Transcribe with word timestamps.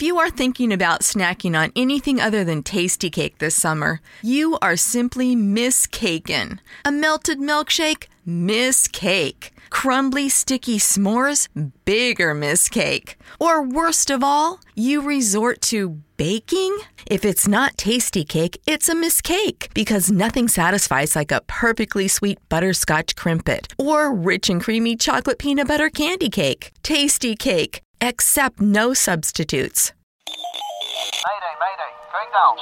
If 0.00 0.06
you 0.06 0.16
are 0.16 0.30
thinking 0.30 0.72
about 0.72 1.02
snacking 1.02 1.54
on 1.54 1.72
anything 1.76 2.22
other 2.22 2.42
than 2.42 2.62
tasty 2.62 3.10
cake 3.10 3.36
this 3.36 3.54
summer, 3.54 4.00
you 4.22 4.56
are 4.62 4.74
simply 4.74 5.36
miscaken. 5.36 6.58
A 6.86 6.90
melted 6.90 7.38
milkshake? 7.38 8.06
Miss 8.24 8.88
cake. 8.88 9.52
Crumbly, 9.68 10.30
sticky 10.30 10.78
s'mores? 10.78 11.48
Bigger 11.84 12.32
miss 12.32 12.70
cake. 12.70 13.18
Or 13.38 13.62
worst 13.62 14.08
of 14.08 14.24
all, 14.24 14.60
you 14.74 15.02
resort 15.02 15.60
to 15.68 16.00
baking? 16.16 16.78
If 17.04 17.26
it's 17.26 17.46
not 17.46 17.76
tasty 17.76 18.24
cake, 18.24 18.58
it's 18.66 18.88
a 18.88 18.94
miss 18.94 19.20
cake 19.20 19.68
because 19.74 20.10
nothing 20.10 20.48
satisfies 20.48 21.14
like 21.14 21.30
a 21.30 21.42
perfectly 21.46 22.08
sweet 22.08 22.38
butterscotch 22.48 23.16
crimpet 23.16 23.74
or 23.76 24.14
rich 24.14 24.48
and 24.48 24.62
creamy 24.62 24.96
chocolate 24.96 25.38
peanut 25.38 25.68
butter 25.68 25.90
candy 25.90 26.30
cake. 26.30 26.72
Tasty 26.82 27.36
cake. 27.36 27.82
Accept 28.02 28.62
no 28.62 28.94
substitutes. 28.94 29.92
Mayday, 30.26 31.54
mayday, 31.60 31.92
going 32.10 32.32
down. 32.32 32.56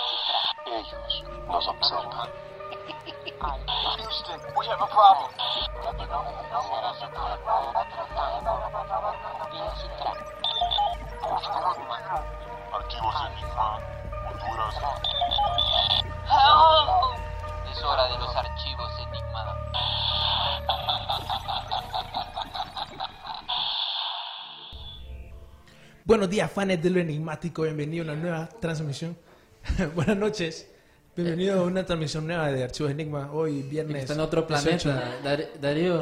Ellos 0.67 1.23
nos 1.47 1.69
observan. 1.69 2.29
Houston, 3.98 4.41
we 4.59 4.67
have 4.67 4.83
a 4.83 4.87
problem. 4.89 5.31
Archivos 12.73 13.15
Enigma, 13.31 13.79
Honduras. 14.27 14.75
Es 17.70 17.84
hora 17.84 18.09
de 18.09 18.19
los 18.19 18.34
archivos 18.34 18.91
Enigma. 19.07 19.55
Buenos 26.09 26.30
días, 26.30 26.51
fans 26.51 26.83
de 26.83 26.89
lo 26.89 27.01
enigmático. 27.01 27.65
Bienvenido 27.65 28.03
a 28.03 28.12
una 28.15 28.17
nueva 28.23 28.48
transmisión. 28.62 29.15
Buenas 29.95 30.17
noches. 30.17 30.67
Bienvenido 31.14 31.61
a 31.61 31.64
una 31.64 31.84
transmisión 31.84 32.27
nueva 32.27 32.51
de 32.51 32.64
Archivos 32.64 32.92
Enigma. 32.92 33.31
Hoy, 33.31 33.61
viernes. 33.61 34.05
Está 34.05 34.14
en 34.14 34.20
otro 34.20 34.47
18. 34.48 34.89
planeta, 34.89 35.19
Dar- 35.23 35.61
Darío. 35.61 36.01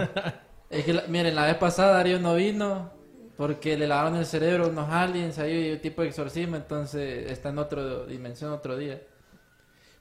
Es 0.70 0.84
que, 0.84 1.02
miren, 1.08 1.34
la 1.34 1.46
vez 1.46 1.56
pasada 1.56 1.94
Darío 1.94 2.20
no 2.20 2.36
vino 2.36 2.92
porque 3.36 3.76
le 3.76 3.88
lavaron 3.88 4.14
el 4.16 4.26
cerebro 4.26 4.68
unos 4.68 4.88
aliens, 4.88 5.40
ahí 5.40 5.72
un 5.72 5.80
tipo 5.80 6.02
de 6.02 6.08
exorcismo, 6.08 6.54
entonces 6.54 7.28
está 7.28 7.48
en 7.48 7.58
otra 7.58 8.04
dimensión 8.06 8.52
otro 8.52 8.76
día. 8.76 9.02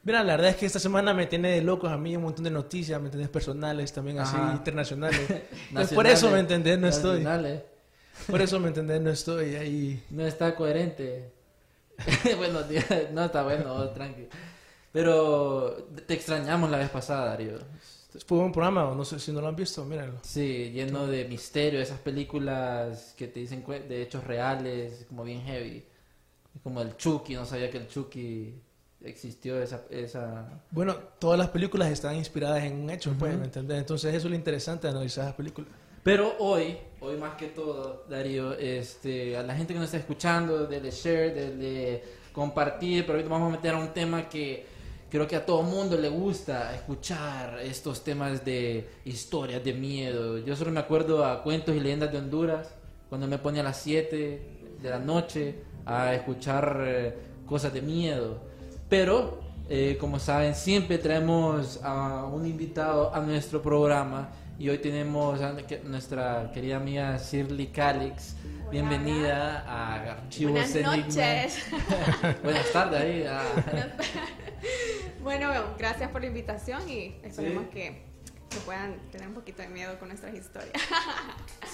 Mira, 0.03 0.23
la 0.23 0.33
verdad 0.36 0.52
es 0.52 0.58
que 0.58 0.67
esta 0.67 0.78
semana 0.78 1.16
me 1.16 1.26
tiene 1.26 1.50
de 1.50 1.61
locos 1.64 1.92
a 1.92 1.98
mí 1.98 2.16
un 2.16 2.22
montón 2.22 2.44
de 2.44 2.52
noticias, 2.52 3.02
¿me 3.02 3.08
entendés? 3.08 3.30
Personales, 3.30 3.92
también 3.92 4.20
así, 4.20 4.36
Ajá. 4.38 4.53
internacionales. 4.53 5.20
Pues 5.73 5.92
por 5.92 6.06
eso, 6.06 6.30
¿me 6.30 6.38
entendés? 6.38 6.78
No 6.78 6.88
estoy. 6.88 7.26
Por 8.27 8.41
eso, 8.41 8.59
¿me 8.59 8.69
entendés? 8.69 9.02
No 9.02 9.09
estoy 9.09 9.55
ahí. 9.55 10.03
No 10.09 10.25
está 10.25 10.55
coherente. 10.55 11.31
Buenos 12.38 12.67
días, 12.69 12.85
no 13.11 13.25
está 13.25 13.44
bueno, 13.44 13.89
tranqui. 13.89 14.27
Pero 14.91 15.89
te 16.08 16.13
extrañamos 16.13 16.69
la 16.69 16.77
vez 16.77 16.89
pasada, 16.89 17.27
Darío. 17.27 17.59
Fue 18.25 18.38
un 18.38 18.52
programa, 18.52 18.93
no 18.95 19.03
sé 19.03 19.19
si 19.19 19.31
no 19.33 19.41
lo 19.41 19.47
han 19.47 19.55
visto, 19.55 19.83
mírenlo. 19.83 20.19
Sí, 20.21 20.71
lleno 20.71 21.05
de 21.05 21.25
misterio, 21.25 21.81
esas 21.81 21.99
películas 21.99 23.13
que 23.17 23.27
te 23.27 23.41
dicen 23.41 23.63
de 23.89 24.02
hechos 24.02 24.23
reales, 24.23 25.05
como 25.09 25.25
bien 25.25 25.41
heavy. 25.41 25.83
Como 26.63 26.81
el 26.81 26.95
Chucky, 26.95 27.36
no 27.36 27.45
sabía 27.45 27.69
que 27.69 27.77
el 27.77 27.88
Chucky 27.89 28.53
existió 29.03 29.61
esa... 29.61 29.83
esa... 29.89 30.63
Bueno, 30.71 30.95
todas 31.19 31.38
las 31.38 31.49
películas 31.49 31.91
están 31.91 32.16
inspiradas 32.16 32.63
en 32.63 32.83
un 32.83 32.89
hecho, 32.89 33.13
pues, 33.19 33.38
¿me 33.38 33.45
entendés? 33.45 33.80
Entonces, 33.80 34.13
eso 34.16 34.27
es 34.27 34.31
lo 34.31 34.36
interesante 34.36 34.88
de 34.88 34.91
analizar 34.91 35.25
las 35.25 35.33
películas. 35.33 35.69
Pero 36.06 36.36
hoy, 36.38 36.78
hoy 37.02 37.17
más 37.17 37.34
que 37.34 37.48
todo, 37.48 38.03
Darío, 38.08 38.53
este, 38.53 39.36
a 39.36 39.42
la 39.42 39.56
gente 39.56 39.73
que 39.73 39.80
nos 39.80 39.88
está 39.88 39.98
escuchando, 39.98 40.67
dele 40.67 40.92
share, 40.92 41.34
dele 41.34 42.03
compartir, 42.31 43.08
pero 43.08 43.20
nos 43.20 43.28
vamos 43.28 43.52
a 43.52 43.56
meter 43.56 43.73
a 43.73 43.80
un 43.80 43.88
tema 43.88 44.30
que 44.30 44.67
creo 45.09 45.28
que 45.28 45.36
a 45.36 45.44
todo 45.44 45.64
mundo 45.64 45.98
le 45.98 46.08
gusta 46.09 46.76
escuchar 46.76 47.58
estos 47.64 48.03
temas 48.03 48.45
de 48.45 48.88
historias 49.03 49.64
de 49.64 49.73
miedo. 49.73 50.38
Yo 50.38 50.55
solo 50.55 50.70
me 50.70 50.80
acuerdo 50.80 51.26
a 51.26 51.42
cuentos 51.42 51.76
y 51.76 51.80
leyendas 51.80 52.11
de 52.11 52.20
Honduras, 52.20 52.76
cuando 53.10 53.26
me 53.26 53.39
ponía 53.39 53.61
a 53.61 53.64
las 53.64 53.82
7 53.82 54.42
de 54.80 54.89
la 54.92 54.99
noche 54.99 55.55
a 55.87 56.14
escuchar 56.14 56.83
eh, 56.86 57.16
cosas 57.48 57.73
de 57.73 57.82
miedo. 57.82 58.42
Pero, 58.89 59.39
eh, 59.67 59.98
como 59.99 60.20
saben, 60.20 60.54
siempre 60.54 60.99
traemos 60.99 61.80
a 61.82 62.26
un 62.26 62.45
invitado 62.45 63.11
a 63.11 63.22
nuestro 63.22 63.60
programa 63.60 64.30
y 64.58 64.70
hoy 64.70 64.77
tenemos 64.77 65.42
a 65.42 65.54
nuestra 65.83 66.52
querida 66.54 66.77
amiga 66.77 67.17
Shirley 67.17 67.67
Calix. 67.67 68.36
Bienvenida 68.71 69.64
a 69.67 70.11
Archivos 70.14 70.54
Buenas 70.73 70.98
noches. 70.98 71.66
Buenas 72.43 72.71
tardes 72.71 73.02
ahí. 73.02 73.23
a- 73.30 73.95
Bueno, 75.21 75.52
gracias 75.77 76.10
por 76.11 76.21
la 76.21 76.27
invitación 76.27 76.88
y 76.89 77.16
esperemos 77.23 77.66
Sí. 77.66 77.70
que, 77.73 78.04
que 78.55 78.60
puedan 78.66 78.98
tener 79.11 79.27
un 79.27 79.33
poquito 79.33 79.61
de 79.61 79.67
miedo 79.67 79.98
con 79.99 80.08
nuestras 80.10 80.33
historias. 80.33 80.73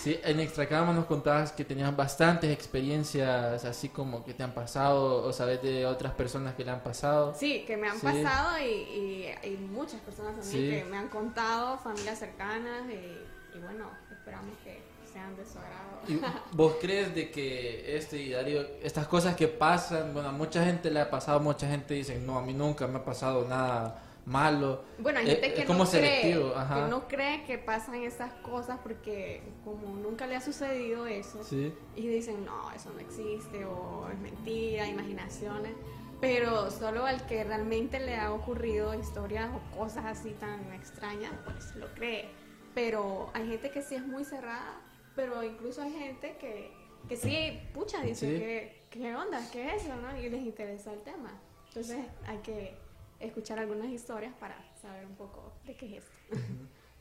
Sí, 0.01 0.19
en 0.23 0.39
Extra 0.39 0.67
Cama 0.67 0.93
nos 0.93 1.05
contabas 1.05 1.51
que 1.51 1.63
tenías 1.63 1.95
bastantes 1.95 2.49
experiencias 2.51 3.63
así 3.65 3.89
como 3.89 4.25
que 4.25 4.33
te 4.33 4.41
han 4.41 4.51
pasado 4.53 5.23
o 5.23 5.31
sabes 5.31 5.61
de 5.61 5.85
otras 5.85 6.13
personas 6.13 6.55
que 6.55 6.65
le 6.65 6.71
han 6.71 6.81
pasado. 6.81 7.35
Sí, 7.37 7.63
que 7.67 7.77
me 7.77 7.87
han 7.87 7.99
Sí. 7.99 8.07
pasado 8.07 8.57
y, 8.59 8.63
y, 8.63 9.35
y 9.43 9.57
muchas 9.57 10.01
personas 10.01 10.39
también 10.39 10.51
Sí. 10.63 10.69
que 10.83 10.85
me 10.89 10.97
han 10.97 11.07
contado, 11.09 11.77
familias 11.77 12.17
cercanas 12.17 12.83
y, 12.89 13.55
y 13.55 13.61
bueno, 13.61 13.91
esperamos 14.11 14.55
que 14.63 14.81
sean 15.13 15.35
de 15.35 15.45
su 15.45 15.59
agrado. 15.59 16.01
¿Y 16.07 16.19
vos 16.55 16.77
crees 16.81 17.13
de 17.13 17.29
que 17.29 17.95
este 17.95 18.31
Darío, 18.31 18.61
estas 18.81 19.07
cosas 19.07 19.35
que 19.35 19.47
pasan, 19.47 20.13
bueno, 20.15 20.29
a 20.29 20.31
mucha 20.31 20.65
gente 20.65 20.89
le 20.89 20.99
ha 21.01 21.11
pasado, 21.11 21.39
mucha 21.41 21.67
gente 21.67 21.93
dice, 21.93 22.17
no, 22.19 22.39
a 22.39 22.41
mí 22.41 22.53
nunca 22.55 22.87
me 22.87 22.97
ha 22.97 23.05
pasado 23.05 23.47
nada 23.47 24.01
malo. 24.25 24.83
Bueno, 24.99 25.19
hay 25.19 25.27
Eh, 25.29 25.35
gente 25.35 25.53
que 25.53 25.65
como 25.65 25.83
no, 25.85 25.89
cree, 25.89 26.21
selectivo, 26.21 26.53
ajá. 26.55 26.75
que 26.75 26.89
no 26.89 27.07
cree 27.07 27.43
que 27.45 27.57
pasan 27.57 27.95
esas 28.03 28.31
cosas 28.35 28.79
porque 28.83 29.41
como 29.65 29.95
nunca 29.95 30.27
le 30.27 30.35
ha 30.35 30.41
sucedido 30.41 31.07
eso, 31.07 31.43
Sí. 31.43 31.73
y 31.95 32.07
dicen, 32.07 32.45
no, 32.45 32.71
eso 32.71 32.91
no 32.91 32.99
existe, 32.99 33.65
o 33.65 34.07
es 34.11 34.19
mentira, 34.19 34.87
imaginaciones. 34.87 35.73
Pero 36.19 36.69
solo 36.69 37.05
al 37.07 37.25
que 37.25 37.43
realmente 37.43 37.99
le 37.99 38.15
ha 38.15 38.31
ocurrido 38.31 38.93
historias 38.93 39.49
o 39.55 39.77
cosas 39.77 40.05
así 40.05 40.31
tan 40.39 40.71
extrañas, 40.73 41.31
pues 41.45 41.75
lo 41.75 41.87
cree. 41.95 42.29
Pero 42.75 43.31
hay 43.33 43.47
gente 43.47 43.71
que 43.71 43.81
sí 43.81 43.95
es 43.95 44.05
muy 44.05 44.23
cerrada, 44.23 44.79
pero 45.15 45.43
incluso 45.43 45.81
hay 45.81 45.91
gente 45.93 46.37
que, 46.39 46.71
que 47.09 47.17
sí, 47.17 47.59
pucha, 47.73 48.01
dice, 48.03 48.27
Sí. 48.33 48.37
que, 48.39 48.81
¿qué 48.91 49.15
onda? 49.15 49.41
¿Qué 49.51 49.75
es 49.75 49.83
eso? 49.83 49.95
¿no? 49.95 50.15
Y 50.15 50.29
les 50.29 50.41
interesa 50.41 50.93
el 50.93 51.01
tema. 51.01 51.31
Entonces 51.69 52.05
hay 52.27 52.37
que 52.37 52.75
escuchar 53.21 53.59
algunas 53.59 53.89
historias 53.89 54.33
para 54.39 54.55
saber 54.81 55.05
un 55.05 55.15
poco 55.15 55.53
de 55.65 55.75
qué 55.75 55.97
es 55.97 56.03
esto. 56.03 56.11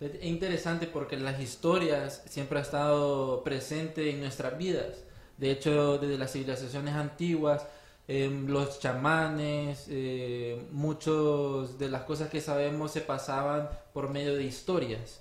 Es 0.01 0.23
interesante 0.25 0.87
porque 0.87 1.17
las 1.19 1.41
historias 1.41 2.23
siempre 2.27 2.59
han 2.59 2.65
estado 2.65 3.43
presentes 3.45 4.07
en 4.15 4.21
nuestras 4.21 4.57
vidas. 4.57 5.05
De 5.37 5.51
hecho, 5.51 5.99
desde 5.99 6.17
las 6.19 6.33
civilizaciones 6.33 6.95
antiguas, 6.95 7.67
em, 8.09 8.47
los 8.49 8.81
chamanes, 8.81 9.87
eh, 9.91 10.67
muchos 10.73 11.79
de 11.79 11.89
las 11.91 12.03
cosas 12.03 12.29
que 12.31 12.41
sabemos 12.41 12.93
se 12.93 13.01
pasaban 13.03 13.69
por 13.93 14.09
medio 14.11 14.35
de 14.37 14.45
historias. 14.45 15.21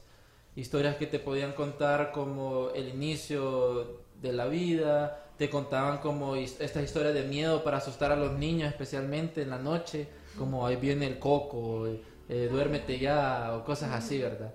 Historias 0.56 0.96
que 0.98 1.08
te 1.08 1.20
podían 1.20 1.54
contar 1.54 2.12
como 2.12 2.70
el 2.76 2.90
inicio 2.90 4.02
de 4.22 4.34
la 4.34 4.48
vida, 4.48 5.26
te 5.38 5.50
contaban 5.50 6.00
como 6.00 6.36
his- 6.36 6.60
esta 6.60 6.82
historia 6.82 7.12
de 7.14 7.24
miedo 7.24 7.64
para 7.64 7.78
asustar 7.78 8.12
a 8.12 8.16
los 8.18 8.34
niños, 8.34 8.70
especialmente 8.70 9.42
en 9.42 9.50
la 9.52 9.58
noche, 9.60 10.08
como 10.40 10.66
ahí 10.66 10.78
viene 10.78 11.06
el 11.06 11.20
coco, 11.20 11.86
eh, 12.30 12.48
duérmete 12.52 12.98
ya, 12.98 13.54
o 13.56 13.64
cosas 13.64 13.92
así, 13.92 14.18
¿verdad? 14.20 14.52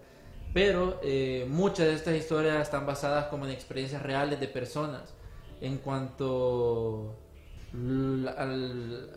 Pero 0.53 0.99
eh, 1.05 1.47
muchas 1.49 1.87
de 1.87 1.95
estas 1.95 2.15
historias 2.17 2.62
están 2.62 2.87
basadas 2.87 3.27
como 3.27 3.45
en 3.45 3.53
experiencias 3.53 4.03
reales 4.03 4.41
de 4.41 4.49
personas. 4.49 5.15
En 5.61 5.78
cuanto 5.78 7.17
al- 7.72 8.28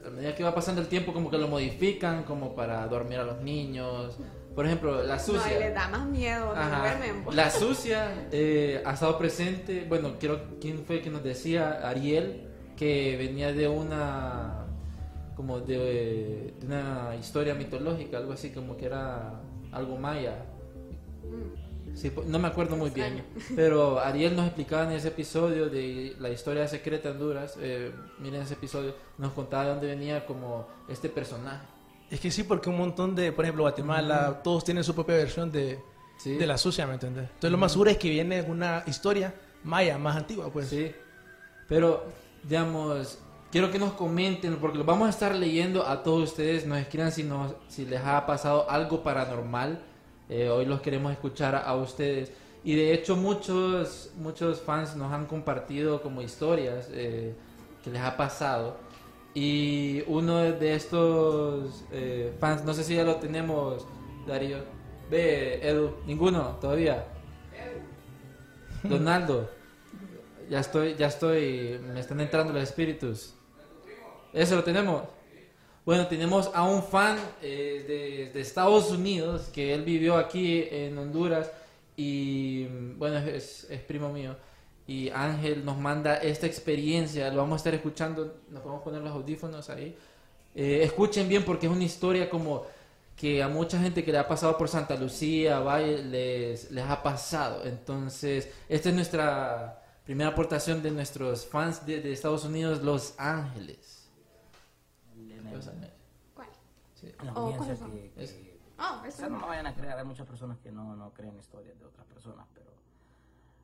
a 0.06 0.10
medida 0.10 0.36
que 0.36 0.44
va 0.44 0.54
pasando 0.56 0.82
el 0.82 0.88
tiempo, 0.88 1.14
como 1.14 1.30
que 1.30 1.38
lo 1.38 1.48
modifican, 1.48 2.24
como 2.24 2.56
para 2.56 2.86
dormir 2.88 3.20
a 3.20 3.24
los 3.24 3.42
niños. 3.42 4.18
Por 4.56 4.66
ejemplo, 4.66 5.04
la 5.04 5.16
No, 5.18 5.22
sucia. 5.22 5.56
y 5.56 5.60
les 5.60 5.74
da 5.76 5.88
más 5.90 6.08
miedo, 6.08 6.46
no 6.56 6.60
Ajá. 6.60 6.98
pues. 7.24 7.36
La 7.36 7.52
sucia 7.52 8.28
eh, 8.32 8.82
ha 8.84 8.94
estado 8.94 9.18
presente. 9.20 9.86
Bueno, 9.88 10.16
quiero, 10.20 10.42
¿quién 10.60 10.84
fue 10.86 11.02
que 11.02 11.12
nos 11.12 11.24
decía? 11.24 11.88
Ariel, 11.88 12.48
que 12.76 13.16
venía 13.18 13.52
de 13.54 13.68
una. 13.68 14.66
Como 15.38 15.60
de, 15.62 16.54
de 16.60 16.66
una 16.66 17.16
historia 17.18 17.54
mitológica, 17.54 18.18
algo 18.18 18.34
así, 18.34 18.50
como 18.50 18.76
que 18.76 18.88
era 18.88 19.40
algo 19.72 19.96
maya. 19.98 20.44
Sí, 21.94 22.10
po- 22.10 22.24
no 22.28 22.38
me 22.40 22.48
acuerdo 22.48 22.76
muy 22.76 22.90
bien. 22.90 23.24
Pero 23.56 24.00
Ariel 24.00 24.36
nos 24.36 24.46
explicaba 24.48 24.84
en 24.86 24.92
ese 24.92 25.10
episodio 25.10 25.70
de 25.70 26.16
la 26.20 26.30
historia 26.30 26.68
secreta 26.68 27.10
de 27.10 27.14
Honduras. 27.16 27.56
eh, 27.62 27.92
miren 28.20 28.42
ese 28.42 28.56
episodio, 28.56 28.96
nos 29.18 29.32
contaba 29.34 29.66
de 29.66 29.70
dónde 29.72 29.88
venía 29.88 30.26
como 30.26 30.68
este 30.90 31.08
personaje. 31.10 31.66
Es 32.10 32.20
que 32.20 32.32
sí, 32.32 32.44
porque 32.44 32.70
un 32.70 32.78
montón 32.78 33.16
de, 33.16 33.32
por 33.32 33.46
ejemplo, 33.46 33.64
Guatemala, 33.64 34.42
todos 34.44 34.64
tienen 34.64 34.84
su 34.84 34.94
propia 34.96 35.16
versión 35.18 35.52
de, 35.52 35.80
Sí. 36.18 36.36
de 36.36 36.48
la 36.48 36.58
sucia, 36.58 36.88
¿me 36.88 36.94
entendés? 36.94 37.26
Entonces, 37.26 37.52
lo 37.52 37.58
más 37.60 37.72
seguro 37.74 37.92
es 37.92 37.98
que 37.98 38.10
viene 38.10 38.42
una 38.42 38.84
historia 38.88 39.36
maya 39.64 39.98
más 40.00 40.16
antigua, 40.18 40.50
pues. 40.52 40.68
Sí, 40.68 40.92
pero 41.68 42.06
digamos, 42.44 43.20
quiero 43.52 43.72
que 43.72 43.80
nos 43.80 43.94
comenten, 43.94 44.58
porque 44.58 44.78
los 44.78 44.86
vamos 44.86 45.08
a 45.08 45.10
estar 45.10 45.36
leyendo 45.36 45.86
a 45.86 46.04
todos 46.04 46.32
ustedes, 46.32 46.66
nos 46.66 46.80
escriban 46.80 47.12
si, 47.12 47.24
nos, 47.24 47.54
si 47.68 47.86
les 47.86 48.02
ha 48.02 48.26
pasado 48.26 48.70
algo 48.70 49.04
paranormal. 49.04 49.82
Eh, 50.30 50.50
hoy 50.50 50.66
los 50.66 50.82
queremos 50.82 51.12
escuchar 51.12 51.56
a, 51.56 51.60
a 51.60 51.76
ustedes. 51.76 52.32
Y 52.64 52.76
de 52.76 52.94
hecho 52.94 53.16
muchos, 53.16 54.12
muchos 54.18 54.62
fans 54.62 54.96
nos 54.96 55.14
han 55.14 55.26
compartido 55.26 56.02
como 56.02 56.22
historias 56.22 56.90
eh, 56.92 57.34
que 57.84 57.90
les 57.90 58.02
ha 58.02 58.18
pasado. 58.18 58.78
Y 59.34 60.04
uno 60.08 60.40
de 60.40 60.74
estos 60.74 61.86
eh, 61.92 62.34
fans, 62.40 62.66
no 62.66 62.74
sé 62.74 62.84
si 62.84 62.96
ya 62.96 63.04
lo 63.04 63.16
tenemos, 63.18 63.86
Darío. 64.28 64.58
Ve, 65.10 65.60
Edu, 65.62 65.96
ninguno 66.06 66.58
todavía. 66.60 67.06
Donaldo. 68.84 69.50
Ya 70.50 70.62
estoy, 70.62 70.96
ya 70.96 71.08
estoy, 71.08 71.78
me 71.94 72.00
están 72.00 72.22
entrando 72.22 72.54
los 72.54 72.64
espíritus. 72.64 73.37
Eso 74.34 74.56
lo 74.56 74.64
tenemos. 74.64 75.04
Bueno, 75.88 76.06
tenemos 76.08 76.52
a 76.54 76.64
un 76.64 76.84
fan 76.84 77.18
eh, 77.42 78.32
de, 78.34 78.42
Estados 78.42 78.92
Unidos 78.92 79.50
que 79.54 79.74
él 79.74 79.84
vivió 79.84 80.18
aquí 80.18 80.68
en 80.70 80.98
Honduras 80.98 81.50
y 81.96 82.66
bueno, 82.98 83.20
es, 83.20 83.66
es 83.70 83.80
primo 83.84 84.10
mío. 84.10 84.36
Y 84.86 85.10
Ángel 85.12 85.64
nos 85.64 85.78
manda 85.78 86.18
esta 86.18 86.46
experiencia, 86.46 87.30
lo 87.30 87.38
vamos 87.38 87.54
a 87.54 87.58
estar 87.58 87.74
escuchando, 87.74 88.36
nos 88.50 88.62
podemos 88.62 88.84
poner 88.84 89.02
los 89.02 89.14
audífonos 89.14 89.70
ahí. 89.70 89.96
Eh, 90.54 90.82
escuchen 90.84 91.30
bien 91.30 91.44
porque 91.46 91.68
es 91.68 91.72
una 91.72 91.86
historia 91.86 92.30
como 92.30 92.66
que 93.16 93.42
a 93.42 93.48
mucha 93.48 93.80
gente 93.80 94.04
que 94.04 94.12
le 94.12 94.18
ha 94.18 94.28
pasado 94.28 94.58
por 94.58 94.68
Santa 94.68 94.96
Lucía, 94.96 95.60
Valle, 95.60 96.04
les, 96.04 96.70
les 96.70 96.84
ha 96.84 97.02
pasado. 97.02 97.64
Entonces, 97.66 98.50
esta 98.68 98.90
es 98.90 98.96
nuestra 98.96 99.84
primera 100.04 100.32
aportación 100.32 100.84
de 100.84 100.92
nuestros 100.92 101.46
fans 101.46 101.86
de 101.86 102.12
Estados 102.12 102.44
Unidos, 102.44 102.82
Los 102.84 103.14
Ángeles. 103.18 103.97
Los 105.56 105.68
Ángeles. 105.68 105.94
¿Cuál? 106.34 106.48
Sí. 106.96 107.12
No, 107.24 107.32
Oh, 107.36 107.58
¿cuáles 107.58 107.80
son? 107.80 107.92
que, 107.92 108.12
que- 108.12 108.24
Es- 108.24 108.40
Oh, 108.80 109.02
o 109.02 109.06
eso 109.06 109.18
sea, 109.18 109.30
no 109.30 109.40
me 109.40 109.46
vayan 109.48 109.66
a 109.66 109.74
creer, 109.74 109.94
hay 109.98 110.06
muchas 110.06 110.28
personas 110.28 110.60
que 110.60 110.72
no, 110.72 110.96
no 110.96 111.12
creen 111.12 111.36
historias 111.40 111.80
de 111.80 111.86
otras 111.86 112.06
personas, 112.06 112.46
pero, 112.54 112.70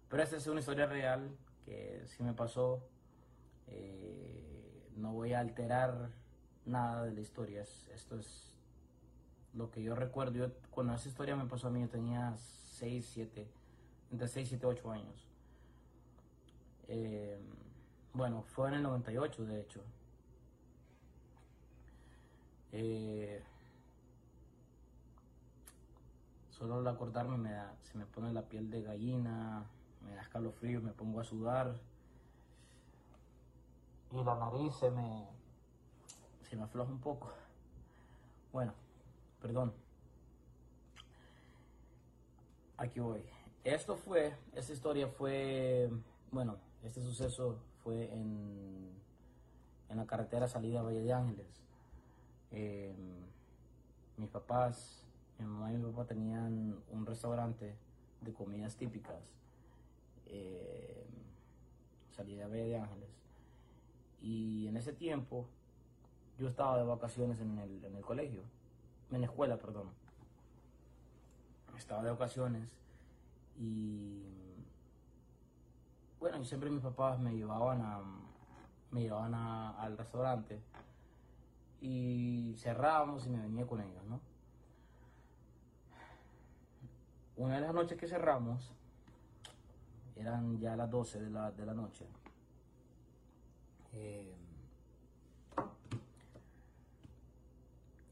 pero 0.09 0.23
esta 0.23 0.37
es 0.37 0.47
una 0.47 0.59
historia 0.59 0.87
real 0.87 1.29
que 1.65 2.03
sí 2.07 2.23
me 2.23 2.33
pasó. 2.33 2.83
Eh, 3.67 4.89
no 4.95 5.13
voy 5.13 5.33
a 5.33 5.39
alterar 5.39 6.09
nada 6.65 7.03
de 7.05 7.11
la 7.13 7.21
historia, 7.21 7.61
es- 7.61 7.87
esto 7.93 8.17
es 8.17 8.57
lo 9.53 9.69
que 9.69 9.83
yo 9.83 9.93
recuerdo. 9.95 10.33
Yo, 10.33 10.47
cuando 10.71 10.93
esa 10.95 11.07
historia 11.09 11.35
me 11.35 11.45
pasó 11.45 11.67
a 11.67 11.69
mí, 11.69 11.79
yo 11.81 11.89
tenía 11.89 12.35
6, 12.37 13.07
7, 13.13 13.47
entre 14.11 14.27
6, 14.27 14.49
7, 14.49 14.65
8 14.65 14.91
años. 14.91 15.27
Eh, 16.87 17.37
bueno, 18.13 18.41
fue 18.43 18.67
en 18.69 18.75
el 18.75 18.83
98, 18.83 19.45
de 19.45 19.61
hecho. 19.61 19.83
Eh, 22.73 23.41
Solo 26.63 26.75
al 26.75 26.87
acordarme 26.87 27.35
me 27.37 27.51
da, 27.51 27.75
se 27.81 27.97
me 27.97 28.05
pone 28.05 28.31
la 28.31 28.43
piel 28.43 28.69
de 28.69 28.83
gallina, 28.83 29.65
me 30.05 30.15
da 30.15 30.21
escalofrío, 30.21 30.81
me 30.81 30.91
pongo 30.91 31.19
a 31.19 31.23
sudar. 31.23 31.75
Y 34.11 34.23
la 34.23 34.35
nariz 34.35 34.73
se 34.75 34.91
me, 34.91 35.27
se 36.47 36.55
me 36.55 36.63
afloja 36.63 36.91
un 36.91 37.01
poco. 37.01 37.33
Bueno, 38.53 38.73
perdón. 39.41 39.73
Aquí 42.77 42.99
voy. 42.99 43.25
Esto 43.63 43.97
fue, 43.97 44.33
esta 44.53 44.71
historia 44.71 45.07
fue, 45.07 45.89
bueno, 46.31 46.57
este 46.83 47.01
suceso 47.01 47.57
fue 47.83 48.13
en, 48.13 48.89
en 49.89 49.97
la 49.97 50.05
carretera 50.05 50.47
salida 50.47 50.79
a 50.79 50.83
Valle 50.83 51.01
de 51.01 51.11
Ángeles. 51.11 51.63
Eh, 52.55 52.93
mis 54.17 54.29
papás, 54.29 55.03
mi 55.39 55.45
mamá 55.45 55.73
y 55.73 55.77
mi 55.77 55.91
papá 55.91 56.05
tenían 56.05 56.79
un 56.91 57.05
restaurante 57.05 57.75
de 58.21 58.33
comidas 58.33 58.75
típicas, 58.75 59.33
eh, 60.27 61.03
a 62.17 62.47
Valle 62.47 62.67
de 62.67 62.77
Ángeles. 62.77 63.09
Y 64.21 64.67
en 64.67 64.77
ese 64.77 64.93
tiempo 64.93 65.47
yo 66.37 66.47
estaba 66.47 66.77
de 66.77 66.83
vacaciones 66.83 67.39
en 67.39 67.57
el, 67.57 67.83
en 67.83 67.95
el 67.95 68.03
colegio, 68.03 68.43
en 69.11 69.21
la 69.21 69.27
escuela, 69.27 69.57
perdón. 69.57 69.89
Estaba 71.75 72.03
de 72.03 72.11
vacaciones 72.11 72.69
y 73.59 74.21
bueno, 76.19 76.43
siempre 76.45 76.69
mis 76.69 76.81
papás 76.81 77.19
me 77.19 77.33
llevaban 77.33 77.81
a, 77.81 78.01
me 78.91 79.01
llevaban 79.01 79.33
al 79.33 79.97
restaurante 79.97 80.61
y 81.83 82.55
cerrábamos 82.59 83.25
y 83.27 83.29
me 83.29 83.41
venía 83.41 83.67
con 83.67 83.81
ellos, 83.81 84.05
¿no? 84.05 84.21
Una 87.35 87.55
de 87.55 87.61
las 87.61 87.73
noches 87.73 87.97
que 87.97 88.07
cerramos, 88.07 88.71
eran 90.15 90.57
ya 90.59 90.77
las 90.77 90.89
12 90.89 91.19
de 91.19 91.29
la, 91.29 91.51
de 91.51 91.65
la 91.65 91.73
noche. 91.73 92.05
eh, 93.91 94.33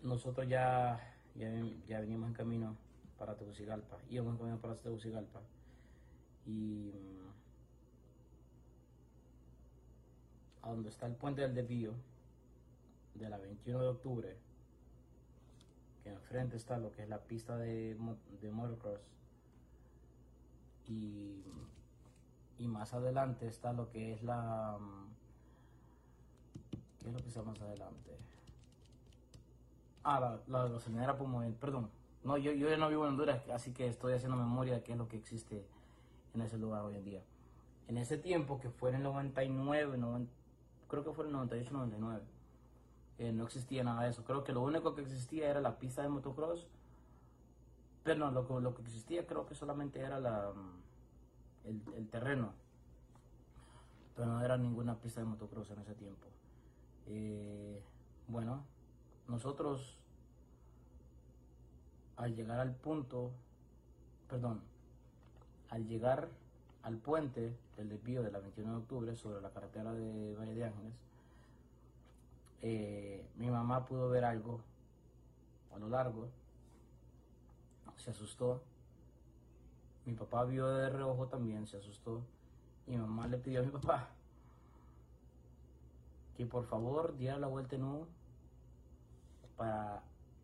nosotros 0.03 0.49
ya, 0.49 0.99
ya, 1.35 1.49
ya 1.87 2.01
veníamos 2.01 2.27
en 2.27 2.33
camino 2.33 2.75
para 3.17 3.37
Tegucigalpa, 3.37 3.97
íbamos 4.09 4.33
en 4.33 4.37
camino 4.39 4.57
para 4.59 4.75
Tegucigalpa. 4.75 5.39
Y 6.45 6.91
mm, 6.93 7.29
a 10.63 10.69
donde 10.71 10.89
está 10.89 11.05
el 11.05 11.15
puente 11.15 11.41
del 11.41 11.55
desvío, 11.55 11.93
de 13.15 13.29
la 13.29 13.37
21 13.37 13.81
de 13.81 13.87
octubre, 13.89 14.37
que 16.03 16.09
enfrente 16.09 16.57
está 16.57 16.77
lo 16.77 16.91
que 16.91 17.03
es 17.03 17.09
la 17.09 17.19
pista 17.19 17.57
de, 17.57 17.95
de 18.41 18.51
motocross 18.51 18.99
y, 20.87 21.43
y 22.57 22.67
más 22.67 22.93
adelante 22.93 23.47
está 23.47 23.73
lo 23.73 23.89
que 23.89 24.13
es 24.13 24.23
la 24.23 24.77
mm, 24.79 25.05
¿qué 26.99 27.07
es 27.07 27.13
lo 27.13 27.19
que 27.19 27.27
está 27.27 27.43
más 27.43 27.59
adelante? 27.61 28.17
ah 30.03 30.19
la, 30.19 30.39
la 30.47 30.67
gasolinera 30.69 31.17
Pumoel, 31.17 31.53
perdón 31.53 31.89
no 32.23 32.37
yo, 32.37 32.51
yo 32.51 32.69
ya 32.69 32.77
no 32.77 32.89
vivo 32.89 33.03
en 33.05 33.11
Honduras 33.11 33.47
así 33.49 33.71
que 33.73 33.87
estoy 33.87 34.13
haciendo 34.13 34.35
memoria 34.37 34.73
de 34.75 34.83
qué 34.83 34.93
es 34.93 34.97
lo 34.97 35.07
que 35.07 35.17
existe 35.17 35.63
en 36.33 36.41
ese 36.41 36.57
lugar 36.57 36.83
hoy 36.83 36.95
en 36.95 37.03
día 37.05 37.21
en 37.87 37.97
ese 37.97 38.17
tiempo 38.17 38.59
que 38.59 38.69
fue 38.69 38.89
en 38.89 38.95
el 38.97 39.03
99 39.03 39.97
noven- 39.97 40.27
creo 40.87 41.03
que 41.03 41.11
fue 41.13 41.25
en 41.25 41.29
el 41.29 41.33
98 41.33 41.71
99 41.71 42.21
eh, 43.21 43.31
no 43.31 43.43
existía 43.45 43.83
nada 43.83 44.03
de 44.03 44.09
eso. 44.09 44.23
Creo 44.23 44.43
que 44.43 44.51
lo 44.53 44.61
único 44.61 44.95
que 44.95 45.01
existía 45.01 45.49
era 45.49 45.61
la 45.61 45.77
pista 45.77 46.01
de 46.01 46.09
motocross. 46.09 46.67
Pero 48.03 48.19
no, 48.19 48.31
lo, 48.31 48.47
que- 48.47 48.59
lo 48.61 48.73
que 48.75 48.81
existía 48.81 49.27
creo 49.27 49.45
que 49.45 49.53
solamente 49.55 49.99
era 49.99 50.19
la, 50.19 50.51
mm, 50.53 51.67
el, 51.69 51.81
el 51.97 52.09
terreno. 52.09 52.53
Pero 54.15 54.27
no 54.27 54.43
era 54.43 54.57
ninguna 54.57 54.95
pista 54.95 55.21
de 55.21 55.27
motocross 55.27 55.69
en 55.71 55.79
ese 55.79 55.93
tiempo. 55.95 56.27
Eh, 57.07 57.81
bueno, 58.27 58.63
nosotros 59.27 59.97
al 62.17 62.35
llegar 62.35 62.59
al 62.59 62.73
punto, 62.75 63.31
perdón, 64.29 64.61
al 65.69 65.85
llegar 65.87 66.27
al 66.83 66.97
puente 66.97 67.55
del 67.77 67.89
desvío 67.89 68.23
de 68.23 68.31
la 68.31 68.39
21 68.39 68.71
de 68.71 68.77
octubre 68.79 69.15
sobre 69.15 69.41
la 69.41 69.49
carretera 69.51 69.93
de 69.93 70.35
Valle 70.35 70.55
de 70.55 70.65
Ángeles, 70.65 70.93
eh, 72.61 73.27
mi 73.35 73.49
mamá 73.49 73.85
pudo 73.85 74.09
ver 74.09 74.25
algo 74.25 74.61
a 75.73 75.79
lo 75.79 75.89
largo, 75.89 76.27
se 77.97 78.11
asustó, 78.11 78.61
mi 80.05 80.13
papá 80.13 80.43
vio 80.45 80.67
de 80.67 80.89
reojo 80.89 81.27
también, 81.27 81.67
se 81.67 81.77
asustó, 81.77 82.21
y 82.87 82.91
mi 82.91 82.97
mamá 82.97 83.27
le 83.27 83.37
pidió 83.37 83.61
a 83.61 83.63
mi 83.63 83.69
papá 83.69 84.09
que 86.35 86.45
por 86.45 86.65
favor 86.65 87.15
diera 87.17 87.37
la 87.37 87.47
vuelta 87.47 87.75
en 87.75 87.83
U 87.83 88.07
para 89.57 90.01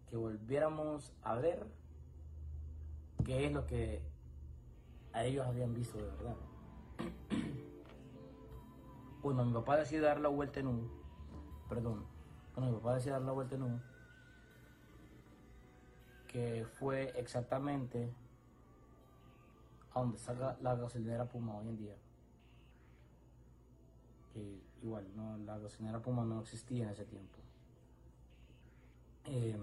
que 0.09 0.15
volviéramos 0.15 1.12
a 1.24 1.36
ver 1.36 1.65
qué 3.25 3.47
es 3.47 3.51
lo 3.51 3.65
que 3.65 4.01
a 5.13 5.24
ellos 5.24 5.47
habían 5.47 5.74
visto 5.74 5.97
de 5.97 6.03
verdad. 6.03 6.36
Cuando 9.24 9.43
mi 9.43 9.53
papá 9.53 9.77
decidió 9.77 10.03
dar 10.03 10.19
la 10.19 10.29
vuelta 10.29 10.59
en 10.59 10.67
U, 10.67 10.89
perdón, 11.67 12.05
cuando 12.53 12.71
mi 12.71 12.77
papá 12.79 12.95
decidió 12.95 13.13
dar 13.13 13.21
la 13.24 13.31
vuelta 13.31 13.55
en 13.55 13.63
U, 13.63 13.79
que 16.27 16.65
fue 16.65 17.13
exactamente 17.19 18.12
a 19.93 20.00
donde 20.00 20.19
la- 20.39 20.57
la 20.62 20.75
gasolinera 20.75 21.25
Puma 21.25 21.55
hoy 21.55 21.69
en 21.69 21.77
día. 21.77 21.95
Que 24.33 24.62
igual, 24.83 25.07
no, 25.15 25.38
la 25.39 25.57
gasolinera 25.57 26.00
Puma 26.01 26.24
no 26.25 26.41
existía 26.41 26.83
en 26.86 26.89
ese 26.91 27.05
tiempo. 27.05 27.39
Eh, 29.25 29.57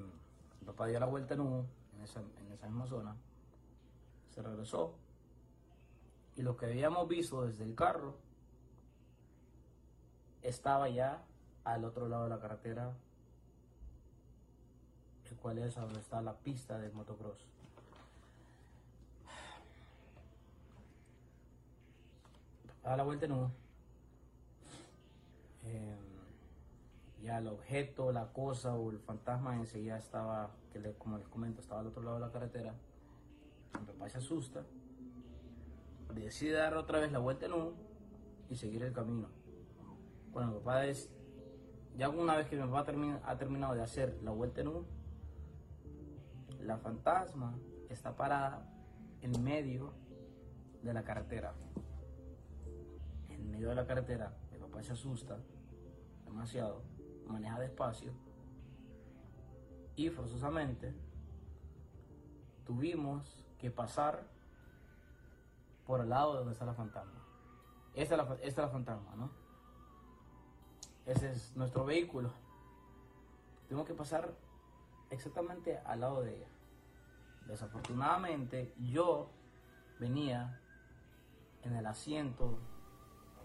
mi 0.60 0.66
papá 0.66 0.86
dio 0.86 0.98
la 1.00 1.06
vuelta 1.06 1.34
en 1.34 1.40
U, 1.40 1.64
en 1.94 2.02
esa, 2.02 2.20
en 2.20 2.52
esa 2.52 2.66
misma 2.66 2.86
zona, 2.86 3.16
se 4.30 4.42
regresó, 4.42 4.94
y 6.36 6.42
lo 6.42 6.56
que 6.56 6.66
habíamos 6.66 7.06
visto 7.06 7.42
desde 7.46 7.64
el 7.64 7.74
carro 7.74 8.16
estaba 10.42 10.88
ya 10.88 11.22
al 11.64 11.84
otro 11.84 12.08
lado 12.08 12.24
de 12.24 12.30
la 12.30 12.40
carretera, 12.40 12.92
el 15.30 15.36
cual 15.36 15.58
es 15.58 15.76
a 15.78 15.82
donde 15.82 16.00
está 16.00 16.20
la 16.22 16.34
pista 16.34 16.78
del 16.78 16.92
motocross. 16.92 17.46
A 22.84 22.96
la 22.96 23.02
vuelta 23.02 23.26
U. 23.26 23.50
eh, 25.66 25.96
ya 27.22 27.38
el 27.38 27.48
objeto, 27.48 28.12
la 28.12 28.26
cosa 28.34 28.74
o 28.74 28.90
el 28.90 28.98
fantasma 28.98 29.56
enseguida 29.56 29.96
estaba, 29.96 30.50
que 30.70 30.78
le- 30.78 30.92
como 30.98 31.16
les 31.16 31.26
comento, 31.28 31.62
estaba 31.62 31.80
al 31.80 31.86
otro 31.86 32.02
lado 32.02 32.16
de 32.16 32.26
la 32.26 32.30
carretera. 32.30 32.74
Mi 33.80 33.86
papá 33.86 34.10
se 34.10 34.18
asusta, 34.18 34.62
decide 36.14 36.52
dar 36.52 36.76
otra 36.76 37.00
vez 37.00 37.10
la 37.10 37.18
vuelta 37.18 37.46
en 37.46 37.52
y 38.50 38.56
seguir 38.56 38.82
el 38.82 38.92
camino. 38.92 39.28
Bueno, 40.32 40.50
mi 40.52 40.58
papá 40.58 40.84
es, 40.84 41.08
ya 41.96 42.08
una 42.08 42.36
vez 42.36 42.48
que 42.48 42.56
mi 42.56 42.62
papá 42.62 42.84
ha 43.24 43.36
terminado 43.36 43.74
de 43.74 43.82
hacer 43.82 44.18
la 44.22 44.30
vuelta 44.30 44.60
en 44.60 44.68
U, 44.68 44.84
la 46.60 46.78
fantasma 46.78 47.54
está 47.88 48.16
parada 48.16 48.66
en 49.20 49.42
medio 49.42 49.92
de 50.82 50.92
la 50.92 51.04
carretera. 51.04 51.54
En 53.28 53.50
medio 53.50 53.68
de 53.68 53.74
la 53.74 53.86
carretera, 53.86 54.34
mi 54.52 54.58
papá 54.58 54.82
se 54.82 54.92
asusta 54.92 55.38
demasiado, 56.24 56.82
maneja 57.26 57.60
despacio 57.60 58.12
y 59.96 60.10
forzosamente 60.10 60.92
tuvimos 62.66 63.44
que 63.58 63.70
pasar 63.70 64.26
por 65.86 66.00
el 66.00 66.08
lado 66.08 66.32
de 66.32 66.38
donde 66.38 66.52
está 66.52 66.64
la 66.64 66.74
fantasma. 66.74 67.22
Esta 67.94 68.14
es 68.16 68.18
la, 68.18 68.34
esta 68.34 68.46
es 68.46 68.56
la 68.56 68.68
fantasma, 68.68 69.14
¿no? 69.16 69.43
Ese 71.06 71.30
es 71.30 71.54
nuestro 71.56 71.84
vehículo. 71.84 72.32
Tuvimos 73.68 73.86
que 73.86 73.94
pasar 73.94 74.32
exactamente 75.10 75.78
al 75.84 76.00
lado 76.00 76.22
de 76.22 76.36
ella. 76.36 76.46
Desafortunadamente, 77.46 78.72
yo 78.78 79.28
venía 80.00 80.60
en 81.62 81.74
el 81.76 81.86
asiento 81.86 82.58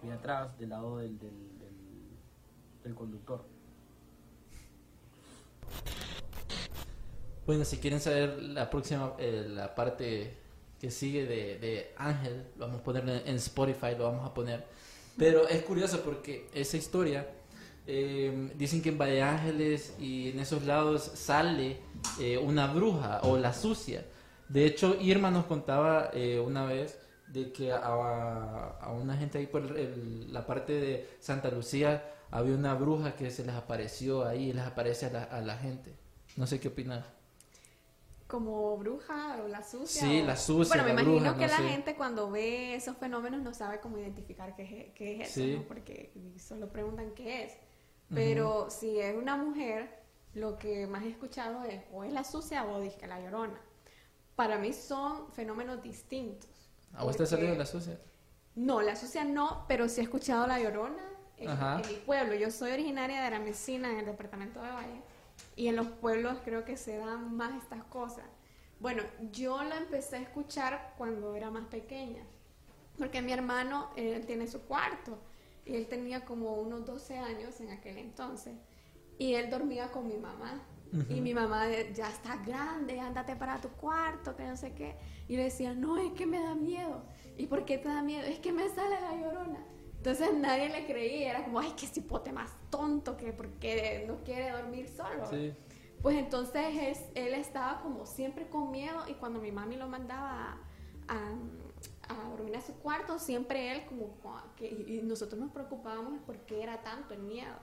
de 0.02 0.14
atrás, 0.14 0.58
del 0.58 0.70
lado 0.70 0.98
del, 0.98 1.20
del, 1.20 1.60
del- 1.60 2.18
del 2.84 2.96
conductor. 2.96 3.44
Bueno, 7.46 7.66
si 7.66 7.78
quieren 7.78 8.00
saber 8.00 8.42
la 8.42 8.70
próxima, 8.70 9.14
eh, 9.18 9.46
la 9.50 9.74
parte 9.76 10.38
que 10.80 10.92
sigue 10.92 11.26
de, 11.26 11.60
de 11.60 11.94
Ángel, 11.98 12.46
lo 12.58 12.68
vamos 12.68 12.82
a 12.82 12.84
poner 12.84 13.24
en, 13.26 13.36
Spotify, 13.36 13.96
lo 13.98 14.06
vamos 14.06 14.26
a 14.26 14.34
poner. 14.34 14.66
Pero 15.18 15.48
es 15.48 15.64
curioso 15.64 16.02
porque 16.04 16.48
esa 16.54 16.78
historia, 16.78 17.28
eh, 17.92 18.52
dicen 18.56 18.82
que 18.84 18.90
en 18.90 18.98
Valle 18.98 19.22
Ángeles 19.24 19.96
y 20.00 20.30
en 20.30 20.40
esos 20.40 20.64
lados 20.66 21.02
sale 21.16 21.78
eh, 22.20 22.38
una 22.38 22.68
bruja 22.68 23.20
o 23.24 23.38
la 23.38 23.52
sucia. 23.54 24.06
De 24.48 24.66
hecho, 24.66 24.96
Irma 25.00 25.32
nos 25.32 25.46
contaba 25.46 26.12
eh, 26.14 26.40
una 26.40 26.66
vez 26.66 27.00
de 27.28 27.52
que 27.52 27.72
a, 27.72 27.78
a 28.82 28.92
una 28.92 29.16
gente 29.18 29.38
ahí 29.40 29.48
por 29.48 29.62
el- 29.78 30.32
la 30.34 30.46
parte 30.46 30.74
de 30.74 31.10
Santa 31.20 31.50
Lucía 31.52 32.04
había 32.32 32.56
una 32.56 32.74
bruja 32.76 33.16
que 33.16 33.30
se 33.32 33.44
les 33.46 33.56
apareció 33.56 34.26
ahí 34.26 34.50
y 34.50 34.54
les 34.54 34.64
aparece 34.66 35.08
a 35.08 35.12
la, 35.12 35.24
a 35.24 35.42
la 35.42 35.58
gente. 35.58 35.94
No 36.38 36.46
sé 36.48 36.60
qué 36.60 36.68
opinas. 36.70 37.04
Como 38.28 38.78
bruja 38.78 39.40
o 39.44 39.48
la 39.48 39.64
sucia. 39.64 40.02
Sí, 40.02 40.22
o- 40.22 40.26
la 40.26 40.36
sucia, 40.38 40.68
Bueno, 40.76 40.84
me 40.84 40.94
la 40.94 41.02
imagino 41.02 41.20
bruja, 41.34 41.34
que 41.40 41.46
no 41.48 41.52
la 41.52 41.58
sé. 41.58 41.70
gente 41.70 41.96
cuando 41.96 42.30
ve 42.30 42.76
esos 42.76 42.96
fenómenos 42.98 43.42
no 43.42 43.54
sabe 43.56 43.80
cómo 43.80 43.98
identificar 43.98 44.56
qué 44.56 44.64
es, 44.64 44.94
qué 44.94 45.22
es 45.22 45.30
eso, 45.30 45.40
Sí. 45.42 45.56
¿no? 45.58 45.64
Porque 45.68 46.12
solo 46.38 46.70
preguntan 46.70 47.12
qué 47.16 47.46
es. 47.46 47.54
Pero 48.14 48.70
si 48.70 49.00
es 49.00 49.16
una 49.16 49.36
mujer, 49.36 50.04
lo 50.34 50.58
que 50.58 50.88
más 50.88 51.04
he 51.04 51.10
escuchado 51.10 51.64
es 51.64 51.84
o 51.92 52.04
es 52.04 52.12
la 52.12 52.24
sucia 52.24 52.66
o 52.66 52.80
disque 52.80 53.08
la 53.08 53.20
llorona. 53.20 53.60
Para 54.36 54.58
mí 54.58 54.74
son 54.74 55.32
fenómenos 55.32 55.82
distintos. 55.82 56.50
¿A 56.94 57.04
vos 57.04 57.18
te 57.18 57.24
ha 57.24 57.26
salido 57.26 57.54
la 57.56 57.66
sucia? 57.66 58.00
No, 58.56 58.82
la 58.82 58.96
sucia 58.96 59.24
no, 59.24 59.66
pero 59.68 59.88
sí 59.90 60.02
he 60.02 60.04
escuchado 60.04 60.48
la 60.48 60.60
llorona 60.60 61.04
en, 61.38 61.50
en 61.50 61.88
mi 61.88 61.96
pueblo. 62.06 62.36
Yo 62.36 62.50
soy 62.52 62.72
originaria 62.72 63.22
de 63.22 63.28
Aramecina, 63.28 63.92
en 63.92 64.00
el 64.00 64.06
departamento 64.06 64.62
de 64.62 64.72
Valle, 64.72 65.02
y 65.56 65.68
en 65.68 65.76
los 65.76 65.88
pueblos 65.88 66.38
creo 66.44 66.66
que 66.66 66.78
se 66.78 66.98
dan 66.98 67.36
más 67.36 67.62
estas 67.62 67.84
cosas. 67.86 68.26
Bueno, 68.80 69.04
yo 69.32 69.62
la 69.64 69.78
empecé 69.78 70.18
a 70.18 70.22
escuchar 70.22 70.94
cuando 70.98 71.36
era 71.36 71.52
más 71.52 71.66
pequeña, 71.66 72.24
porque 72.98 73.22
mi 73.22 73.34
hermano, 73.34 73.90
él 73.98 74.26
tiene 74.26 74.48
su 74.48 74.62
cuarto, 74.62 75.20
y 75.70 75.76
él 75.76 75.88
tenía 75.88 76.26
como 76.26 76.56
unos 76.56 76.86
12 76.86 77.18
años 77.18 77.60
en 77.62 77.70
aquel 77.70 77.98
entonces, 77.98 78.56
y 79.18 79.34
él 79.36 79.50
dormía 79.50 79.92
con 79.92 80.08
mi 80.08 80.18
mamá. 80.18 80.62
Y 81.08 81.22
mi 81.22 81.36
mamá 81.36 81.68
ya 81.94 82.10
está 82.10 82.38
grande, 82.38 83.00
ándate 83.00 83.36
para 83.36 83.62
tu 83.62 83.70
cuarto, 83.70 84.36
que 84.36 84.44
no 84.48 84.58
sé 84.58 84.74
qué. 84.74 84.96
Y 85.28 85.38
le 85.38 85.44
decía, 85.44 85.76
no, 85.76 85.98
es 86.00 86.12
que 86.14 86.26
me 86.26 86.40
da 86.42 86.56
miedo. 86.56 87.04
¿Y 87.38 87.46
por 87.46 87.64
qué 87.64 87.78
te 87.78 87.88
da 87.90 88.02
miedo? 88.02 88.26
Es 88.26 88.40
que 88.40 88.52
me 88.52 88.68
sale 88.70 89.00
la 89.00 89.14
llorona. 89.16 89.64
Entonces 89.98 90.34
nadie 90.34 90.68
le 90.70 90.88
creía, 90.88 91.30
era 91.30 91.44
como, 91.46 91.60
ay, 91.60 91.74
qué 91.80 91.86
cipote 91.86 92.32
más 92.32 92.50
tonto, 92.72 93.18
que 93.18 93.32
porque 93.34 94.04
no 94.08 94.24
quiere 94.24 94.50
dormir 94.50 94.90
solo. 94.90 95.30
Sí. 95.30 95.54
Pues 96.02 96.18
entonces 96.18 96.64
es- 96.82 97.06
él 97.14 97.34
estaba 97.36 97.82
como 97.84 98.08
siempre 98.08 98.48
con 98.48 98.72
miedo 98.72 98.98
y 99.08 99.14
cuando 99.14 99.40
mi 99.40 99.52
mami 99.52 99.76
lo 99.76 99.88
mandaba 99.88 100.54
a, 100.54 101.14
a- 101.14 101.34
a 102.10 102.30
dormir 102.30 102.56
a 102.58 102.62
su 102.62 102.74
cuarto, 102.74 103.20
siempre 103.20 103.72
él 103.72 103.86
como 103.86 104.20
que, 104.56 104.68
y 104.68 105.02
nosotros 105.04 105.40
nos 105.40 105.52
preocupábamos 105.52 106.20
por 106.24 106.38
qué 106.46 106.64
era 106.64 106.82
tanto 106.82 107.14
el 107.14 107.22
miedo. 107.22 107.56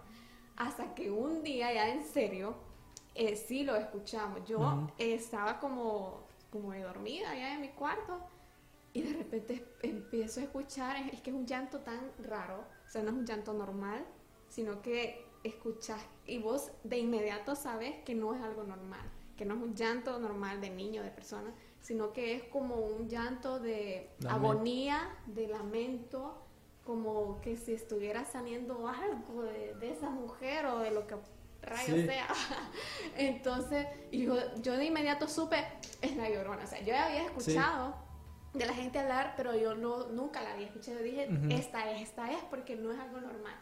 Hasta 0.57 0.95
que 0.95 1.11
un 1.11 1.43
día 1.43 1.73
ya 1.73 1.91
en 1.91 2.05
serio, 2.05 2.57
eh, 3.15 3.37
sí 3.37 3.65
lo 3.65 3.77
escuchamos. 3.77 4.45
Yo 4.47 4.59
Ujú. 4.61 4.91
eh, 4.99 5.15
estaba 5.15 5.59
como, 5.59 6.27
como 6.51 6.73
de 6.73 6.83
dormida 6.83 7.35
ya 7.35 7.55
en 7.55 7.61
mi 7.61 7.71
cuarto 7.71 8.21
y 8.93 9.03
de 9.03 9.13
repente 9.13 9.67
empiezo 9.83 10.41
a 10.41 10.45
escuchar, 10.45 10.97
es, 10.97 11.15
es 11.15 11.21
que 11.21 11.31
es 11.31 11.37
un 11.37 11.47
llanto 11.47 11.81
tan 11.81 12.13
raro, 12.19 12.65
o 12.87 12.89
sea, 12.89 13.03
no 13.03 13.11
es 13.11 13.17
un 13.17 13.27
llanto 13.27 13.53
normal, 13.53 14.07
sino 14.49 14.81
que 14.81 15.27
escuchas 15.43 16.01
y 16.27 16.39
vos 16.39 16.71
de 16.85 16.99
inmediato 16.99 17.55
sabes 17.55 17.97
que 18.05 18.15
no 18.15 18.35
es 18.35 18.43
algo 18.43 18.65
normal, 18.65 19.07
que 19.37 19.45
no 19.45 19.55
es 19.55 19.63
un 19.63 19.75
llanto 19.75 20.19
normal 20.19 20.61
de 20.61 20.71
niño, 20.71 21.03
de 21.03 21.11
persona, 21.11 21.53
sino 21.87 22.13
que 22.13 22.35
es 22.35 22.43
como 22.45 22.75
un 22.77 23.09
llanto 23.09 23.61
de 23.61 24.11
Lamento. 24.19 24.31
agonía, 24.49 25.09
de 25.27 25.47
lamento, 25.47 26.43
como 26.85 27.41
que 27.41 27.57
si 27.57 27.75
estuviera 27.75 28.25
saliendo 28.25 28.89
algo 28.89 29.43
de, 29.43 29.75
de 29.75 29.93
esa 29.93 30.11
mujer 30.11 30.67
o 30.67 30.81
de 30.81 30.91
lo 30.91 31.07
que 31.07 31.15
rayos 31.63 32.01
Sí. 32.01 32.07
sea. 32.07 32.27
Entonces, 33.17 33.87
yo, 34.11 34.35
yo 34.63 34.77
de 34.77 34.87
inmediato 34.87 35.29
supe, 35.29 35.65
es 36.03 36.17
la 36.17 36.29
llorona, 36.29 36.65
o 36.65 36.67
sea, 36.67 36.81
yo 36.81 36.97
había 36.97 37.25
escuchado 37.25 37.95
de 38.53 38.67
la 38.67 38.75
gente 38.75 38.99
hablar, 38.99 39.35
pero 39.37 39.55
yo 39.55 39.77
no, 39.77 40.09
nunca 40.09 40.43
la 40.43 40.55
había 40.55 40.67
escuchado. 40.67 40.99
Dije, 40.99 41.29
Ujú. 41.31 41.53
esta 41.53 41.89
es, 41.93 42.03
esta 42.03 42.33
es, 42.33 42.43
porque 42.51 42.75
no 42.75 42.91
es 42.91 42.99
algo 42.99 43.21
normal. 43.21 43.55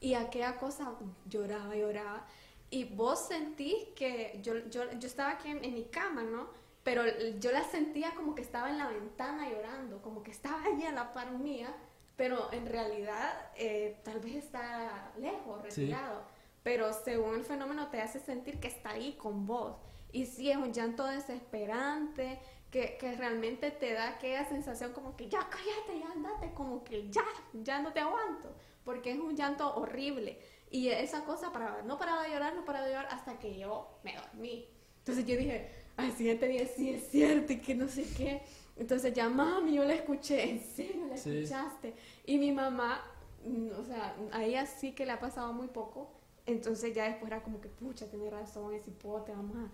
Y 0.00 0.14
aquella 0.14 0.56
cosa 0.58 0.94
lloraba, 1.26 1.74
lloraba. 1.74 2.26
Y 2.70 2.84
vos 2.84 3.26
sentís 3.26 3.74
que 3.96 4.38
yo, 4.42 4.56
yo, 4.70 4.82
yo 4.92 5.06
estaba 5.08 5.30
aquí 5.32 5.48
en, 5.48 5.64
en 5.64 5.74
mi 5.74 5.84
cama, 5.84 6.22
¿no? 6.22 6.61
Pero 6.84 7.04
yo 7.38 7.52
la 7.52 7.62
sentía 7.64 8.12
como 8.14 8.34
que 8.34 8.42
estaba 8.42 8.68
en 8.70 8.78
la 8.78 8.88
ventana 8.88 9.48
llorando, 9.48 10.02
como 10.02 10.22
que 10.22 10.30
estaba 10.32 10.62
allí 10.64 10.84
a 10.84 10.92
la 10.92 11.12
par 11.12 11.30
mía, 11.32 11.74
pero 12.16 12.52
en 12.52 12.66
realidad 12.66 13.50
eh, 13.56 14.00
tal 14.04 14.18
vez 14.20 14.34
está 14.36 15.12
lejos, 15.16 15.60
Sí. 15.68 15.82
retirado. 15.82 16.22
Pero 16.62 16.92
según 16.92 17.36
el 17.36 17.44
fenómeno 17.44 17.88
te 17.88 18.00
hace 18.00 18.20
sentir 18.20 18.60
que 18.60 18.68
está 18.68 18.90
ahí 18.90 19.14
con 19.14 19.46
vos. 19.46 19.76
Y 20.12 20.26
sí, 20.26 20.50
es 20.50 20.56
un 20.56 20.72
llanto 20.72 21.04
desesperante, 21.06 22.38
que, 22.70 22.96
que 22.98 23.12
realmente 23.16 23.70
te 23.70 23.92
da 23.92 24.08
aquella 24.08 24.44
sensación 24.48 24.92
como 24.92 25.14
que 25.16 25.28
ya 25.28 25.40
cállate, 25.50 26.00
ya 26.00 26.10
andate, 26.10 26.52
como 26.54 26.82
que 26.84 27.10
ya, 27.10 27.24
ya 27.52 27.80
no 27.80 27.92
te 27.92 28.00
aguanto, 28.00 28.54
porque 28.84 29.12
es 29.12 29.18
un 29.18 29.36
llanto 29.36 29.74
horrible. 29.76 30.38
Y 30.70 30.88
esa 30.88 31.24
cosa 31.24 31.52
para, 31.52 31.82
no 31.82 31.98
paraba 31.98 32.22
de 32.22 32.30
llorar, 32.30 32.54
no 32.54 32.64
paraba 32.64 32.86
de 32.86 32.92
llorar 32.92 33.08
hasta 33.10 33.38
que 33.38 33.58
yo 33.58 33.98
me 34.04 34.16
dormí. 34.16 34.66
Entonces 34.98 35.26
yo 35.26 35.36
dije, 35.36 35.70
al 36.06 36.12
siguiente 36.12 36.48
día 36.48 36.66
sí 36.66 36.90
es 36.90 37.08
cierto 37.08 37.52
y 37.52 37.58
que 37.58 37.74
no 37.74 37.88
sé 37.88 38.04
qué. 38.16 38.42
Entonces 38.76 39.12
ya, 39.12 39.28
mami, 39.28 39.74
yo 39.74 39.84
la 39.84 39.94
escuché, 39.94 40.50
en 40.50 40.60
serio 40.60 41.06
la 41.08 41.16
Sí. 41.16 41.38
escuchaste. 41.42 41.94
Y 42.26 42.38
mi 42.38 42.52
mamá, 42.52 43.02
mm, 43.44 43.68
o 43.80 43.84
sea, 43.84 44.14
a 44.32 44.44
ella 44.44 44.66
sí 44.66 44.92
que 44.92 45.04
le 45.06 45.12
ha 45.12 45.20
pasado 45.20 45.52
muy 45.52 45.68
poco. 45.68 46.10
Entonces 46.46 46.94
ya 46.94 47.04
después 47.04 47.30
era 47.30 47.42
como 47.42 47.60
que, 47.60 47.68
pucha, 47.68 48.06
tiene 48.10 48.28
razón, 48.30 48.74
ese 48.74 48.90
hipote, 48.90 49.32
vamos 49.32 49.56
a, 49.56 49.70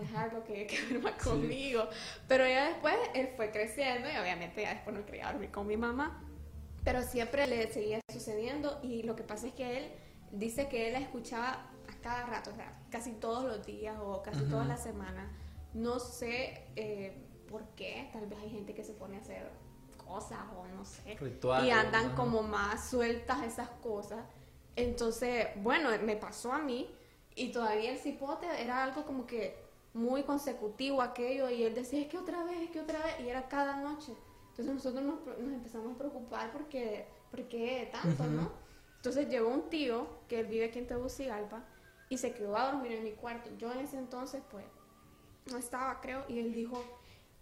dejarlo 0.00 0.44
que, 0.44 0.66
que 0.66 0.76
duerma 0.90 1.16
conmigo. 1.16 1.88
Pero 2.28 2.46
ya 2.46 2.68
después 2.68 2.94
él 3.14 3.30
fue 3.36 3.50
creciendo 3.50 4.08
y 4.10 4.16
obviamente 4.18 4.62
ya 4.62 4.74
después 4.74 4.94
no 4.94 5.06
quería 5.06 5.30
dormir 5.32 5.50
con 5.50 5.66
mi 5.66 5.76
mamá. 5.76 6.22
Pero 6.84 7.02
siempre 7.02 7.46
le 7.46 7.72
seguía 7.72 8.00
sucediendo 8.12 8.80
y 8.82 9.02
lo 9.04 9.14
que 9.16 9.22
pasa 9.22 9.46
es 9.46 9.54
que 9.54 9.78
él 9.78 9.92
dice 10.32 10.68
que 10.68 10.88
él 10.88 10.94
la 10.94 10.98
escuchaba 10.98 11.70
a 11.88 12.02
cada 12.02 12.26
rato, 12.26 12.50
o 12.50 12.54
sea, 12.54 12.76
casi 12.90 13.12
todos 13.12 13.44
los 13.44 13.64
días 13.64 13.96
o 14.00 14.22
casi 14.22 14.40
Ujú. 14.42 14.50
todas 14.50 14.66
las 14.66 14.82
semanas. 14.82 15.28
No 15.74 15.98
sé 15.98 16.66
eh, 16.76 17.26
por 17.48 17.66
qué, 17.74 18.08
tal 18.12 18.26
vez 18.26 18.38
hay 18.40 18.50
gente 18.50 18.74
que 18.74 18.84
se 18.84 18.92
pone 18.92 19.16
a 19.16 19.20
hacer 19.20 19.50
cosas 19.96 20.40
o 20.56 20.66
no 20.68 20.84
sé. 20.84 21.16
Rituales, 21.20 21.66
y 21.66 21.70
andan 21.70 22.14
como 22.14 22.42
más 22.42 22.90
sueltas 22.90 23.42
esas 23.44 23.68
cosas. 23.82 24.24
Entonces, 24.76 25.48
bueno, 25.56 25.90
me 26.02 26.16
pasó 26.16 26.52
a 26.52 26.58
mí 26.58 26.90
y 27.34 27.52
todavía 27.52 27.92
el 27.92 27.98
cipote 27.98 28.46
era 28.60 28.82
algo 28.82 29.04
como 29.04 29.26
que 29.26 29.56
muy 29.94 30.22
consecutivo 30.22 31.02
aquello 31.02 31.50
y 31.50 31.62
él 31.62 31.74
decía, 31.74 32.00
es 32.00 32.08
que 32.08 32.18
otra 32.18 32.44
vez, 32.44 32.62
es 32.62 32.70
que 32.70 32.80
otra 32.80 32.98
vez, 33.02 33.20
y 33.20 33.28
era 33.28 33.48
cada 33.48 33.76
noche. 33.76 34.12
Entonces 34.50 34.74
nosotros 34.74 35.02
nos, 35.02 35.38
nos 35.38 35.52
empezamos 35.52 35.94
a 35.94 35.98
preocupar 35.98 36.52
porque, 36.52 37.06
¿por 37.30 37.48
qué 37.48 37.88
tanto, 37.92 38.24
no? 38.24 38.50
Entonces 38.96 39.28
llegó 39.28 39.48
un 39.48 39.68
tío 39.68 40.06
que 40.28 40.40
él 40.40 40.46
vive 40.46 40.66
aquí 40.66 40.78
en 40.78 40.86
Tegucigalpa 40.86 41.64
y 42.08 42.18
se 42.18 42.32
quedó 42.34 42.56
a 42.56 42.72
dormir 42.72 42.92
en 42.92 43.04
mi 43.04 43.12
cuarto. 43.12 43.50
Yo 43.56 43.72
en 43.72 43.80
ese 43.80 43.98
entonces, 43.98 44.42
pues, 44.50 44.64
no 45.50 45.56
estaba, 45.58 46.00
creo, 46.00 46.24
y 46.28 46.38
él 46.38 46.52
dijo, 46.52 46.82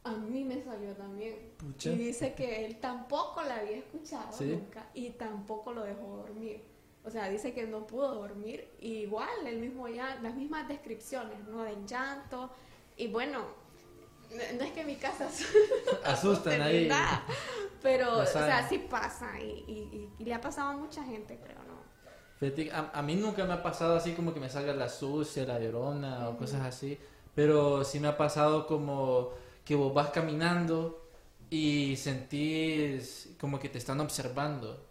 a 0.05 0.13
mí 0.13 0.45
me 0.45 0.63
salió 0.63 0.95
también. 0.95 1.53
Pucha. 1.59 1.91
Y 1.91 1.97
dice 1.97 2.35
que 2.35 2.65
él 2.65 2.77
tampoco 2.81 3.43
la 3.43 3.57
había 3.57 3.77
escuchado 3.79 4.33
Sí. 4.33 4.47
nunca 4.47 4.87
y 4.95 5.11
tampoco 5.11 5.73
lo 5.73 5.83
dejó 5.83 6.17
dormir. 6.19 6.63
O 7.05 7.11
sea, 7.11 7.29
dice 7.29 7.53
que 7.55 7.67
no 7.67 7.87
pudo 7.87 8.15
dormir. 8.15 8.69
Y 8.81 8.99
igual, 9.03 9.29
el 9.47 9.59
mismo 9.59 9.89
ya, 9.89 10.19
las 10.23 10.35
mismas 10.35 10.69
descripciones, 10.69 11.39
¿no? 11.49 11.63
Del 11.65 11.87
llanto. 11.87 12.51
Y 12.97 13.09
bueno, 13.09 13.45
no 14.31 14.65
es 14.65 14.73
que 14.73 14.85
mi 14.85 14.97
casa 14.97 15.29
Asustan 16.05 16.61
ahí. 16.63 16.87
nada, 16.89 17.23
pero, 17.83 18.19
o 18.21 18.27
sea, 18.27 18.69
sí 18.69 18.79
pasa. 18.79 19.39
Y, 19.41 19.65
y- 19.67 19.73
y- 19.73 20.11
y 20.19 20.25
le 20.25 20.35
ha 20.35 20.41
pasado 20.41 20.71
a 20.71 20.77
mucha 20.77 21.03
gente, 21.05 21.39
creo, 21.43 21.59
¿no? 21.65 21.81
Fíjate 22.39 22.71
A, 22.73 22.91
a 22.95 23.03
mí 23.03 23.17
nunca 23.17 23.45
me 23.45 23.53
ha 23.55 23.63
pasado 23.63 23.97
así 23.97 24.13
como 24.13 24.33
que 24.33 24.41
me 24.41 24.49
salga 24.49 24.73
la 24.75 24.89
sucia, 24.89 25.45
la 25.45 25.59
llorona 25.59 26.29
o 26.29 26.37
cosas 26.39 26.63
así. 26.63 26.99
Pero 27.35 27.85
sí 27.85 28.01
me 28.01 28.09
ha 28.09 28.17
pasado 28.17 28.67
como 28.67 29.31
que 29.65 29.75
vos 29.75 29.95
vas 29.95 30.11
caminando 30.11 31.01
y 31.51 31.97
sentís 31.97 33.31
como 33.41 33.59
que 33.59 33.69
te 33.69 33.79
están 33.79 34.01
observando. 34.01 34.87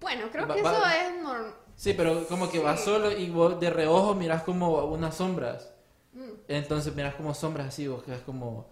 Bueno, 0.00 0.26
creo 0.30 0.46
Va- 0.46 0.54
que 0.54 0.62
va- 0.62 0.72
eso 0.72 0.86
es 0.86 1.22
normal. 1.22 1.54
Sí, 1.76 1.94
pero 1.94 2.26
como 2.26 2.50
que 2.50 2.58
vas 2.58 2.80
solo 2.84 3.10
y 3.10 3.30
vos 3.30 3.58
de 3.58 3.70
reojo 3.70 4.14
miras 4.14 4.42
como 4.42 4.84
unas 4.84 5.16
sombras. 5.16 5.70
Mm. 6.12 6.30
Entonces 6.48 6.94
miras 6.94 7.14
como 7.14 7.34
sombras 7.34 7.68
así, 7.68 7.86
vos 7.88 8.02
que 8.02 8.14
es 8.14 8.20
como, 8.22 8.66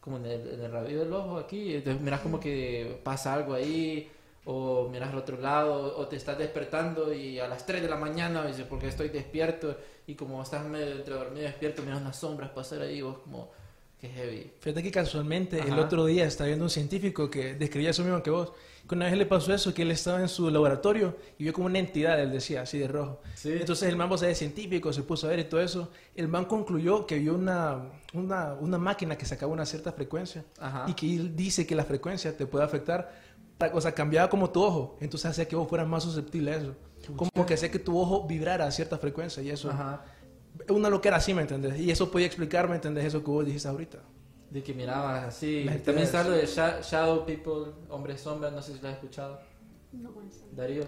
como 0.00 0.16
en 0.18 0.26
el, 0.26 0.48
en 0.60 0.64
el 0.74 0.98
del 0.98 1.12
ojo 1.12 1.38
aquí. 1.38 1.74
Entonces 1.74 2.00
miras 2.02 2.20
como 2.20 2.40
que 2.40 3.00
pasa 3.04 3.34
algo 3.34 3.54
ahí, 3.54 4.10
o 4.46 4.88
miras 4.88 5.10
al 5.10 5.18
otro 5.18 5.38
lado, 5.38 5.98
o 5.98 6.06
te 6.06 6.16
estás 6.16 6.38
despertando 6.38 7.12
y 7.12 7.38
a 7.38 7.48
las 7.48 7.66
3 7.66 7.82
de 7.82 7.88
la 7.88 7.96
mañana 7.96 8.46
dices, 8.46 8.64
porque 8.68 8.88
estoy 8.88 9.08
despierto, 9.08 9.76
y 10.06 10.14
como 10.14 10.40
estás 10.42 10.64
medio 10.64 10.92
entre 10.92 11.14
dormido 11.14 11.42
y 11.42 11.46
despierto, 11.46 11.82
miras 11.82 12.00
unas 12.00 12.16
sombras 12.16 12.50
pasar 12.50 12.80
ahí, 12.80 13.02
vos 13.02 13.18
como, 13.18 13.50
que 14.00 14.08
heavy. 14.08 14.52
Fíjate 14.60 14.82
que 14.82 14.90
casualmente 14.90 15.58
el 15.58 15.78
otro 15.78 16.04
día 16.06 16.26
estaba 16.26 16.48
viendo 16.48 16.64
un 16.64 16.70
científico 16.70 17.30
que 17.30 17.54
describía 17.54 17.90
eso 17.90 18.02
mismo 18.02 18.22
que 18.22 18.30
vos. 18.30 18.52
Que 18.86 18.94
una 18.94 19.06
vez 19.06 19.18
le 19.18 19.26
pasó 19.26 19.52
eso, 19.52 19.74
que 19.74 19.82
él 19.82 19.90
estaba 19.90 20.20
en 20.20 20.28
su 20.28 20.48
laboratorio 20.48 21.16
y 21.38 21.42
vio 21.42 21.52
como 21.52 21.66
una 21.66 21.80
entidad, 21.80 22.20
él 22.20 22.30
decía, 22.30 22.62
así 22.62 22.78
de 22.78 22.86
rojo. 22.86 23.20
Sí. 23.34 23.52
Entonces 23.52 23.88
el 23.88 23.96
man, 23.96 24.08
vos 24.08 24.20
sabés, 24.20 24.38
científico, 24.38 24.92
se 24.92 25.02
puso 25.02 25.26
a 25.26 25.30
ver 25.30 25.40
y 25.40 25.44
todo 25.44 25.60
eso. 25.60 25.90
El 26.14 26.28
man 26.28 26.44
concluyó 26.44 27.04
que 27.04 27.18
vio 27.18 27.34
una, 27.34 27.82
una, 28.12 28.52
una 28.54 28.78
máquina 28.78 29.18
que 29.18 29.26
sacaba 29.26 29.52
una 29.52 29.66
cierta 29.66 29.90
frecuencia 29.90 30.44
Ajá. 30.60 30.84
y 30.86 30.94
que 30.94 31.06
él 31.16 31.34
dice 31.34 31.66
que 31.66 31.74
la 31.74 31.84
frecuencia 31.84 32.36
te 32.36 32.46
puede 32.46 32.64
afectar. 32.64 33.25
O 33.72 33.80
sea, 33.80 33.92
cambiaba 33.92 34.28
como 34.28 34.50
tu 34.50 34.62
ojo, 34.62 34.96
entonces 35.00 35.30
hacía 35.30 35.46
que 35.48 35.56
vos 35.56 35.68
fueras 35.68 35.88
más 35.88 36.02
susceptible 36.02 36.52
a 36.52 36.56
eso. 36.56 36.74
Como 37.16 37.46
que 37.46 37.54
hacía 37.54 37.70
que 37.70 37.78
tu 37.78 37.98
ojo 37.98 38.26
vibrara 38.26 38.66
a 38.66 38.70
cierta 38.70 38.98
frecuencia 38.98 39.42
y 39.42 39.50
eso. 39.50 39.70
Ajá. 39.70 40.04
Una 40.70 40.88
loquera 40.90 41.16
así, 41.16 41.32
¿me 41.34 41.42
entendés? 41.42 41.78
Y 41.78 41.90
eso 41.90 42.10
podía 42.10 42.26
explicar, 42.26 42.68
¿me 42.68 42.74
entendés? 42.76 43.04
Eso 43.04 43.22
que 43.22 43.30
vos 43.30 43.44
dijiste 43.46 43.68
ahorita. 43.68 43.98
De 44.50 44.62
que 44.62 44.72
mirabas 44.74 45.24
así. 45.24 45.66
También 45.84 46.06
está 46.06 46.22
lo 46.24 46.30
de 46.30 46.46
sha- 46.46 46.80
Shadow 46.80 47.24
People, 47.26 47.72
Hombre 47.90 48.16
Sombra, 48.18 48.50
no 48.50 48.62
sé 48.62 48.74
si 48.74 48.80
lo 48.80 48.88
has 48.88 48.94
escuchado. 48.94 49.38
No. 49.92 50.10
Darío. 50.52 50.84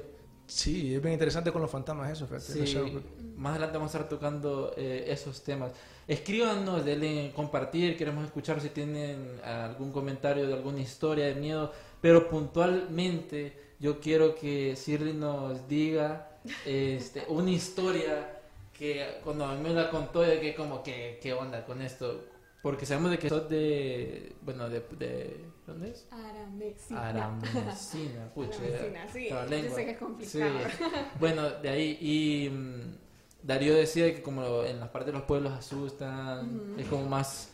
Sí, 0.46 0.94
es 0.94 1.02
bien 1.02 1.12
interesante 1.12 1.52
con 1.52 1.60
los 1.60 1.70
fantasmas 1.70 2.10
eso, 2.10 2.26
fíjate. 2.26 2.66
Sí, 2.66 2.98
más 3.36 3.50
adelante 3.52 3.76
vamos 3.76 3.94
a 3.94 3.98
estar 3.98 4.08
tocando 4.08 4.72
eh, 4.78 5.04
esos 5.08 5.42
temas. 5.42 5.72
Escríbanos, 6.06 6.86
denle 6.86 7.32
compartir, 7.36 7.96
queremos 7.98 8.24
escuchar 8.24 8.58
si 8.62 8.70
tienen 8.70 9.38
algún 9.44 9.92
comentario 9.92 10.46
de 10.46 10.54
alguna 10.54 10.80
historia 10.80 11.26
de 11.26 11.34
miedo, 11.34 11.70
pero 12.00 12.28
puntualmente 12.28 13.52
yo 13.80 14.00
quiero 14.00 14.34
que 14.34 14.76
Sirri 14.76 15.12
nos 15.12 15.68
diga 15.68 16.38
este, 16.64 17.24
una 17.28 17.50
historia 17.50 18.40
que 18.72 19.20
cuando 19.24 19.44
a 19.44 19.54
mí 19.54 19.62
me 19.62 19.70
la 19.70 19.90
contó 19.90 20.20
de 20.20 20.40
que 20.40 20.54
como 20.54 20.82
que 20.82 21.18
qué 21.20 21.32
onda 21.32 21.64
con 21.64 21.82
esto, 21.82 22.24
porque 22.62 22.86
sabemos 22.86 23.10
de 23.10 23.18
que 23.18 23.28
sos 23.28 23.48
de, 23.48 24.36
bueno, 24.42 24.68
de, 24.68 24.80
de 24.98 25.44
¿dónde 25.66 25.90
es? 25.90 26.06
Aramexina. 26.10 27.08
Aramecina, 27.08 28.28
pucha. 28.34 28.58
Aramecina, 28.58 29.08
sí, 29.08 29.28
la 29.30 29.58
yo 29.58 29.74
sé 29.74 29.84
que 29.84 29.90
es 29.92 29.98
complicado. 29.98 30.52
Sí. 30.70 30.84
Bueno, 31.18 31.50
de 31.50 31.68
ahí, 31.68 31.98
y 32.00 32.50
mm, 32.50 32.98
Darío 33.42 33.74
decía 33.74 34.14
que 34.14 34.22
como 34.22 34.62
en 34.62 34.78
las 34.78 34.88
partes 34.90 35.12
de 35.12 35.18
los 35.18 35.22
pueblos 35.26 35.52
asustan, 35.52 36.76
es 36.78 36.86
como 36.86 37.06
más, 37.06 37.50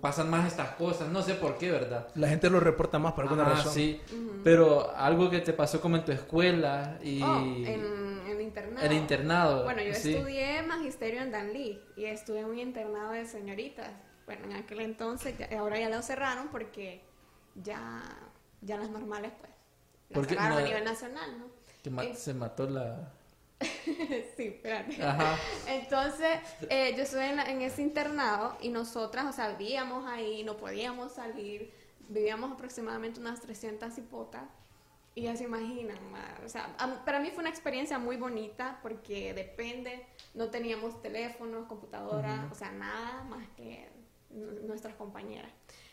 pasan 0.00 0.30
más 0.30 0.46
estas 0.46 0.70
cosas, 0.76 1.08
no 1.08 1.22
sé 1.22 1.34
por 1.34 1.58
qué, 1.58 1.70
¿verdad? 1.70 2.08
La 2.14 2.28
gente 2.28 2.48
lo 2.50 2.60
reporta 2.60 2.98
más 2.98 3.12
por 3.12 3.24
alguna 3.24 3.42
Ajá, 3.42 3.54
razón. 3.54 3.72
sí, 3.72 4.00
pero 4.42 4.94
algo 4.96 5.30
que 5.30 5.40
te 5.40 5.52
pasó 5.52 5.80
como 5.80 5.96
en 5.96 6.04
tu 6.04 6.12
escuela 6.12 6.98
y 7.02 7.22
Oh, 7.22 7.38
en 7.38 8.22
el 8.28 8.40
internado. 8.40 8.86
el 8.86 8.92
internado. 8.92 9.64
Bueno, 9.64 9.82
yo 9.82 9.94
sí. 9.94 10.14
estudié 10.14 10.62
magisterio 10.62 11.20
en 11.22 11.30
Danlí 11.32 11.80
y 11.96 12.04
estuve 12.06 12.40
en 12.40 12.46
un 12.46 12.58
internado 12.58 13.12
de 13.12 13.26
señoritas. 13.26 13.90
Bueno, 14.26 14.44
en 14.46 14.52
aquel 14.54 14.80
entonces, 14.80 15.36
ya- 15.38 15.48
ahora 15.58 15.78
ya 15.78 15.88
lo 15.90 16.00
cerraron 16.02 16.48
porque 16.48 17.02
ya, 17.54 18.02
ya 18.62 18.78
las 18.78 18.90
normales, 18.90 19.32
pues, 19.38 19.52
las 20.08 20.14
Porque 20.14 20.34
cerraron 20.34 20.58
no- 20.58 20.64
a 20.64 20.68
nivel 20.68 20.84
nacional, 20.84 21.38
¿no? 21.38 21.46
Que 21.82 22.10
Eh. 22.10 22.14
se 22.14 22.32
mató 22.32 22.68
la... 22.68 23.12
sí, 24.36 24.44
espérate. 24.44 25.02
Ajá. 25.02 25.36
Entonces, 25.68 26.38
eh, 26.70 26.94
yo 26.96 27.02
estuve 27.02 27.28
en, 27.30 27.38
en 27.40 27.62
ese 27.62 27.82
internado 27.82 28.56
y 28.60 28.68
nosotras, 28.68 29.26
o 29.26 29.32
sea, 29.32 29.50
vivíamos 29.56 30.06
ahí, 30.06 30.42
no 30.44 30.56
podíamos 30.56 31.12
salir, 31.12 31.72
vivíamos 32.08 32.52
aproximadamente 32.52 33.20
unas 33.20 33.40
300 33.40 33.96
hipotas 33.98 34.44
y 35.14 35.22
ya 35.22 35.36
se 35.36 35.44
imaginan, 35.44 35.98
ma, 36.10 36.24
o 36.44 36.48
sea, 36.48 36.74
a- 36.78 37.04
para 37.04 37.20
mí 37.20 37.30
fue 37.30 37.40
una 37.40 37.50
experiencia 37.50 37.98
muy 37.98 38.16
bonita 38.16 38.78
porque 38.82 39.32
depende, 39.32 40.04
no 40.34 40.50
teníamos 40.50 41.00
teléfonos, 41.02 41.66
computadoras, 41.66 42.50
o 42.50 42.54
sea, 42.54 42.72
nada 42.72 43.22
más 43.24 43.46
que 43.56 43.88
nuestras 44.30 44.94
compañeras. 44.96 45.50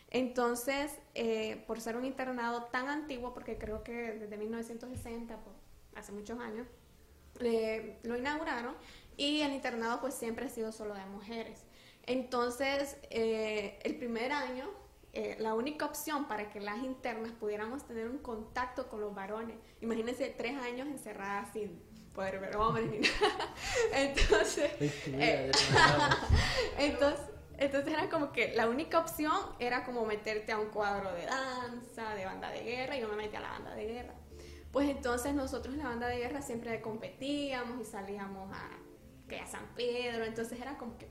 Entonces, 0.10 0.92
eh, 1.16 1.64
por 1.68 1.80
ser 1.80 1.96
un 1.96 2.04
internado 2.06 2.64
tan 2.64 2.90
antiguo, 2.90 3.34
porque 3.34 3.58
creo 3.58 3.84
que 3.84 3.94
desde 3.94 4.36
1960, 4.38 5.38
pues, 5.38 5.56
hace 5.96 6.12
muchos 6.12 6.38
años, 6.40 6.68
le- 7.42 7.98
lo 8.04 8.18
inauguraron 8.18 8.76
y 9.18 9.42
el 9.42 9.54
internado 9.54 10.00
pues 10.02 10.14
siempre 10.14 10.46
ha 10.46 10.50
sido 10.50 10.72
solo 10.72 10.94
de 10.94 11.06
mujeres. 11.06 11.64
Entonces, 12.06 12.98
eh, 13.10 13.80
el 13.84 13.96
primer 13.96 14.32
año, 14.32 14.70
eh, 15.14 15.36
la 15.40 15.54
única 15.54 15.86
opción 15.86 16.28
para 16.28 16.50
que 16.50 16.60
las 16.60 16.78
internas 16.84 17.32
pudiéramos 17.34 17.86
tener 17.86 18.08
un 18.08 18.18
contacto 18.20 18.88
con 18.90 19.02
los 19.02 19.14
varones, 19.14 19.58
imagínense 19.82 20.34
tres 20.38 20.56
años 20.58 20.88
encerradas 20.88 21.50
sin 21.54 21.82
poder 22.16 22.40
ver 22.40 22.56
hombres 22.58 22.90
ni 22.90 23.00
nada. 23.22 23.54
Entonces, 23.94 24.72
eh, 24.80 25.52
entonces, 26.78 27.26
entonces 27.58 27.94
era 27.94 28.10
como 28.10 28.32
que 28.32 28.54
la 28.56 28.68
única 28.68 29.00
opción 29.00 29.34
era 29.60 29.84
como 29.86 30.06
meterte 30.06 30.52
a 30.52 30.58
un 30.60 30.70
cuadro 30.70 31.14
de 31.14 31.26
danza, 31.26 32.16
de 32.16 32.26
banda 32.26 32.50
de 32.50 32.64
guerra, 32.64 32.98
y 32.98 33.02
yo 33.02 33.08
me 33.08 33.16
metí 33.16 33.36
a 33.36 33.42
la 33.42 33.50
banda 33.52 33.76
de 33.76 33.86
guerra. 33.86 34.14
Pues 34.72 34.90
entonces 34.90 35.34
nosotros 35.34 35.76
la 35.76 35.86
banda 35.86 36.08
de 36.08 36.18
guerra 36.18 36.42
siempre 36.42 36.80
competíamos 36.82 37.82
y 37.82 37.86
salíamos 37.86 38.52
a, 38.54 38.70
que 39.28 39.40
a 39.40 39.48
San 39.48 39.66
Pedro, 39.76 40.24
entonces 40.24 40.60
era 40.60 40.78
como 40.78 40.98
que 40.98 41.10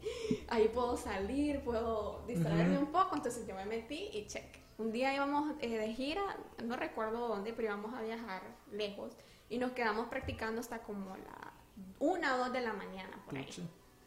ahí 0.48 0.68
puedo 0.68 0.96
salir, 0.96 1.60
puedo 1.60 2.24
distraerme 2.26 2.78
un 2.78 2.90
poco, 2.92 3.16
entonces 3.16 3.46
yo 3.46 3.54
me 3.54 3.66
metí 3.66 4.10
y 4.12 4.26
check. 4.26 4.58
Un 4.78 4.92
día 4.92 5.14
íbamos 5.14 5.56
eh, 5.60 5.76
de 5.76 5.92
gira, 5.92 6.22
no 6.64 6.76
recuerdo 6.76 7.28
dónde, 7.28 7.52
pero 7.52 7.68
íbamos 7.68 7.94
a 7.94 8.00
viajar 8.00 8.42
lejos 8.72 9.12
y 9.50 9.58
nos 9.58 9.72
quedamos 9.72 10.08
practicando 10.08 10.60
hasta 10.60 10.78
como 10.82 11.16
la 11.16 11.52
una 11.98 12.36
o 12.36 12.38
dos 12.38 12.52
de 12.52 12.60
la 12.60 12.72
mañana 12.72 13.22
por 13.24 13.36
ahí 13.36 13.44
Pucha. 13.44 13.62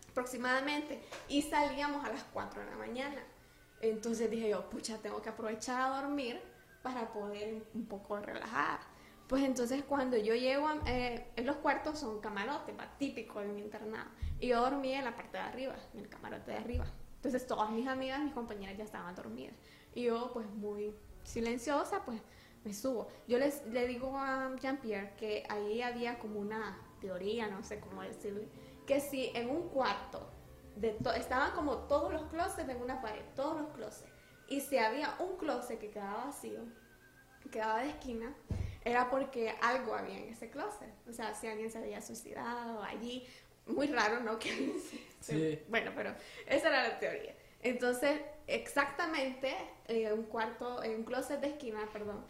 aproximadamente 0.09 1.01
y 1.27 1.41
salíamos 1.41 2.03
a 2.05 2.09
las 2.09 2.23
4 2.33 2.63
de 2.63 2.71
la 2.71 2.77
mañana. 2.77 3.21
Entonces 3.81 4.31
dije 4.31 4.49
yo, 4.49 4.69
pucha, 4.69 4.97
tengo 4.97 5.21
que 5.21 5.29
aprovechar 5.29 5.81
a 5.81 6.01
dormir 6.01 6.41
para 6.81 7.11
poder 7.11 7.65
un 7.73 7.85
poco 7.85 8.17
relajar. 8.17 8.79
Pues 9.27 9.43
entonces 9.43 9.83
cuando 9.83 10.17
yo 10.17 10.35
llego, 10.35 10.67
a- 10.67 10.81
eh, 10.85 11.31
los 11.43 11.55
cuartos 11.57 11.99
son 11.99 12.19
camarotes, 12.19 12.77
va, 12.77 12.97
típico 12.97 13.39
de 13.39 13.47
mi 13.47 13.61
internado. 13.61 14.09
Y 14.39 14.47
yo 14.49 14.61
dormí 14.61 14.93
en 14.93 15.05
la 15.05 15.15
parte 15.15 15.37
de 15.37 15.43
arriba, 15.43 15.75
en 15.93 16.01
el 16.01 16.09
camarote 16.09 16.51
de 16.51 16.57
arriba. 16.57 16.85
Entonces 17.15 17.47
todas 17.47 17.69
mis 17.71 17.87
amigas, 17.87 18.19
mis 18.21 18.33
compañeras 18.33 18.77
ya 18.77 18.83
estaban 18.83 19.15
dormidas. 19.15 19.55
Y 19.95 20.03
yo 20.03 20.31
pues 20.33 20.47
muy 20.49 20.93
silenciosa, 21.23 22.03
pues 22.03 22.21
me 22.65 22.73
subo. 22.73 23.07
Yo 23.27 23.37
les, 23.37 23.65
le 23.67 23.87
digo 23.87 24.17
a 24.17 24.55
Jean-Pierre 24.59 25.13
que 25.17 25.43
ahí 25.49 25.81
había 25.81 26.19
como 26.19 26.39
una 26.39 26.77
teoría, 26.99 27.47
no 27.47 27.63
sé 27.63 27.79
cómo 27.79 28.01
decirle, 28.01 28.47
que 28.85 28.99
si 28.99 29.31
en 29.33 29.49
un 29.49 29.69
cuarto 29.69 30.29
de 30.75 30.97
estaban 31.15 31.51
como 31.51 31.77
todos 31.87 32.11
los 32.11 32.23
closets 32.23 32.67
en 32.67 32.81
una 32.81 33.01
pared, 33.01 33.21
todos 33.35 33.61
los 33.61 33.69
closets, 33.71 34.11
y 34.47 34.59
si 34.61 34.77
había 34.77 35.15
un 35.19 35.37
closet 35.37 35.79
que 35.79 35.89
quedaba 35.91 36.25
vacío, 36.25 36.61
quedaba 37.51 37.81
de 37.81 37.89
esquina, 37.89 38.33
era 38.85 39.09
porque 39.09 39.55
algo 39.61 39.95
había 39.95 40.17
en 40.17 40.29
ese 40.29 40.49
closet. 40.49 40.93
O 41.07 41.13
sea, 41.13 41.33
si 41.33 41.47
alguien 41.47 41.71
se 41.71 41.79
había 41.79 42.01
suicidado 42.01 42.81
allí. 42.83 43.27
Muy 43.65 43.87
raro, 43.87 44.19
¿no? 44.19 44.37
Que 44.39 44.73
Sí. 45.21 45.59
Bueno, 45.69 45.91
pero 45.95 46.13
esa 46.47 46.67
era 46.67 46.89
la 46.89 46.99
teoría. 46.99 47.33
Entonces, 47.61 48.19
exactamente, 48.45 49.55
eh, 49.87 50.11
un 50.11 50.23
cuarto, 50.23 50.83
eh, 50.83 50.95
un 50.95 51.05
closet 51.05 51.39
de 51.39 51.47
esquina, 51.47 51.87
perdón, 51.93 52.25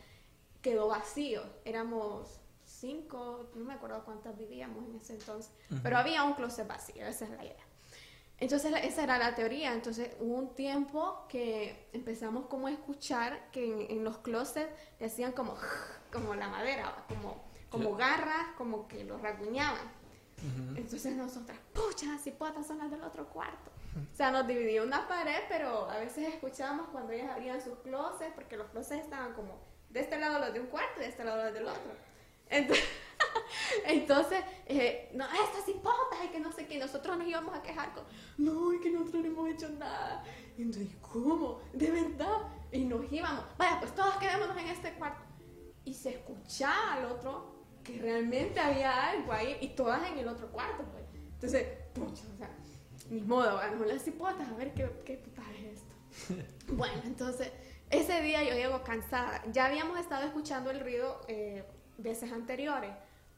quedó 0.61 0.87
vacío. 0.89 1.41
Éramos 1.65 2.39
cinco, 2.65 3.49
no 3.55 3.65
me 3.65 3.73
acuerdo 3.73 4.03
cuántas 4.05 4.37
vivíamos 4.37 4.85
en 4.85 4.95
ese 4.95 5.13
entonces, 5.13 5.51
pero 5.81 5.97
había 5.97 6.23
un 6.23 6.33
closet 6.33 6.67
vacío, 6.67 7.05
esa 7.05 7.25
es 7.25 7.31
la 7.31 7.45
idea. 7.45 7.65
Entonces 8.43 8.73
esa 8.83 9.05
era 9.05 9.17
la 9.17 9.35
teoría. 9.35 9.71
Entonces 9.71 10.17
hubo 10.19 10.35
un 10.35 10.53
tiempo 10.53 11.25
que 11.29 11.87
empezamos 11.93 12.47
como 12.47 12.67
a 12.67 12.71
escuchar 12.71 13.49
que 13.51 13.63
en, 13.63 13.97
en 13.99 14.03
los 14.03 14.17
closets 14.17 14.69
le 14.99 15.05
hacían 15.05 15.31
como, 15.31 15.55
como 16.11 16.35
la 16.35 16.49
madera, 16.49 17.05
como, 17.07 17.41
como 17.69 17.95
garras, 17.95 18.47
como 18.57 18.85
que 18.89 19.05
los 19.05 19.21
rasguñaban. 19.21 20.03
Entonces 20.75 21.15
nosotras, 21.15 21.57
pucha, 21.71 22.17
cipotas 22.17 22.67
son 22.67 22.79
las 22.79 22.91
del 22.91 23.01
otro 23.03 23.29
cuarto. 23.29 23.71
O 24.11 24.15
sea, 24.15 24.29
nos 24.29 24.45
dividía 24.45 24.83
una 24.83 25.07
pared, 25.07 25.43
pero 25.47 25.89
a 25.89 25.99
veces 25.99 26.27
escuchábamos 26.27 26.89
cuando 26.91 27.13
ellas 27.13 27.31
abrían 27.31 27.61
sus 27.61 27.77
closets, 27.79 28.33
porque 28.35 28.57
los 28.57 28.67
closets 28.71 29.05
estaban 29.05 29.33
como 29.35 29.57
de 29.89 30.01
este 30.01 30.19
lado 30.19 30.39
los 30.39 30.53
de 30.53 30.59
un 30.59 30.67
cuarto 30.67 30.95
y 30.97 31.03
de 31.03 31.09
este 31.09 31.23
lado 31.23 31.45
los 31.45 31.53
del 31.53 31.65
otro. 31.65 31.93
Entonces, 32.49 32.83
entonces 33.85 34.39
eh, 34.65 35.09
no, 35.13 35.25
estas 35.25 35.65
cipotas 35.65 36.19
y 36.25 36.27
que 36.29 36.39
no 36.39 36.51
sé 36.51 36.67
qué, 36.67 36.77
nosotros 36.77 37.17
nos 37.17 37.27
íbamos 37.27 37.55
a 37.55 37.61
quejar 37.61 37.93
con, 37.93 38.03
no, 38.37 38.71
es 38.71 38.81
que 38.81 38.91
nosotros 38.91 39.23
no 39.23 39.27
hemos 39.27 39.49
hecho 39.49 39.69
nada. 39.69 40.23
Y 40.57 40.63
entonces, 40.63 40.89
¿cómo? 41.01 41.61
¿De 41.73 41.91
verdad? 41.91 42.37
Y 42.71 42.85
nos 42.85 43.11
íbamos, 43.11 43.45
vaya, 43.57 43.79
pues 43.79 43.93
todos 43.95 44.15
quedémonos 44.15 44.57
en 44.57 44.67
este 44.67 44.93
cuarto. 44.93 45.23
Y 45.85 45.93
se 45.93 46.11
escuchaba 46.11 46.93
al 46.93 47.05
otro 47.05 47.53
que 47.83 47.97
realmente 47.97 48.59
había 48.59 49.09
algo 49.09 49.33
ahí 49.33 49.57
y 49.61 49.69
todas 49.69 50.09
en 50.09 50.17
el 50.17 50.27
otro 50.27 50.49
cuarto, 50.51 50.83
pues. 50.91 51.03
Entonces, 51.33 51.67
pucha, 51.93 52.23
o 52.33 52.37
sea, 52.37 52.49
ni 53.09 53.21
modo, 53.21 53.55
vamos 53.55 53.87
las 53.87 54.01
cipotas 54.01 54.47
a 54.47 54.53
ver 54.53 54.73
qué, 54.73 54.89
qué 55.05 55.17
puta 55.17 55.41
es 55.57 55.79
esto. 55.79 56.43
bueno, 56.73 57.01
entonces, 57.05 57.51
ese 57.89 58.21
día 58.21 58.43
yo 58.43 58.55
llego 58.55 58.83
cansada. 58.83 59.43
Ya 59.51 59.65
habíamos 59.65 59.99
estado 59.99 60.25
escuchando 60.25 60.71
el 60.71 60.79
ruido 60.79 61.21
eh, 61.27 61.65
veces 61.97 62.31
anteriores, 62.31 62.91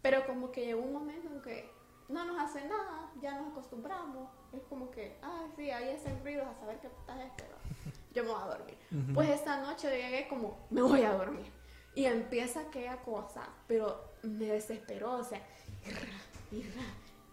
pero 0.06 0.24
como 0.28 0.52
que 0.52 0.64
llegó 0.64 0.84
un 0.84 0.94
momento 0.94 1.28
en 1.34 1.42
que 1.42 1.68
no 2.10 2.26
nos 2.26 2.40
hace 2.40 2.64
nada, 2.68 3.12
ya 3.24 3.42
nos 3.42 3.50
acostumbramos. 3.54 4.30
Es 4.54 4.62
como 4.70 4.92
que, 4.92 5.18
ah, 5.24 5.48
sí, 5.56 5.72
ahí 5.72 5.96
hacen 5.96 6.22
ruidos 6.22 6.46
a 6.46 6.60
saber 6.60 6.80
qué 6.80 6.90
puta 6.90 7.24
es, 7.24 7.32
pero 7.36 7.56
yo 8.14 8.24
me 8.24 8.30
voy 8.30 8.40
a 8.40 8.46
dormir. 8.46 8.78
Pues 9.16 9.30
esta 9.30 9.60
noche 9.62 9.90
llegué 9.90 10.28
como, 10.28 10.60
me 10.70 10.84
voy 10.84 11.02
a 11.02 11.12
dormir. 11.12 11.52
Y 11.96 12.06
empieza 12.06 12.60
aquella 12.60 13.02
cosa, 13.02 13.50
pero 13.66 14.12
me 14.22 14.46
desesperó, 14.46 15.14
o 15.14 15.24
sea, 15.24 15.42
y 15.84 15.90
ra, 15.90 16.08
y 16.52 16.62
ra, 16.62 16.84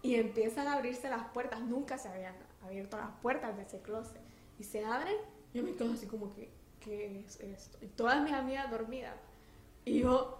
y 0.00 0.14
empiezan 0.14 0.66
a 0.66 0.72
abrirse 0.72 1.10
las 1.10 1.28
puertas, 1.28 1.60
nunca 1.60 1.98
se 1.98 2.08
habían 2.08 2.36
abierto 2.64 2.96
las 2.96 3.10
puertas 3.20 3.54
de 3.54 3.64
ese 3.64 3.82
closet. 3.82 4.22
Y 4.58 4.64
se 4.64 4.82
abren, 4.82 5.18
yo 5.52 5.62
me 5.62 5.74
quedo 5.74 5.92
así 5.92 6.06
como 6.06 6.30
que, 6.30 6.50
¿qué 6.80 7.20
es 7.20 7.38
esto? 7.38 7.76
Y 7.82 7.88
todas 7.88 8.22
mis 8.22 8.32
amigas 8.32 8.70
dormidas. 8.70 9.16
Y 9.84 10.00
yo, 10.00 10.38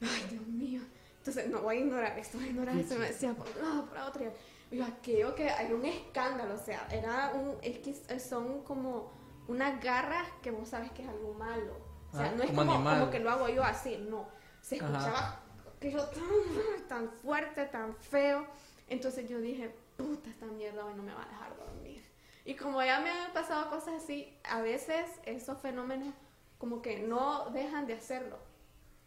ay, 0.00 0.28
Dios 0.30 0.46
mío. 0.46 0.80
Entonces, 1.26 1.48
no 1.48 1.62
voy 1.62 1.78
a 1.78 1.80
ignorar 1.80 2.18
esto, 2.18 2.36
voy 2.36 2.48
a 2.48 2.50
ignorar 2.50 2.76
esto. 2.76 2.96
Me 2.96 3.06
decía 3.06 3.32
por 3.32 3.48
un 3.48 3.62
lado, 3.62 3.86
por 3.86 3.96
otro. 3.96 4.30
Y 4.70 4.76
yo, 4.76 4.84
aquello 4.84 5.34
que 5.34 5.48
hay 5.48 5.72
un 5.72 5.82
escándalo, 5.86 6.54
o 6.54 6.58
sea, 6.58 6.86
era 6.90 7.32
un, 7.34 7.56
es 7.62 7.78
que 7.78 8.20
son 8.20 8.62
como 8.62 9.10
unas 9.48 9.82
garras 9.82 10.28
que 10.42 10.50
vos 10.50 10.68
sabes 10.68 10.90
que 10.92 11.00
es 11.02 11.08
algo 11.08 11.32
malo. 11.32 11.78
O 12.12 12.16
sea, 12.16 12.26
Ah, 12.26 12.32
no 12.36 12.42
es 12.42 12.50
como 12.50 12.74
como, 12.74 13.10
que 13.10 13.20
lo 13.20 13.30
hago 13.30 13.48
yo 13.48 13.64
así, 13.64 13.96
no. 14.06 14.28
Se 14.60 14.76
Ajá. 14.76 14.86
escuchaba 14.86 15.40
aquello 15.78 16.04
tan, 16.08 16.88
tan 16.88 17.10
fuerte, 17.10 17.64
tan 17.66 17.96
feo. 17.96 18.46
Entonces 18.88 19.26
yo 19.26 19.40
dije, 19.40 19.74
puta, 19.96 20.28
esta 20.28 20.44
mierda 20.44 20.84
hoy 20.84 20.92
no 20.94 21.02
me 21.02 21.14
va 21.14 21.22
a 21.22 21.28
dejar 21.28 21.56
dormir. 21.56 22.04
Y 22.44 22.54
como 22.54 22.82
ya 22.82 23.00
me 23.00 23.08
han 23.08 23.32
pasado 23.32 23.70
cosas 23.70 24.02
así, 24.02 24.36
a 24.44 24.60
veces 24.60 25.06
esos 25.24 25.56
fenómenos 25.62 26.12
como 26.58 26.82
que 26.82 26.98
no 27.00 27.48
dejan 27.48 27.86
de 27.86 27.94
hacerlo. 27.94 28.36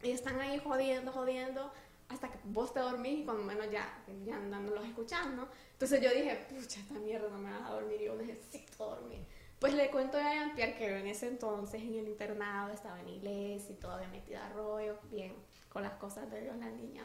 Y 0.02 0.12
están 0.12 0.40
ahí 0.40 0.60
jodiendo, 0.60 1.12
jodiendo, 1.12 1.72
hasta 2.10 2.30
que 2.32 2.40
vos 2.46 2.74
te 2.74 2.80
dormís 2.80 3.20
y 3.20 3.26
cuando 3.26 3.44
menos 3.44 3.70
ya, 3.70 4.04
ya 4.26 4.38
andándolos 4.38 4.86
escuchando. 4.86 5.48
Entonces 5.74 6.02
yo 6.02 6.10
dije, 6.12 6.48
pucha, 6.50 6.80
esta 6.80 6.96
mierda 6.96 7.30
no 7.30 7.38
me 7.38 7.52
va 7.52 7.68
a 7.68 7.72
dormir, 7.72 8.02
yo 8.02 8.16
necesito 8.16 8.86
dormir. 8.86 9.26
Pues 9.60 9.74
le 9.74 9.90
cuento 9.90 10.18
a 10.18 10.22
Jean-Pierre 10.22 10.78
que 10.78 11.00
en 11.00 11.08
ese 11.08 11.28
entonces 11.28 11.82
en 11.82 11.96
el 11.96 12.08
internado 12.08 12.72
estaba 12.72 13.00
en 13.00 13.10
iglesia 13.10 13.74
y 13.74 13.80
todavía 13.80 14.08
metida 14.08 14.46
a 14.46 14.54
rollo, 14.54 15.00
bien, 15.12 15.36
con 15.70 15.82
las 15.82 15.94
cosas 15.94 16.30
de 16.30 16.42
Dios 16.42 16.56
la 16.58 16.70
niña. 16.70 17.04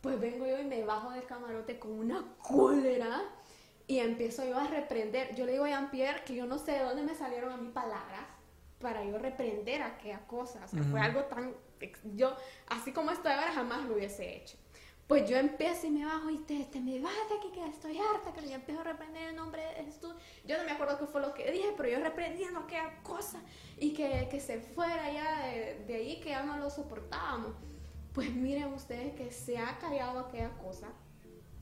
Pues 0.00 0.18
vengo 0.18 0.46
yo 0.46 0.58
y 0.58 0.64
me 0.64 0.84
bajo 0.84 1.10
del 1.10 1.26
camarote 1.26 1.78
con 1.78 1.92
una 1.92 2.34
cólera 2.42 3.22
y 3.86 3.98
empiezo 3.98 4.44
yo 4.44 4.58
a 4.58 4.66
reprender. 4.66 5.34
Yo 5.34 5.44
le 5.44 5.52
digo 5.52 5.64
a 5.64 5.68
Jean-Pierre 5.68 6.24
que 6.24 6.34
yo 6.34 6.46
no 6.46 6.58
sé 6.58 6.72
de 6.72 6.82
dónde 6.82 7.02
me 7.02 7.14
salieron 7.14 7.52
a 7.52 7.56
mí 7.56 7.68
palabras 7.68 8.24
para 8.80 9.04
yo 9.04 9.18
reprender 9.18 9.82
aquella 9.82 10.26
cosa. 10.26 10.64
O 10.64 10.68
sea, 10.68 10.82
fue 10.82 11.00
algo 11.00 11.24
tan... 11.24 11.54
Yo, 12.14 12.36
así 12.68 12.92
como 12.92 13.10
estoy 13.10 13.32
ahora, 13.32 13.52
jamás 13.52 13.84
lo 13.86 13.94
hubiese 13.94 14.36
hecho. 14.36 14.56
Pues 15.06 15.28
yo 15.30 15.36
empiezo 15.36 15.86
y 15.86 15.90
me 15.90 16.04
bajo 16.04 16.30
y 16.30 16.38
te, 16.38 16.64
te 16.64 16.80
me 16.80 16.98
vas 16.98 17.12
de 17.28 17.36
aquí 17.36 17.52
que 17.52 17.64
estoy 17.68 17.96
harta, 17.96 18.32
que 18.32 18.48
yo 18.48 18.54
empiezo 18.56 18.80
a 18.80 18.84
reprender 18.84 19.28
el 19.28 19.36
nombre 19.36 19.62
de 19.62 19.84
Jesús. 19.84 20.14
Yo 20.44 20.58
no 20.58 20.64
me 20.64 20.72
acuerdo 20.72 20.98
qué 20.98 21.06
fue 21.06 21.20
lo 21.20 21.32
que 21.32 21.50
dije, 21.52 21.74
pero 21.76 21.88
yo 21.88 22.00
reprendiendo 22.00 22.58
aquella 22.58 23.00
cosa 23.04 23.40
y 23.78 23.92
que, 23.92 24.26
que 24.28 24.40
se 24.40 24.58
fuera 24.58 25.12
ya 25.12 25.46
de, 25.46 25.84
de 25.86 25.94
ahí, 25.94 26.20
que 26.20 26.30
ya 26.30 26.42
no 26.42 26.58
lo 26.58 26.70
soportábamos. 26.70 27.52
Pues 28.12 28.34
miren 28.34 28.72
ustedes 28.74 29.14
que 29.14 29.30
se 29.30 29.58
ha 29.58 29.78
callado 29.78 30.18
aquella 30.20 30.50
cosa 30.58 30.88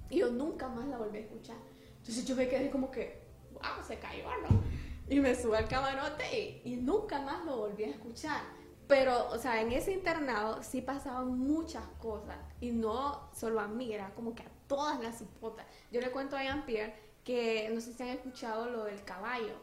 y 0.08 0.18
yo 0.20 0.30
nunca 0.30 0.68
más 0.68 0.86
la 0.86 0.96
volví 0.96 1.18
a 1.18 1.20
escuchar. 1.22 1.56
Entonces 1.98 2.24
yo 2.24 2.36
me 2.36 2.48
quedé 2.48 2.70
como 2.70 2.90
que, 2.90 3.20
wow, 3.52 3.84
se 3.86 3.98
cayó, 3.98 4.24
¿no? 4.48 4.62
Y 5.06 5.20
me 5.20 5.34
subí 5.34 5.56
al 5.56 5.68
camarote 5.68 6.62
y, 6.64 6.72
y 6.72 6.76
nunca 6.76 7.20
más 7.20 7.44
lo 7.44 7.58
volví 7.58 7.84
a 7.84 7.90
escuchar. 7.90 8.42
Pero, 8.86 9.28
o 9.30 9.38
sea, 9.38 9.60
en 9.62 9.72
ese 9.72 9.92
internado 9.92 10.62
sí 10.62 10.82
pasaban 10.82 11.38
muchas 11.38 11.84
cosas. 12.00 12.36
Y 12.60 12.70
no 12.70 13.30
solo 13.34 13.60
a 13.60 13.68
mí, 13.68 13.92
era 13.92 14.10
como 14.14 14.34
que 14.34 14.42
a 14.42 14.50
todas 14.66 15.00
las 15.00 15.20
hipotas. 15.20 15.66
Yo 15.90 16.00
le 16.00 16.10
cuento 16.10 16.36
a 16.36 16.42
Jean-Pierre 16.42 16.94
que 17.24 17.70
no 17.72 17.80
sé 17.80 17.94
si 17.94 18.02
han 18.02 18.10
escuchado 18.10 18.68
lo 18.70 18.84
del 18.84 19.02
caballo. 19.04 19.54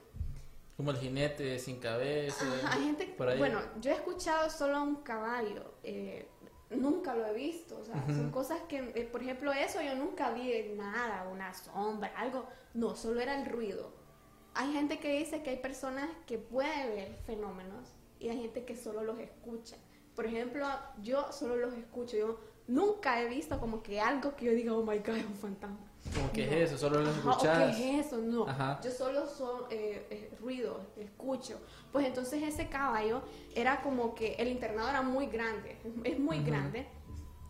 Como 0.75 0.91
el 0.91 0.97
jinete 0.97 1.59
sin 1.59 1.79
cabeza. 1.79 2.45
Ajá, 2.63 2.75
hay 2.75 2.85
gente, 2.85 3.05
por 3.17 3.29
ahí. 3.29 3.37
bueno, 3.37 3.59
yo 3.79 3.91
he 3.91 3.93
escuchado 3.93 4.49
solo 4.49 4.77
a 4.77 4.81
un 4.81 4.95
caballo, 5.03 5.75
eh, 5.83 6.27
nunca 6.71 7.13
lo 7.13 7.27
he 7.27 7.33
visto, 7.33 7.77
o 7.77 7.85
sea, 7.85 8.03
son 8.07 8.31
cosas 8.31 8.61
que, 8.67 8.77
eh, 8.95 9.07
por 9.11 9.21
ejemplo, 9.21 9.51
eso 9.53 9.79
yo 9.81 9.93
nunca 9.95 10.31
vi 10.31 10.73
nada, 10.75 11.27
una 11.31 11.53
sombra, 11.53 12.11
algo, 12.15 12.47
no, 12.73 12.95
solo 12.95 13.19
era 13.19 13.39
el 13.39 13.45
ruido. 13.45 13.91
Hay 14.55 14.73
gente 14.73 14.99
que 14.99 15.19
dice 15.19 15.43
que 15.43 15.51
hay 15.51 15.57
personas 15.57 16.09
que 16.25 16.39
pueden 16.39 16.95
ver 16.95 17.15
fenómenos 17.25 17.89
y 18.21 18.29
hay 18.29 18.39
gente 18.41 18.63
que 18.63 18.75
solo 18.77 19.03
los 19.03 19.19
escucha. 19.19 19.75
Por 20.15 20.25
ejemplo, 20.25 20.65
yo 21.01 21.31
solo 21.31 21.55
los 21.55 21.73
escucho, 21.73 22.15
yo 22.17 22.39
nunca 22.67 23.21
he 23.21 23.27
visto 23.27 23.59
como 23.59 23.81
que 23.81 23.99
algo 23.99 24.35
que 24.35 24.45
yo 24.45 24.51
diga, 24.51 24.73
oh 24.73 24.83
my 24.83 24.99
god, 24.99 25.15
es 25.17 25.25
un 25.25 25.35
fantasma. 25.35 25.79
Como 26.15 26.31
que 26.31 26.45
No. 26.45 26.51
es 26.53 26.71
eso, 26.71 26.77
solo 26.77 27.01
lo 27.01 27.09
Ajá, 27.09 27.17
escuchas. 27.19 27.73
¿o 27.73 27.77
¿Qué 27.77 27.99
es 27.99 28.05
eso? 28.07 28.17
No. 28.19 28.47
Ajá. 28.47 28.79
Yo 28.83 28.91
solo 28.91 29.27
son 29.27 29.63
eh, 29.69 30.05
eh, 30.09 30.31
ruido, 30.39 30.81
escucho. 30.97 31.59
Pues 31.91 32.05
entonces 32.05 32.43
ese 32.43 32.67
caballo 32.69 33.21
era 33.55 33.81
como 33.81 34.13
que 34.13 34.33
el 34.35 34.47
internado 34.49 34.89
era 34.89 35.01
muy 35.01 35.27
grande, 35.27 35.77
es 36.03 36.19
muy 36.19 36.43
grande. 36.43 36.87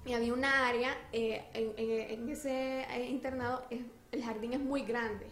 Y 0.05 0.13
había 0.13 0.33
una 0.33 0.67
área, 0.67 0.95
eh, 1.11 1.43
en, 1.53 1.73
en- 1.77 2.11
en 2.21 2.29
ese 2.29 2.81
eh, 2.81 3.07
internado, 3.09 3.63
es- 3.69 3.85
el 4.11 4.23
jardín 4.23 4.53
es 4.53 4.59
muy 4.59 4.81
grande. 4.83 5.27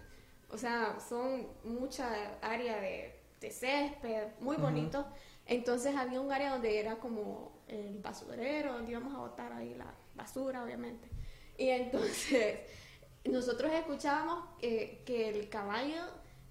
O 0.52 0.58
sea, 0.58 0.97
son 0.99 1.47
mucha 1.63 2.38
área 2.41 2.80
de, 2.80 3.19
de 3.41 3.52
césped, 3.52 4.28
muy 4.39 4.58
bonito. 4.58 5.06
Entonces 5.49 5.95
había 5.95 6.21
un 6.21 6.31
área 6.31 6.51
donde 6.51 6.79
era 6.79 6.95
como 6.99 7.51
el 7.67 7.97
basurero, 7.99 8.73
donde 8.73 8.91
íbamos 8.91 9.13
a 9.15 9.17
botar 9.17 9.51
ahí 9.51 9.73
la 9.73 9.93
basura, 10.15 10.63
obviamente. 10.63 11.09
Y 11.57 11.69
entonces 11.69 12.59
nosotros 13.25 13.71
escuchábamos 13.73 14.47
que 14.59 15.29
el 15.29 15.49
caballo 15.49 16.01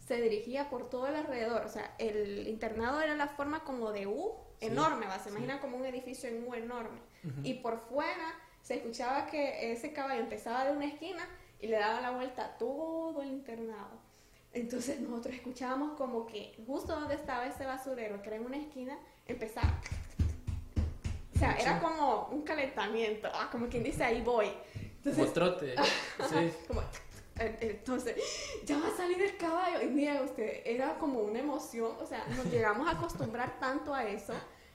se 0.08 0.20
dirigía 0.20 0.70
por 0.70 0.90
todo 0.90 1.06
el 1.06 1.14
alrededor. 1.16 1.64
O 1.64 1.68
sea, 1.68 1.94
el 1.98 2.48
internado 2.48 3.00
era 3.00 3.14
la 3.14 3.28
forma 3.28 3.62
como 3.62 3.92
de 3.92 4.06
U, 4.06 4.34
enorme, 4.60 5.06
¿va? 5.06 5.18
se 5.18 5.28
imagina 5.28 5.60
como 5.60 5.76
un 5.76 5.84
edificio 5.84 6.28
en 6.28 6.46
U 6.48 6.54
enorme. 6.54 7.00
Y 7.44 7.54
por 7.54 7.78
fuera 7.88 8.34
se 8.62 8.76
escuchaba 8.76 9.26
que 9.26 9.70
ese 9.70 9.92
caballo 9.92 10.20
empezaba 10.20 10.64
de 10.64 10.72
una 10.72 10.86
esquina 10.86 11.28
y 11.60 11.66
le 11.66 11.78
daba 11.78 12.00
la 12.00 12.10
vuelta 12.10 12.44
a 12.44 12.58
todo 12.58 13.22
el 13.22 13.28
internado. 13.28 13.97
Entonces 14.52 15.00
nosotros 15.00 15.34
escuchábamos 15.34 15.96
como 15.96 16.26
que 16.26 16.54
justo 16.66 16.98
donde 16.98 17.14
estaba 17.14 17.46
ese 17.46 17.64
basurero, 17.66 18.20
que 18.22 18.28
era 18.28 18.36
en 18.36 18.46
una 18.46 18.56
esquina, 18.56 18.98
empezaba. 19.26 19.80
O 21.34 21.38
sea, 21.38 21.52
era 21.56 21.80
como 21.80 22.28
un 22.32 22.42
calentamiento, 22.42 23.28
ah, 23.32 23.48
como 23.52 23.68
quien 23.68 23.84
dice, 23.84 24.02
ahí 24.02 24.22
voy. 24.22 24.50
Entonces, 24.74 25.16
Como 25.22 25.32
trote. 25.32 25.74
Sí. 26.28 26.52
como, 26.66 26.82
entonces, 27.38 28.16
ya 28.64 28.78
va 28.78 28.88
a 28.88 28.96
salir 28.96 29.22
el 29.22 29.36
caballo. 29.36 29.80
Y 29.82 29.86
mira 29.88 30.20
usted, 30.22 30.62
era 30.64 30.98
como 30.98 31.20
una 31.20 31.38
emoción, 31.38 31.92
o 32.00 32.06
sea, 32.06 32.24
nos 32.36 32.46
llegamos 32.46 32.88
a 32.88 32.92
acostumbrar 32.92 33.60
tanto 33.60 33.94
a 33.94 34.04
eso 34.04 34.32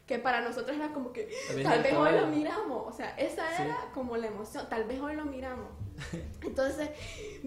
que 0.07 0.19
para 0.19 0.41
nosotros 0.41 0.77
era 0.77 0.89
como 0.93 1.11
que 1.11 1.29
tal 1.63 1.81
vez 1.83 1.93
hoy 1.93 2.11
lo 2.13 2.27
miramos, 2.27 2.87
o 2.87 2.91
sea, 2.95 3.15
esa 3.17 3.45
Sí. 3.57 3.63
era 3.63 3.77
como 3.93 4.15
la 4.17 4.27
emoción, 4.27 4.67
tal 4.69 4.83
vez 4.85 4.99
hoy 5.01 5.15
lo 5.15 5.25
miramos. 5.25 5.67
Entonces 6.41 6.89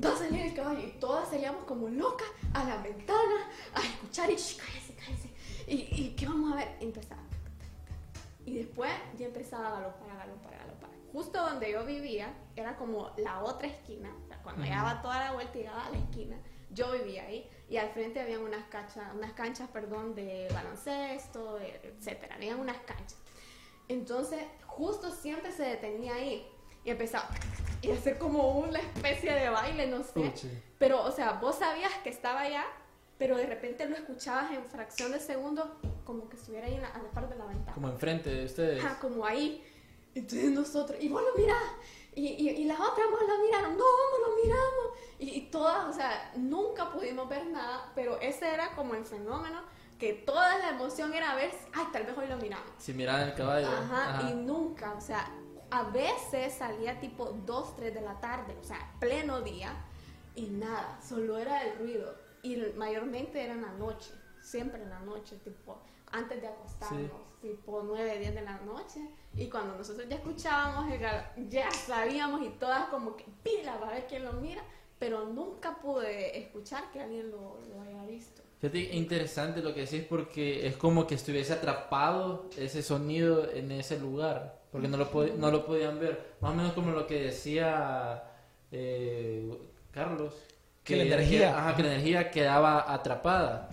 va 0.03 0.13
a 0.13 0.17
salir 0.17 0.41
el 0.47 0.55
caballo 0.55 0.81
y 0.81 0.93
todas 1.01 1.29
salíamos 1.29 1.65
como 1.65 1.89
locas 1.89 2.29
a 2.55 2.65
la 2.65 2.77
ventana 2.83 3.51
a 3.75 3.81
escuchar 3.83 4.31
y 4.31 4.37
"Shh, 4.37 4.57
cállese, 4.59 4.95
cállese. 4.95 5.31
¿Y, 5.67 5.75
y 6.03 6.15
qué 6.17 6.27
vamos 6.27 6.53
a 6.53 6.57
ver? 6.57 6.77
Empezaba. 6.81 7.23
Y 8.45 8.59
después 8.59 8.91
ya 9.19 9.27
empezaba 9.27 9.69
a 9.69 9.71
galopar, 9.81 10.11
a 10.11 10.17
galopar, 10.17 10.55
a 10.55 10.59
galopar. 10.59 10.91
Justo 11.13 11.41
donde 11.43 11.73
yo 11.73 11.85
vivía 11.85 12.33
era 12.55 12.77
como 12.77 13.11
la 13.17 13.43
otra 13.43 13.67
esquina. 13.67 14.15
O 14.25 14.29
sea, 14.29 14.41
cuando 14.43 14.65
daba 14.65 15.03
toda 15.03 15.19
la 15.25 15.33
vuelta 15.33 15.59
y 15.59 15.63
llegaba 15.63 15.87
a 15.87 15.91
la 15.91 15.99
esquina, 15.99 16.37
yo 16.71 16.93
vivía 16.93 17.25
ahí. 17.25 17.51
Y 17.69 17.79
al 17.79 17.89
frente 17.91 18.21
habían 18.21 18.43
unas 18.43 18.65
canchas, 18.69 19.13
unas 19.15 19.33
canchas, 19.33 19.69
perdón, 19.71 20.15
de 20.15 20.49
baloncesto, 20.53 21.59
etcétera. 21.61 22.37
Habían 22.37 22.61
unas 22.61 22.77
canchas. 22.79 23.17
Entonces, 23.89 24.45
justo 24.67 25.11
siempre 25.11 25.51
se 25.53 25.65
detenía 25.65 26.15
ahí 26.15 26.47
y 26.87 26.91
empezaba 26.91 27.29
y 27.83 27.91
hacer 27.91 28.19
como 28.19 28.59
una 28.59 28.81
especie 28.81 29.33
de 29.33 29.49
baile, 29.49 29.87
no 29.87 30.03
sé. 30.03 30.33
Pero, 30.79 31.05
o 31.05 31.13
sea, 31.13 31.33
vos 31.33 31.57
sabías 31.57 31.93
que 32.03 32.11
estaba 32.11 32.41
allá, 32.41 32.65
pero 33.19 33.37
de 33.37 33.47
repente 33.47 33.87
lo 33.89 33.97
escuchabas 33.97 34.53
en 34.53 34.65
fracción 34.65 35.13
de 35.13 35.21
segundo, 35.21 35.79
como 36.05 36.29
que 36.29 36.37
estuviera 36.37 36.67
ahí 36.67 36.79
la, 36.79 36.89
a 36.89 36.99
la 37.03 37.11
par 37.11 37.29
de 37.29 37.37
la 37.37 37.47
ventana. 37.47 37.73
Como 37.75 37.89
enfrente 37.89 38.31
de 38.31 38.45
ustedes. 38.45 38.85
Ajá, 38.85 38.99
como 38.99 39.25
ahí. 39.25 39.65
Entonces 40.15 40.51
nosotros, 40.51 40.99
y 41.01 41.09
vos 41.09 41.23
lo 41.23 41.41
mirás, 41.41 41.63
y, 42.15 42.27
y, 42.27 42.49
y 42.49 42.65
las 42.65 42.81
otras 42.81 43.07
vos 43.11 43.21
lo 43.21 43.45
miraron, 43.45 43.77
no, 43.77 43.85
no 43.85 44.29
lo 44.29 44.43
miramos. 44.43 44.99
Y, 45.19 45.31
y 45.31 45.41
todas, 45.51 45.87
o 45.89 45.93
sea, 45.93 46.33
nunca 46.37 46.91
pudimos 46.91 47.29
ver 47.29 47.47
nada, 47.47 47.93
pero 47.95 48.19
ese 48.21 48.53
era 48.53 48.75
como 48.75 48.95
el 48.95 49.05
fenómeno, 49.05 49.63
que 49.99 50.13
toda 50.15 50.59
la 50.59 50.71
emoción 50.71 51.13
era 51.13 51.35
ver, 51.35 51.51
ay, 51.75 51.85
tal 51.93 52.05
vez 52.05 52.17
hoy 52.17 52.27
lo 52.27 52.37
miramos. 52.39 52.71
Si 52.79 52.95
miraban 52.95 53.29
el 53.29 53.35
caballo. 53.35 53.69
Ajá, 53.69 54.19
Ajá. 54.19 54.31
y 54.31 54.35
nunca, 54.35 54.95
o 54.95 55.01
sea, 55.01 55.31
a 55.71 55.85
veces 55.85 56.55
salía 56.55 57.01
tipo 57.01 57.27
2, 57.45 57.77
3 57.77 57.95
de 57.95 58.01
la 58.01 58.21
tarde, 58.21 58.57
o 58.61 58.65
sea, 58.65 58.95
pleno 59.01 59.41
día, 59.41 59.85
y 60.35 60.47
nada, 60.49 61.01
solo 61.07 61.39
era 61.39 61.63
el 61.65 61.79
ruido. 61.79 62.15
Y 62.43 62.57
mayormente 62.77 63.43
era 63.43 63.55
en 63.55 63.63
la 63.63 63.73
noche, 63.73 64.11
siempre 64.41 64.83
en 64.83 64.91
la 64.91 65.01
noche, 65.01 65.37
tipo, 65.43 65.81
antes 66.13 66.41
de 66.41 66.49
acostarnos, 66.49 67.41
tipo 67.41 67.83
9, 67.83 68.19
10 68.19 68.35
de 68.35 68.43
la 68.43 68.59
noche. 68.59 69.01
Y 69.35 69.49
cuando 69.49 69.77
nosotros 69.77 70.09
ya 70.09 70.17
escuchábamos, 70.17 70.87
ya 71.49 71.71
sabíamos 71.71 72.43
y 72.47 72.51
todas 72.51 72.89
como 72.89 73.17
que 73.17 73.25
pila 73.43 73.79
para 73.81 73.95
ver 73.95 74.07
quién 74.07 74.25
lo 74.25 74.35
mira, 74.35 74.63
pero 74.99 75.27
nunca 75.27 75.77
pude 75.79 76.39
escuchar 76.39 76.91
que 76.93 77.01
alguien 77.01 77.31
lo, 77.31 77.61
lo 77.69 77.83
haya 77.83 78.05
visto. 78.05 78.43
Fíjate, 78.59 78.97
interesante 78.97 79.61
lo 79.61 79.75
que 79.75 79.81
decís 79.81 80.05
porque 80.09 80.67
es 80.67 80.77
como 80.77 81.07
que 81.07 81.15
estuviese 81.15 81.53
atrapado 81.53 82.49
ese 82.57 82.83
sonido 82.83 83.51
en 83.51 83.71
ese 83.71 83.99
lugar, 83.99 84.56
porque 84.77 84.89
no 84.89 84.97
lo, 84.97 85.11
pod- 85.11 85.35
no 85.35 85.51
lo 85.51 85.65
podían 85.67 85.99
ver. 85.99 86.35
Más 86.41 86.53
o 86.53 86.55
menos 86.55 86.73
como 86.73 86.91
lo 86.93 87.07
que 87.07 87.23
decía 87.25 88.23
eh, 88.73 89.51
Carlos. 89.93 90.35
Que 90.85 90.97
la 90.97 91.03
energía- 91.05 91.59
ajá, 91.59 91.75
que 91.77 91.83
la 91.83 91.93
energía 91.95 92.31
quedaba 92.31 92.93
atrapada. 92.93 93.69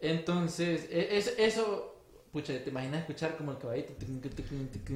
Entonces, 0.00 0.88
e- 0.90 1.16
es- 1.16 1.34
eso, 1.38 1.96
pucha, 2.32 2.52
¿te 2.62 2.70
imaginas 2.70 3.00
escuchar 3.00 3.36
como 3.36 3.52
el 3.52 3.58
caballito? 3.58 3.92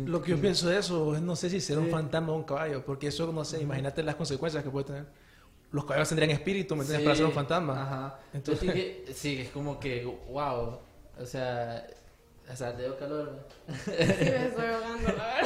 Lo 0.04 0.22
que 0.22 0.30
yo 0.32 0.40
pienso 0.40 0.68
de 0.68 0.78
eso 0.78 1.14
es 1.16 1.22
no 1.22 1.34
sé 1.36 1.50
si 1.50 1.60
será 1.60 1.80
un 1.80 1.86
Sí. 1.86 1.92
fantasma 1.92 2.32
o 2.32 2.36
un 2.36 2.44
caballo, 2.44 2.84
porque 2.84 3.08
eso 3.08 3.32
no 3.32 3.44
sé, 3.44 3.60
imagínate 3.60 4.02
las 4.02 4.14
consecuencias 4.16 4.62
que 4.62 4.70
puede 4.70 4.86
tener. 4.86 5.06
Los 5.72 5.84
caballos 5.84 6.08
tendrían 6.08 6.30
espíritu, 6.30 6.76
¿me 6.76 6.82
entiendes? 6.82 7.02
Sí, 7.02 7.04
Para 7.04 7.16
ser 7.16 7.26
un 7.26 7.32
fantasma. 7.32 7.82
Ajá. 7.82 8.18
Entonces- 8.32 8.62
Entonces, 8.68 8.96
que- 9.06 9.12
sí, 9.14 9.40
es 9.40 9.48
como 9.50 9.80
que, 9.80 10.04
wow. 10.30 10.78
O 11.20 11.24
sea, 11.26 11.86
o 12.52 12.54
sea, 12.54 12.76
te 12.76 12.82
dio 12.84 12.96
calor. 12.98 13.32
¿no? 13.66 13.74
Sí, 13.74 13.90
me 13.96 14.46
estoy 14.46 14.66
ahogando, 14.66 15.08
la 15.08 15.24
verdad. 15.26 15.45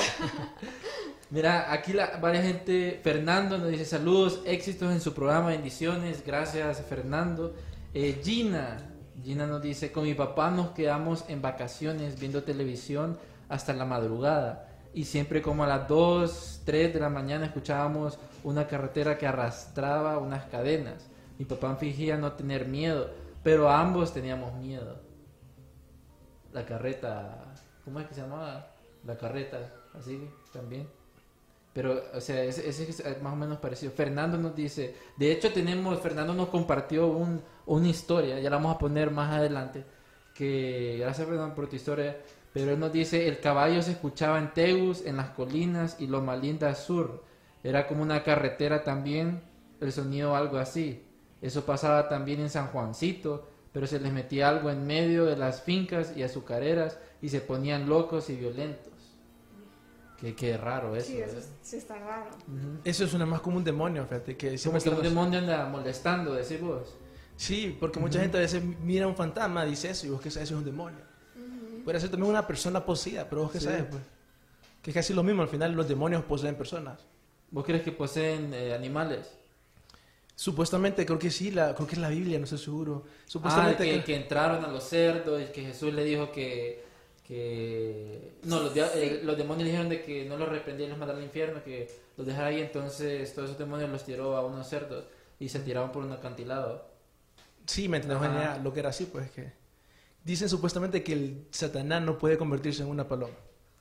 Mira, 1.31 1.73
aquí 1.73 1.93
la, 1.93 2.17
varias 2.17 2.45
gente, 2.45 2.99
Fernando 3.05 3.57
nos 3.57 3.69
dice 3.69 3.85
saludos, 3.85 4.41
éxitos 4.45 4.93
en 4.93 5.01
su 5.01 5.15
programa, 5.15 5.51
bendiciones, 5.51 6.25
gracias 6.27 6.83
Fernando. 6.83 7.55
Eh, 7.95 8.21
Gina, 8.25 8.79
Gina 9.23 9.47
nos 9.47 9.63
dice, 9.63 9.93
con 9.93 10.03
mi 10.03 10.15
papá 10.15 10.51
nos 10.51 10.71
quedamos 10.71 11.25
en 11.29 11.41
vacaciones 11.41 12.19
viendo 12.19 12.43
televisión 12.43 13.17
hasta 13.49 13.73
la 13.73 13.85
madrugada 13.85 14.67
y 14.93 15.05
siempre 15.05 15.41
como 15.41 15.63
a 15.63 15.69
las 15.69 15.87
2, 15.87 16.63
3 16.65 16.95
de 16.95 16.99
la 16.99 17.11
mañana 17.11 17.47
escuchábamos 17.47 18.19
una 18.43 18.67
carretera 18.67 19.17
que 19.17 19.29
arrastraba 19.29 20.19
unas 20.19 20.47
cadenas. 20.47 21.07
Mi 21.39 21.45
papá 21.45 21.77
fingía 21.77 22.17
no 22.17 22.33
tener 22.33 22.67
miedo, 22.67 23.09
pero 23.45 23.71
ambos 23.71 24.13
teníamos 24.13 24.53
miedo. 24.55 25.01
La 26.53 26.67
carreta, 26.67 27.55
¿cómo 27.85 28.01
es 28.01 28.09
que 28.09 28.15
se 28.15 28.23
llamaba? 28.23 28.73
La 29.05 29.17
carreta, 29.17 29.59
así 29.95 30.29
también. 30.53 30.89
Pero, 31.73 32.03
o 32.15 32.21
sea, 32.21 32.43
ese, 32.43 32.69
es 32.69 33.23
más 33.23 33.33
o 33.33 33.37
menos 33.37 33.59
parecido. 33.59 33.93
Fernando 33.93 34.37
nos 34.37 34.57
dice, 34.57 34.95
de 35.17 35.31
hecho 35.31 35.53
tenemos, 35.53 36.01
Fernando 36.01 36.35
nos 36.35 36.49
compartió 36.49 37.07
un, 37.07 37.41
una 37.67 37.89
historia, 37.89 38.41
ya 38.41 38.51
la 38.51 38.57
vamos 38.57 38.75
a 38.75 38.79
poner 38.79 39.11
más 39.11 39.33
adelante, 39.33 39.85
que 40.35 40.99
gracias 40.99 41.29
Fernando 41.29 41.55
por 41.55 41.69
tu 41.69 41.77
historia, 41.77 42.17
pero 42.53 42.73
él 42.73 42.81
nos 42.81 42.93
dice, 42.93 43.29
el 43.29 43.39
caballo 43.39 43.83
se 43.83 43.93
escuchaba 43.93 44.39
en 44.39 44.53
Tegus, 44.53 45.07
en 45.07 45.17
las 45.17 45.31
colinas 45.31 45.97
y 46.01 46.09
Loma 46.09 46.35
Linda 46.35 46.75
Sur. 46.75 47.23
Era 47.63 47.87
como 47.87 48.03
una 48.03 48.25
carretera 48.25 48.83
también, 48.83 49.43
el 49.81 49.93
sonido 49.93 50.35
algo 50.35 50.59
así. 50.59 51.07
Eso 51.41 51.65
pasaba 51.65 52.09
también 52.09 52.41
en 52.41 52.51
San 52.51 52.67
Juancito, 52.69 53.49
pero 53.73 53.87
se 53.87 54.01
les 54.01 54.13
metía 54.13 54.49
algo 54.49 54.71
en 54.71 54.87
medio 54.87 55.27
de 55.27 55.37
las 55.37 55.63
fincas 55.63 56.17
y 56.17 56.25
azucareras 56.25 56.99
y 57.23 57.29
se 57.29 57.41
ponían 57.41 57.89
locos 57.89 58.29
y 58.31 58.37
violentos. 58.37 58.90
Qué, 60.21 60.35
qué 60.35 60.57
raro 60.57 60.95
eso. 60.97 61.07
Sí, 61.09 61.19
eso 61.19 61.39
¿eh? 61.39 61.43
sí 61.63 61.77
está 61.77 61.99
raro. 61.99 62.31
Eso 62.85 63.05
es 63.05 63.15
una 63.15 63.25
más 63.27 63.41
como 63.41 63.57
un 63.57 63.65
demonio, 63.65 64.05
fíjate. 64.05 64.37
Que 64.37 64.49
Como 64.49 64.59
siempre 64.59 64.83
que 64.83 64.91
un 64.91 65.03
demonio 65.03 65.39
anda 65.39 65.67
molestando, 65.67 66.35
decís 66.35 66.61
vos. 66.61 66.95
Sí, 67.37 67.75
porque 67.81 67.99
mucha 67.99 68.21
gente 68.21 68.37
a 68.37 68.41
veces 68.41 68.63
mira 68.63 69.07
un 69.07 69.17
fantasma, 69.17 69.65
dice 69.65 69.91
eso, 69.91 70.07
y 70.07 70.11
vos 70.11 70.21
que 70.21 70.31
sabes, 70.31 70.49
eso 70.51 70.57
es 70.57 70.59
un 70.59 70.65
demonio. 70.67 71.01
Puede 71.85 71.99
ser 71.99 72.11
también 72.11 72.31
una 72.31 72.47
persona 72.47 72.85
poseída, 72.85 73.27
pero 73.31 73.43
vos 73.45 73.53
que 73.53 73.59
Sí. 73.61 73.65
sabes, 73.65 73.85
pues. 73.91 74.03
Que 74.83 74.91
es 74.91 74.95
casi 74.95 75.15
lo 75.15 75.23
mismo, 75.23 75.41
al 75.43 75.49
final 75.49 75.73
los 75.73 75.89
demonios 75.89 76.23
poseen 76.25 76.55
personas. 76.55 77.01
¿Vos 77.51 77.65
crees 77.65 77.83
que 77.83 77.93
poseen 77.93 78.53
eh, 78.53 78.75
animales? 78.75 79.31
Supuestamente, 80.35 81.05
creo 81.05 81.19
que 81.19 81.31
sí, 81.31 81.51
la, 81.51 81.75
creo 81.75 81.87
que 81.87 81.95
es 81.95 82.01
la 82.01 82.09
Biblia, 82.09 82.39
no 82.39 82.45
estoy 82.45 82.59
seguro. 82.59 83.05
Ah, 83.07 83.11
Supuestamente 83.27 83.85
que, 83.85 83.99
que- 83.99 84.05
que 84.05 84.17
entraron 84.17 84.65
a 84.65 84.69
los 84.69 84.85
cerdos 84.85 85.41
y 85.43 85.53
que 85.53 85.63
Jesús 85.65 85.93
le 85.93 86.05
dijo 86.05 86.31
que... 86.33 86.89
que... 87.35 88.33
No, 88.45 88.61
los, 88.61 88.75
dia- 88.75 88.91
eh, 88.97 89.21
los 89.23 89.37
demonios 89.37 89.67
dijeron 89.67 89.89
de 89.89 90.03
que 90.03 90.25
no 90.25 90.37
los 90.37 90.49
reprendía 90.49 90.87
y 90.87 90.89
los 90.91 90.99
mandara 90.99 91.19
al 91.19 91.25
infierno, 91.25 91.63
que 91.63 91.89
los 92.17 92.27
dejara 92.27 92.49
ahí, 92.49 92.61
entonces 92.61 93.33
todos 93.35 93.51
esos 93.51 93.59
demonios 93.59 93.89
los 93.89 94.05
tiró 94.05 94.37
a 94.37 94.45
unos 94.45 94.67
cerdos 94.69 95.05
y 95.39 95.49
se 95.49 95.61
tiraron 95.61 95.93
por 95.93 96.05
un 96.05 96.13
acantilado. 96.13 96.85
Sí, 97.67 97.89
me 97.89 97.99
entiendes, 97.99 98.63
lo 98.65 98.73
que 98.73 98.81
era 98.81 98.89
así, 98.89 99.05
pues 99.07 99.31
que 99.31 99.53
dicen 100.25 100.49
supuestamente 100.49 101.05
que 101.05 101.13
el 101.13 101.47
Satanás 101.51 102.03
no 102.03 102.19
puede 102.19 102.37
convertirse 102.37 102.83
en 102.83 102.89
una 102.89 103.07
paloma. 103.07 103.35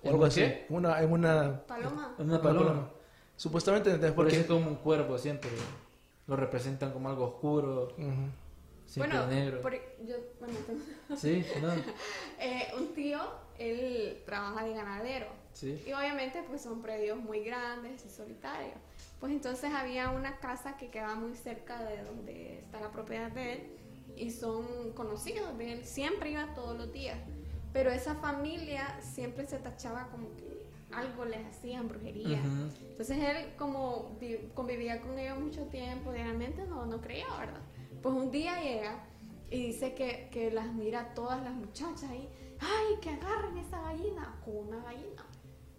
O 0.03 0.07
¿En 0.07 0.13
algo 0.13 0.25
así. 0.25 0.41
qué? 0.41 0.65
Una, 0.69 1.01
en 1.01 1.11
una, 1.11 1.61
Paloma. 1.65 2.15
Una 2.19 2.33
una 2.35 2.41
paloma. 2.41 2.89
Supuestamente, 3.35 3.89
¿entendés? 3.89 4.11
Por 4.13 4.27
eso 4.27 4.35
porque 4.37 4.41
es 4.53 4.59
como 4.59 4.69
un 4.69 4.77
cuervo 4.77 5.17
siempre. 5.17 5.49
Lo 6.27 6.35
representan 6.35 6.91
como 6.91 7.09
algo 7.09 7.25
oscuro. 7.25 7.93
Bueno, 8.97 9.27
negro. 9.27 9.61
por- 9.61 9.73
yo, 10.05 10.15
bueno, 10.39 10.55
entonces, 10.57 11.19
Sí, 11.19 11.45
no. 11.61 11.69
eh, 12.39 12.71
un 12.77 12.93
tío, 12.93 13.19
él 13.57 14.21
trabaja 14.25 14.63
de 14.65 14.73
ganadero. 14.73 15.27
Sí. 15.53 15.83
Y 15.85 15.91
obviamente 15.93 16.43
pues 16.47 16.61
son 16.61 16.81
predios 16.81 17.17
muy 17.17 17.43
grandes 17.43 18.05
y 18.05 18.09
solitarios. 18.09 18.75
Pues 19.19 19.31
entonces 19.33 19.71
había 19.73 20.09
una 20.11 20.37
casa 20.37 20.77
que 20.77 20.89
quedaba 20.89 21.15
muy 21.15 21.35
cerca 21.35 21.83
de 21.83 22.03
donde 22.03 22.59
está 22.59 22.79
la 22.79 22.91
propiedad 22.91 23.29
de 23.31 23.53
él 23.53 23.67
y 24.15 24.31
son 24.31 24.93
conocidos 24.93 25.57
de 25.57 25.73
él. 25.73 25.85
Siempre 25.85 26.31
iba 26.31 26.53
todos 26.55 26.77
los 26.77 26.91
días. 26.93 27.17
Pero 27.73 27.91
esa 27.91 28.15
familia 28.15 28.97
siempre 29.01 29.45
se 29.45 29.57
tachaba 29.59 30.07
como 30.11 30.29
que 30.37 30.63
algo 30.91 31.25
les 31.25 31.45
hacían 31.45 31.87
brujería. 31.87 32.41
Entonces 32.89 33.17
él 33.17 33.53
como 33.57 34.15
vi- 34.19 34.49
convivía 34.55 35.01
con 35.01 35.19
ellos 35.19 35.37
mucho 35.39 35.63
tiempo, 35.65 36.11
diariamente 36.13 36.65
no, 36.65 36.85
no 36.85 36.99
creía, 37.01 37.27
¿verdad? 37.37 37.59
Pues 38.01 38.15
un 38.15 38.31
día 38.31 38.61
llega 38.61 39.03
y 39.49 39.67
dice 39.67 39.93
que, 39.93 40.29
que 40.31 40.51
las 40.51 40.73
mira 40.73 41.01
a 41.01 41.13
todas 41.13 41.43
las 41.43 41.53
muchachas 41.53 42.03
ahí, 42.03 42.29
¡ay, 42.59 42.99
que 43.01 43.09
agarren 43.09 43.57
esa 43.57 43.81
gallina! 43.81 44.39
Con 44.43 44.67
una 44.67 44.83
gallina. 44.83 45.25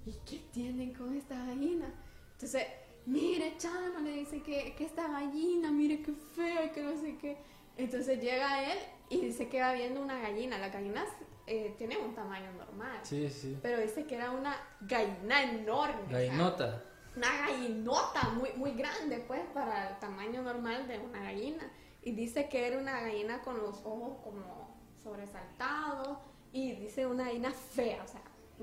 ¿Y 0.06 0.12
qué 0.26 0.40
tienen 0.52 0.92
con 0.94 1.16
esta 1.16 1.36
gallina? 1.44 1.92
Entonces, 2.32 2.66
mire, 3.06 3.54
Chano, 3.58 4.00
le 4.00 4.12
dice 4.12 4.42
que, 4.42 4.74
que 4.74 4.84
esta 4.84 5.08
gallina, 5.08 5.70
mire 5.70 6.02
qué 6.02 6.12
fea 6.12 6.72
que 6.72 6.82
no 6.82 6.96
sé 7.00 7.16
qué. 7.18 7.36
Entonces 7.76 8.20
llega 8.20 8.72
él 8.72 8.78
y 9.08 9.20
dice 9.20 9.48
que 9.48 9.60
va 9.60 9.72
viendo 9.72 10.02
una 10.02 10.20
gallina. 10.20 10.58
Las 10.58 10.72
gallinas 10.72 11.06
eh, 11.46 11.74
tienen 11.78 11.98
un 12.02 12.14
tamaño 12.14 12.52
normal. 12.52 12.98
Sí, 13.02 13.28
sí. 13.30 13.58
Pero 13.62 13.80
dice 13.80 14.04
que 14.04 14.16
era 14.16 14.30
una 14.30 14.56
gallina 14.80 15.42
enorme. 15.42 16.10
Gallinota. 16.10 16.84
una 17.16 17.46
gallinota 17.46 18.28
muy, 18.30 18.50
muy 18.56 18.72
grande, 18.72 19.18
pues, 19.26 19.40
para 19.52 19.90
el 19.90 19.98
tamaño 19.98 20.42
normal 20.42 20.86
de 20.86 20.98
una 20.98 21.22
gallina. 21.22 21.70
Y 22.02 22.12
dice 22.12 22.48
que 22.48 22.66
era 22.66 22.78
una 22.78 23.00
gallina 23.00 23.42
con 23.42 23.58
los 23.58 23.78
ojos 23.84 24.18
como 24.24 24.76
sobresaltados. 25.02 26.18
Y 26.52 26.72
dice 26.72 27.06
una 27.06 27.24
gallina 27.24 27.52
fea, 27.52 28.02
o 28.02 28.08
sea, 28.08 28.22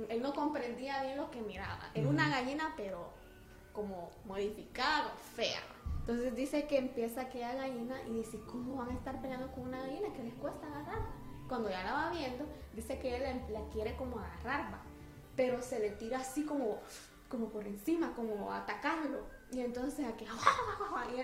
él 0.10 0.22
no 0.22 0.34
comprendía 0.34 1.04
bien 1.04 1.18
lo 1.18 1.32
que 1.32 1.42
miraba. 1.42 1.90
Era 1.94 2.08
una 2.08 2.30
gallina, 2.30 2.74
pero 2.76 3.14
como 3.72 4.10
modificada, 4.26 5.12
fea. 5.36 5.62
Entonces 6.00 6.36
dice 6.36 6.68
que 6.68 6.78
empieza 6.78 7.22
aquella 7.22 7.54
gallina 7.54 8.02
y 8.08 8.14
dice, 8.14 8.40
¿cómo 8.48 8.78
van 8.78 8.90
a 8.90 8.94
estar 8.94 9.22
peleando 9.22 9.52
con 9.52 9.64
una 9.64 9.82
gallina 9.82 10.14
que 10.14 10.24
les 10.24 10.34
cuesta 10.36 10.68
agarrar? 10.68 11.06
Cuando 11.48 11.70
ya 11.70 11.84
la 11.84 11.94
va 11.94 12.12
viendo, 12.12 12.46
dice 12.74 13.00
que 13.00 13.16
él 13.16 13.24
la, 13.24 13.60
la 13.60 13.70
quiere 13.70 13.96
como 13.96 14.20
agarrar, 14.20 14.74
va, 14.74 14.82
pero 15.36 15.62
se 15.62 15.80
le 15.80 15.92
tira 15.92 16.20
así 16.20 16.44
como, 16.44 16.80
como 17.30 17.50
por 17.50 17.66
encima, 17.68 18.14
como 18.16 18.52
atacarlo. 18.52 19.26
Y 19.52 19.62
entonces 19.62 20.06
aquí, 20.06 20.26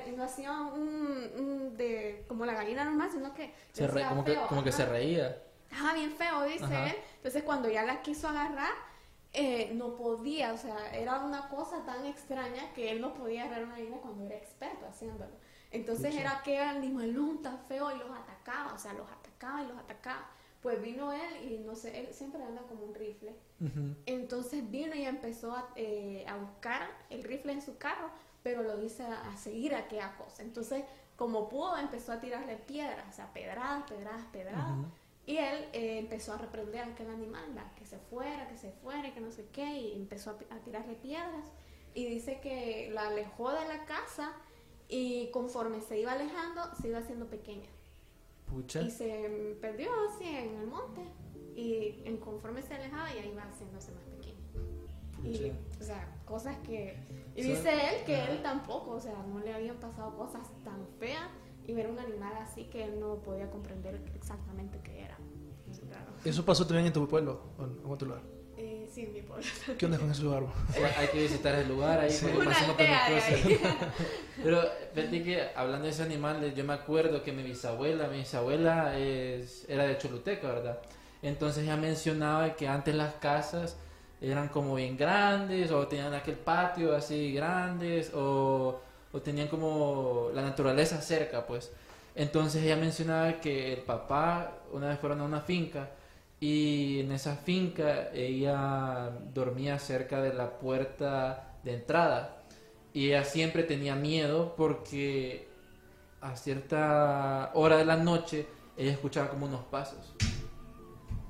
y 0.07 0.11
no 0.11 0.23
hacía 0.23 0.51
un, 0.61 1.29
un 1.37 1.77
de, 1.77 2.23
como 2.27 2.45
la 2.45 2.53
gallina 2.53 2.85
normal, 2.85 3.09
sino 3.11 3.33
que 3.33 3.53
Se 3.73 3.87
re- 3.87 4.07
como 4.07 4.23
que, 4.23 4.33
feo, 4.33 4.63
que 4.63 4.71
se 4.71 4.85
reía. 4.85 5.41
Ajá, 5.71 5.93
bien 5.93 6.11
feo, 6.11 6.43
dice 6.43 6.63
él. 6.63 6.95
Entonces 7.17 7.43
cuando 7.43 7.69
ya 7.69 7.83
la 7.83 8.01
quiso 8.01 8.27
agarrar, 8.29 8.71
eh, 9.33 9.71
no 9.73 9.95
podía, 9.95 10.53
o 10.53 10.57
sea, 10.57 10.93
era 10.95 11.19
una 11.19 11.49
cosa 11.49 11.83
tan 11.85 12.05
extraña 12.05 12.71
que 12.73 12.91
él 12.91 13.01
no 13.01 13.13
podía 13.13 13.43
agarrar 13.45 13.65
una 13.65 13.75
gallina 13.77 13.97
cuando 13.97 14.25
era 14.25 14.35
experto 14.35 14.85
haciéndolo. 14.87 15.33
Entonces 15.71 16.15
era 16.15 16.41
que 16.43 16.59
animalón 16.59 17.41
tan 17.41 17.57
feo 17.67 17.91
y 17.95 17.97
los 17.97 18.11
atacaba, 18.11 18.73
o 18.73 18.77
sea, 18.77 18.93
los 18.93 19.09
atacaba 19.09 19.63
y 19.63 19.67
los 19.67 19.77
atacaba. 19.77 20.29
Pues 20.63 20.81
vino 20.81 21.11
él 21.13 21.51
y 21.51 21.59
no 21.59 21.75
sé, 21.75 21.99
él 21.99 22.07
siempre 22.13 22.41
anda 22.41 22.61
como 22.63 22.85
un 22.85 22.95
rifle. 22.95 23.35
Entonces 24.05 24.69
vino 24.71 24.95
y 24.95 25.03
empezó 25.03 25.53
a, 25.53 25.69
eh, 25.75 26.25
a 26.27 26.37
buscar 26.37 26.89
el 27.09 27.23
rifle 27.23 27.53
en 27.53 27.61
su 27.61 27.77
carro, 27.77 28.09
pero 28.41 28.63
lo 28.63 28.83
hizo 28.83 29.03
a, 29.03 29.29
a 29.29 29.37
seguir 29.37 29.75
aquella 29.75 30.15
cosa. 30.17 30.41
Entonces, 30.41 30.83
como 31.15 31.47
pudo, 31.47 31.77
empezó 31.77 32.11
a 32.11 32.19
tirarle 32.19 32.57
piedras, 32.57 33.05
o 33.09 33.13
sea, 33.13 33.31
pedradas, 33.33 33.83
pedradas, 33.89 34.25
pedradas. 34.31 34.77
Y 35.25 35.37
él 35.37 35.69
eh, 35.71 35.99
empezó 35.99 36.33
a 36.33 36.37
reprender 36.37 36.81
a 36.81 36.87
aquel 36.87 37.09
animal, 37.09 37.45
¿va? 37.55 37.73
que 37.75 37.85
se 37.85 37.97
fuera, 37.97 38.47
que 38.47 38.57
se 38.57 38.71
fuera, 38.71 39.13
que 39.13 39.21
no 39.21 39.31
sé 39.31 39.45
qué, 39.53 39.79
y 39.79 39.93
empezó 39.93 40.31
a 40.31 40.59
tirarle 40.65 40.95
piedras. 40.95 41.51
Y 41.93 42.05
dice 42.05 42.39
que 42.41 42.89
la 42.93 43.07
alejó 43.07 43.51
de 43.51 43.67
la 43.67 43.85
casa 43.85 44.33
y 44.89 45.29
conforme 45.31 45.79
se 45.81 45.99
iba 45.99 46.11
alejando, 46.11 46.63
se 46.81 46.89
iba 46.89 46.99
haciendo 46.99 47.27
pequeña. 47.27 47.69
Pucha. 48.53 48.81
Y 48.81 48.91
se 48.91 49.57
perdió 49.59 49.89
así 50.09 50.25
en 50.25 50.55
el 50.59 50.67
monte. 50.67 51.01
Y 51.55 52.01
en 52.05 52.17
conforme 52.17 52.61
se 52.61 52.75
alejaba, 52.75 53.13
ya 53.13 53.25
iba 53.25 53.43
haciéndose 53.43 53.91
más 53.91 54.03
pequeña. 54.05 54.39
Y, 55.23 55.51
o 55.81 55.83
sea, 55.83 56.07
cosas 56.25 56.57
que... 56.59 56.97
Y 57.35 57.41
dice 57.41 57.71
él 57.71 58.05
que 58.05 58.23
él 58.25 58.41
tampoco, 58.43 58.91
o 58.91 58.99
sea, 58.99 59.23
no 59.23 59.39
le 59.39 59.53
habían 59.53 59.77
pasado 59.77 60.15
cosas 60.15 60.47
tan 60.63 60.85
feas 60.99 61.29
y 61.65 61.73
ver 61.73 61.89
un 61.89 61.97
animal 61.97 62.33
así 62.37 62.65
que 62.65 62.83
él 62.83 62.99
no 62.99 63.15
podía 63.21 63.49
comprender 63.49 64.01
exactamente 64.15 64.79
qué 64.83 65.03
era. 65.03 65.17
¿Eso 66.25 66.45
pasó 66.45 66.65
también 66.65 66.87
en 66.87 66.93
tu 66.93 67.07
pueblo 67.07 67.41
o 67.57 67.63
en 67.63 67.79
otro 67.85 68.09
lugar? 68.09 68.23
Sí, 68.93 69.01
en 69.01 69.13
mi 69.13 69.21
pueblo. 69.21 69.43
¿Qué 69.75 69.85
onda 69.87 69.97
con 69.97 70.11
ese 70.11 70.21
lugar? 70.21 70.43
Sí, 70.71 70.79
hay 70.99 71.07
que 71.07 71.23
visitar 71.23 71.55
el 71.55 71.67
lugar 71.67 71.99
ahí 71.99 72.15
Una 72.35 72.45
pasemos 72.45 72.75
por 72.75 72.85
cosas. 72.85 73.91
Pero 74.43 74.61
fíjate 74.93 75.23
que 75.23 75.49
hablando 75.55 75.85
de 75.85 75.89
esos 75.89 76.05
animales, 76.05 76.53
yo 76.53 76.63
me 76.63 76.73
acuerdo 76.73 77.23
que 77.23 77.31
mi 77.31 77.41
bisabuela, 77.41 78.07
mi 78.07 78.19
bisabuela 78.19 78.95
es, 78.95 79.65
era 79.67 79.85
de 79.85 79.97
Choluteca, 79.97 80.47
¿verdad? 80.47 80.77
Entonces 81.23 81.63
ella 81.63 81.75
mencionaba 81.75 82.55
que 82.55 82.67
antes 82.67 82.93
las 82.93 83.15
casas 83.15 83.77
eran 84.21 84.49
como 84.49 84.75
bien 84.75 84.95
grandes 84.95 85.71
o 85.71 85.87
tenían 85.87 86.13
aquel 86.13 86.35
patio 86.35 86.95
así 86.95 87.33
grandes 87.33 88.11
o, 88.13 88.79
o 89.11 89.21
tenían 89.21 89.47
como 89.47 90.29
la 90.35 90.43
naturaleza 90.43 91.01
cerca, 91.01 91.47
pues. 91.47 91.71
Entonces 92.13 92.61
ella 92.61 92.75
mencionaba 92.75 93.41
que 93.41 93.73
el 93.73 93.81
papá 93.81 94.51
una 94.71 94.89
vez 94.89 94.99
fueron 94.99 95.21
a 95.21 95.23
una 95.23 95.41
finca 95.41 95.89
y 96.43 96.99
en 96.99 97.13
esa 97.13 97.37
finca 97.37 98.09
ella 98.13 99.11
dormía 99.33 99.79
cerca 99.79 100.21
de 100.21 100.33
la 100.33 100.59
puerta 100.59 101.53
de 101.63 101.75
entrada 101.75 102.43
y 102.91 103.07
ella 103.07 103.23
siempre 103.23 103.63
tenía 103.63 103.95
miedo 103.95 104.53
porque 104.57 105.47
a 106.19 106.35
cierta 106.35 107.51
hora 107.53 107.77
de 107.77 107.85
la 107.85 107.95
noche 107.95 108.45
ella 108.75 108.91
escuchaba 108.91 109.29
como 109.29 109.45
unos 109.45 109.63
pasos 109.63 110.15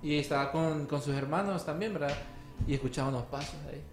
y 0.02 0.18
estaba 0.18 0.52
con, 0.52 0.88
con 0.88 1.00
sus 1.00 1.14
hermanos 1.14 1.64
también, 1.64 1.94
¿verdad? 1.94 2.18
Y 2.66 2.74
escuchaba 2.74 3.10
unos 3.10 3.26
pasos 3.26 3.60
ahí. 3.70 3.84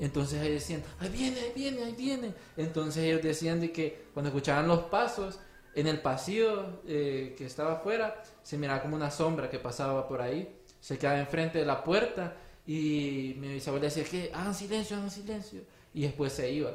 Entonces 0.00 0.42
ellos 0.42 0.62
decían, 0.62 0.82
ahí 0.98 1.10
viene, 1.10 1.38
ahí 1.42 1.52
viene, 1.54 1.84
ahí 1.84 1.94
viene. 1.94 2.34
Entonces 2.56 3.04
ellos 3.04 3.22
decían 3.22 3.60
de 3.60 3.70
que 3.70 4.08
cuando 4.12 4.30
escuchaban 4.30 4.66
los 4.66 4.80
pasos 4.80 5.38
en 5.76 5.86
el 5.86 6.00
pasillo 6.00 6.80
eh, 6.88 7.34
que 7.36 7.44
estaba 7.44 7.74
afuera, 7.74 8.22
se 8.42 8.56
miraba 8.56 8.80
como 8.80 8.96
una 8.96 9.10
sombra 9.10 9.50
que 9.50 9.58
pasaba 9.58 10.08
por 10.08 10.22
ahí, 10.22 10.56
se 10.80 10.98
quedaba 10.98 11.20
enfrente 11.20 11.58
de 11.58 11.66
la 11.66 11.84
puerta 11.84 12.34
y 12.66 13.36
mi 13.38 13.48
bisabuela 13.48 13.84
decía 13.84 14.04
que 14.04 14.30
hagan 14.34 14.54
silencio, 14.54 14.96
hagan 14.96 15.10
silencio. 15.10 15.60
Y 15.92 16.02
después 16.02 16.32
se 16.32 16.50
iba. 16.50 16.72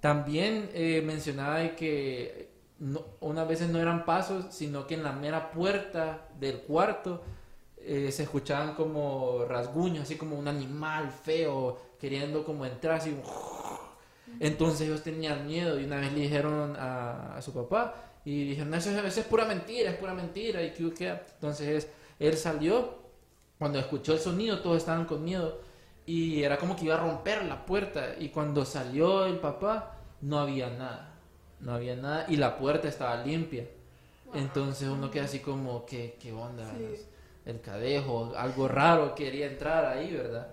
También 0.00 0.70
eh, 0.74 1.02
mencionaba 1.04 1.60
de 1.60 1.74
que 1.74 2.50
no, 2.78 3.04
unas 3.20 3.48
veces 3.48 3.70
no 3.70 3.80
eran 3.80 4.04
pasos, 4.04 4.46
sino 4.50 4.86
que 4.86 4.94
en 4.94 5.02
la 5.02 5.12
mera 5.12 5.50
puerta 5.50 6.28
del 6.38 6.60
cuarto 6.60 7.22
eh, 7.78 8.12
se 8.12 8.24
escuchaban 8.24 8.74
como 8.74 9.46
rasguños, 9.48 10.02
así 10.02 10.16
como 10.16 10.38
un 10.38 10.46
animal 10.46 11.10
feo 11.10 11.80
queriendo 11.98 12.44
como 12.44 12.66
entrar, 12.66 12.96
así. 12.96 13.16
Entonces 14.40 14.82
ellos 14.88 15.02
tenían 15.02 15.46
miedo 15.46 15.78
y 15.80 15.84
una 15.84 15.96
vez 16.00 16.12
le 16.12 16.20
dijeron 16.20 16.76
a, 16.78 17.36
a 17.36 17.42
su 17.42 17.52
papá 17.52 17.94
y 18.24 18.50
dijeron, 18.50 18.72
eso, 18.74 18.90
es- 18.90 19.04
eso 19.04 19.20
es 19.20 19.26
pura 19.26 19.44
mentira, 19.44 19.90
es 19.90 19.96
pura 19.96 20.14
mentira. 20.14 20.62
Y 20.62 20.70
que? 20.70 21.08
Entonces 21.34 21.88
él 22.18 22.36
salió, 22.36 22.98
cuando 23.58 23.78
escuchó 23.78 24.12
el 24.12 24.18
sonido 24.20 24.60
todos 24.60 24.76
estaban 24.78 25.04
con 25.06 25.24
miedo 25.24 25.60
y 26.06 26.42
era 26.42 26.56
como 26.58 26.76
que 26.76 26.84
iba 26.84 26.94
a 26.94 27.00
romper 27.00 27.44
la 27.44 27.66
puerta 27.66 28.14
y 28.18 28.28
cuando 28.30 28.64
salió 28.64 29.26
el 29.26 29.38
papá 29.38 29.96
no 30.20 30.38
había 30.38 30.70
nada, 30.70 31.14
no 31.60 31.72
había 31.74 31.96
nada 31.96 32.26
y 32.28 32.36
la 32.36 32.56
puerta 32.58 32.88
estaba 32.88 33.22
limpia. 33.24 33.66
Entonces 34.34 34.88
uno 34.88 35.10
queda 35.10 35.24
así 35.24 35.40
como, 35.40 35.86
¿qué, 35.86 36.16
qué 36.20 36.32
onda? 36.32 36.64
El 37.46 37.60
cadejo, 37.60 38.32
algo 38.36 38.68
raro 38.68 39.14
quería 39.14 39.46
entrar 39.46 39.86
ahí, 39.86 40.12
¿verdad? 40.12 40.48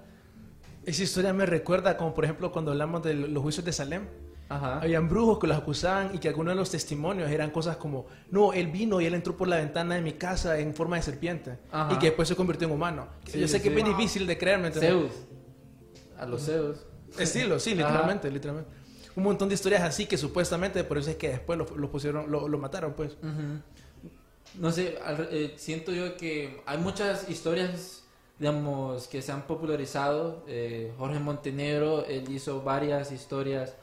Esa 0.85 1.03
historia 1.03 1.33
me 1.33 1.45
recuerda 1.45 1.97
como 1.97 2.13
por 2.13 2.23
ejemplo 2.25 2.51
cuando 2.51 2.71
hablamos 2.71 3.03
de 3.03 3.13
los 3.15 3.41
juicios 3.41 3.65
de 3.65 3.71
Salem. 3.73 4.07
Ajá. 4.47 4.79
Habían 4.79 5.09
brujos 5.09 5.39
que 5.39 5.47
los 5.47 5.57
acusaban 5.57 6.13
y 6.13 6.19
que 6.19 6.27
algunos 6.29 6.51
de 6.53 6.55
los 6.55 6.69
testimonios 6.69 7.31
eran 7.31 7.49
cosas 7.49 7.77
como, 7.77 8.05
no, 8.29 8.53
él 8.53 8.67
vino 8.67 9.01
y 9.01 9.05
él 9.07 9.15
entró 9.15 9.35
por 9.35 9.47
la 9.47 9.55
ventana 9.55 9.95
de 9.95 10.01
mi 10.01 10.13
casa 10.13 10.59
en 10.59 10.75
forma 10.75 10.97
de 10.97 11.01
serpiente 11.01 11.57
Ajá. 11.71 11.91
y 11.95 11.97
que 11.97 12.07
después 12.07 12.27
se 12.27 12.35
convirtió 12.35 12.67
en 12.67 12.73
humano. 12.75 13.07
Sí, 13.25 13.39
Yo 13.39 13.47
sé 13.47 13.57
que 13.57 13.63
sí. 13.63 13.69
es 13.69 13.75
bien 13.83 13.87
difícil 13.97 14.27
de 14.27 14.37
creer, 14.37 14.59
¿me 14.59 14.67
entiendes? 14.67 14.91
Zeus. 14.91 15.11
A 16.19 16.25
los 16.27 16.45
Zeus. 16.45 16.77
Estilo, 17.17 17.59
sí, 17.59 17.71
Ajá. 17.71 17.87
literalmente, 17.89 18.29
literalmente. 18.29 18.69
Un 19.15 19.23
montón 19.23 19.49
de 19.49 19.55
historias 19.55 19.81
así 19.81 20.05
que 20.05 20.17
supuestamente 20.17 20.83
por 20.83 20.99
eso 20.99 21.09
es 21.09 21.15
que 21.15 21.29
después 21.29 21.57
lo, 21.57 21.65
lo 21.75 21.89
pusieron, 21.89 22.29
lo, 22.29 22.47
lo 22.47 22.57
mataron, 22.59 22.93
pues. 22.93 23.13
Ujú. 23.13 23.61
No 24.61 24.71
sé, 24.71 24.99
al- 25.03 25.27
eh, 25.31 25.53
siento 25.57 25.91
yo 25.91 26.15
que 26.17 26.61
hay 26.67 26.77
muchas 26.77 27.27
historias, 27.29 28.03
digamos, 28.39 29.07
que 29.07 29.21
se 29.21 29.31
han 29.31 29.43
popularizado. 29.43 30.43
Eh, 30.47 30.93
Jorge 30.97 31.19
Montenegro, 31.19 32.05
él 32.05 32.29
hizo 32.29 32.61
varias 32.61 33.11
historias 33.11 33.75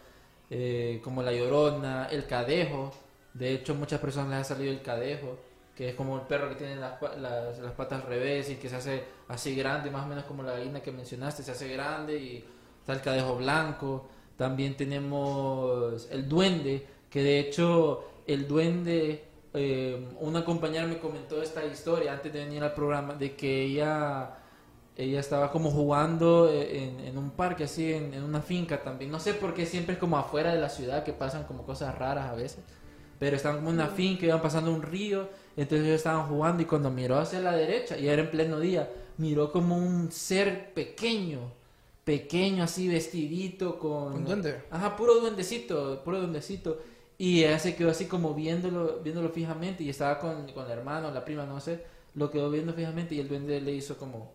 eh, 0.51 1.01
como 1.03 1.23
La 1.23 1.33
Llorona, 1.33 2.07
El 2.11 2.27
Cadejo. 2.27 2.93
De 3.35 3.53
hecho, 3.55 3.75
muchas 3.75 4.01
personas 4.01 4.31
les 4.31 4.41
ha 4.41 4.45
salido 4.45 4.73
el 4.73 4.83
cadejo, 4.83 5.39
que 5.75 5.91
es 5.91 5.95
como 5.95 6.17
el 6.17 6.23
perro 6.27 6.51
que 6.51 6.57
tiene 6.57 6.77
las, 6.77 7.01
las, 7.19 7.59
las 7.59 7.73
patas 7.73 8.03
al 8.03 8.09
revés 8.09 8.51
y 8.51 8.57
que 8.57 8.69
se 8.69 8.77
hace 8.77 9.05
así 9.29 9.57
grande, 9.57 9.91
más 9.91 10.05
o 10.05 10.09
menos 10.09 10.25
como 10.25 10.43
la 10.43 10.53
gallina 10.53 10.83
que 10.83 10.93
mencionaste, 10.93 11.43
se 11.43 11.53
hace 11.53 11.69
grande 11.69 12.19
y 12.19 12.45
está 12.81 12.93
el 12.93 13.01
cadejo 13.01 13.37
blanco. 13.37 14.07
También 14.37 14.77
tenemos 14.77 16.09
el 16.11 16.29
duende, 16.29 16.87
que 17.09 17.23
de 17.23 17.41
hecho 17.41 18.05
el 18.27 18.47
duende, 18.47 19.25
eh, 19.55 20.09
una 20.21 20.45
compañera 20.45 20.87
me 20.87 20.99
comentó 20.99 21.43
esta 21.43 21.65
historia 21.65 22.13
antes 22.13 22.33
de 22.33 22.45
venir 22.45 22.63
al 22.63 22.75
programa, 22.75 23.15
de 23.15 23.35
que 23.35 23.63
ella, 23.63 24.39
ella 24.97 25.21
estaba 25.21 25.51
como 25.51 25.71
jugando 25.71 26.51
eh, 26.51 26.85
en, 26.85 27.01
en 27.01 27.19
un 27.19 27.31
parque, 27.31 27.65
así, 27.65 27.93
en, 27.93 28.13
en 28.15 28.23
una 28.23 28.41
finca 28.43 28.83
también. 28.83 29.11
No 29.11 29.19
sé 29.21 29.35
por 29.35 29.55
qué 29.55 29.67
siempre 29.67 29.95
es 29.95 29.99
como 29.99 30.17
afuera 30.19 30.55
de 30.55 30.61
la 30.61 30.69
ciudad 30.69 31.05
que 31.05 31.13
pasan 31.13 31.45
como 31.45 31.65
cosas 31.65 31.97
raras 31.99 32.31
a 32.31 32.35
veces. 32.35 32.61
Pero 33.19 33.37
estaban 33.37 33.59
como 33.59 33.71
en 33.71 33.77
una 33.77 33.89
finca, 33.89 34.27
iban 34.27 34.43
pasando 34.43 34.73
un 34.73 34.83
río, 34.83 35.29
entonces 35.57 35.87
ellos 35.87 35.97
estaban 35.99 36.27
jugando 36.27 36.63
y 36.63 36.67
cuando 36.67 36.91
miró 36.91 37.19
hacia 37.19 37.41
la 37.41 37.53
derecha, 37.53 37.97
y 37.97 38.09
era 38.09 38.23
en 38.23 38.31
pleno 38.31 38.59
día, 38.59 38.91
miró 39.17 39.53
como 39.53 39.77
un 39.77 40.11
ser 40.11 40.75
pequeño, 40.75 41.53
pequeño 42.05 42.65
así 42.65 42.89
vestidito 42.89 43.79
con... 43.79 44.15
¿Un 44.15 44.25
duende? 44.25 44.63
Ajá, 44.71 44.97
puro 44.97 45.21
duendecito, 45.21 46.03
puro 46.03 46.19
duendecito. 46.19 46.81
Y 47.17 47.45
ella 47.45 47.61
se 47.61 47.77
quedó 47.77 47.91
así 47.91 48.07
como 48.07 48.35
viéndolo, 48.35 48.99
viéndolo 49.05 49.29
fijamente 49.29 49.85
y 49.85 49.91
estaba 49.91 50.19
con, 50.19 50.51
con 50.53 50.67
el 50.67 50.73
hermano, 50.73 51.13
la 51.13 51.25
prima, 51.25 51.47
no 51.47 51.61
sé, 51.61 51.85
lo 52.15 52.29
quedó 52.29 52.51
viendo 52.51 52.73
fijamente 52.73 53.15
y 53.15 53.21
el 53.21 53.29
duende 53.29 53.61
le 53.61 53.73
hizo 53.73 53.97
como, 53.97 54.33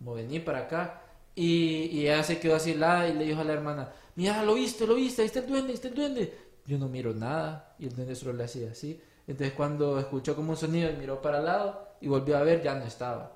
venir 0.00 0.44
para 0.44 0.60
acá. 0.60 1.00
Y, 1.34 1.86
y 1.92 2.02
ella 2.02 2.22
se 2.22 2.38
quedó 2.38 2.54
así 2.56 2.72
helada 2.72 3.08
y 3.08 3.14
le 3.14 3.24
dijo 3.24 3.40
a 3.40 3.44
la 3.44 3.52
hermana, 3.54 3.92
mira, 4.14 4.42
lo 4.44 4.54
viste, 4.54 4.86
lo 4.86 4.94
viste, 4.94 5.22
ahí 5.22 5.26
está 5.26 5.40
el 5.40 5.46
duende, 5.48 5.68
ahí 5.70 5.74
está 5.74 5.88
el 5.88 5.94
duende. 5.94 6.38
Yo 6.66 6.78
no 6.78 6.88
miro 6.88 7.12
nada 7.12 7.74
y 7.78 7.86
el 7.86 7.94
duende 7.94 8.14
solo 8.14 8.32
le 8.34 8.44
hacía 8.44 8.70
así. 8.70 9.00
Entonces 9.26 9.54
cuando 9.54 9.98
escuchó 9.98 10.36
como 10.36 10.50
un 10.50 10.56
sonido 10.56 10.90
y 10.90 10.96
miró 10.96 11.20
para 11.20 11.38
el 11.38 11.44
lado 11.46 11.88
y 12.00 12.08
volvió 12.08 12.36
a 12.38 12.42
ver, 12.42 12.62
ya 12.62 12.74
no 12.74 12.84
estaba. 12.84 13.32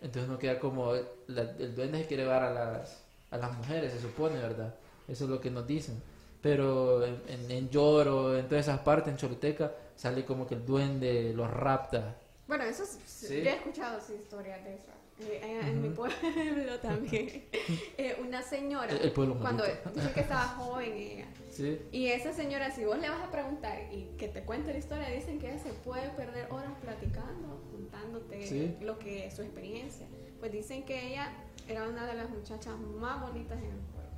Entonces 0.00 0.28
no 0.30 0.38
queda 0.38 0.58
como 0.60 0.92
la- 1.26 1.42
el 1.58 1.74
duende 1.74 1.98
se 1.98 2.06
quiere 2.06 2.22
llevar 2.22 2.44
a 2.44 2.50
las, 2.52 3.02
a 3.30 3.36
las 3.36 3.56
mujeres, 3.56 3.92
se 3.92 4.00
supone, 4.00 4.36
¿verdad? 4.38 4.74
Eso 5.08 5.24
es 5.24 5.30
lo 5.30 5.40
que 5.40 5.50
nos 5.50 5.66
dicen. 5.66 6.00
Pero 6.40 7.04
en, 7.04 7.20
en, 7.28 7.50
en 7.50 7.68
Lloro, 7.68 8.36
en 8.38 8.46
todas 8.48 8.66
esas 8.66 8.78
partes, 8.80 9.12
en 9.12 9.16
Choluteca, 9.18 9.72
sale 9.96 10.24
como 10.24 10.46
que 10.46 10.54
el 10.54 10.64
duende 10.64 11.32
los 11.34 11.50
rapta. 11.50 12.14
Bueno, 12.46 12.62
eso 12.64 12.84
es- 12.84 12.98
Sí. 13.04 13.42
yo 13.42 13.50
he 13.50 13.54
escuchado 13.56 14.00
sí, 14.00 14.14
historias 14.14 14.62
de 14.64 14.74
esas. 14.76 14.94
Eh, 15.20 15.60
en, 15.64 15.82
mi 15.82 15.88
pueblo 15.90 16.78
también. 16.80 17.44
Eh, 17.98 18.16
una 18.24 18.42
señora, 18.42 18.90
El- 18.92 19.02
el 19.02 19.12
pueblo 19.12 19.38
cuando 19.40 19.64
dice 19.64 20.12
que 20.14 20.20
estaba 20.20 20.42
joven 20.56 20.92
ella, 20.96 21.26
¿Sí? 21.50 21.78
y 21.92 22.06
esa 22.06 22.32
señora, 22.32 22.70
si 22.70 22.84
vos 22.84 22.98
le 22.98 23.08
vas 23.10 23.20
a 23.22 23.30
preguntar 23.30 23.92
y 23.92 24.04
que 24.16 24.28
te 24.28 24.42
cuente 24.42 24.72
la 24.72 24.78
historia, 24.78 25.08
dicen 25.10 25.38
que 25.38 25.48
ella 25.50 25.58
se 25.58 25.70
puede 25.72 26.08
perder 26.10 26.46
horas 26.52 26.72
platicando, 26.80 27.60
contándote 27.72 28.46
Sí. 28.46 28.76
lo 28.80 28.98
que 28.98 29.26
es 29.26 29.34
su 29.34 29.42
experiencia. 29.42 30.06
Pues 30.38 30.52
dicen 30.52 30.84
que 30.84 31.08
ella 31.08 31.32
era 31.68 31.88
una 31.88 32.06
de 32.06 32.14
las 32.14 32.30
muchachas 32.30 32.78
más 32.78 33.20
bonitas 33.20 33.58
en 33.58 33.64
el 33.64 33.80
pueblo. 33.92 34.10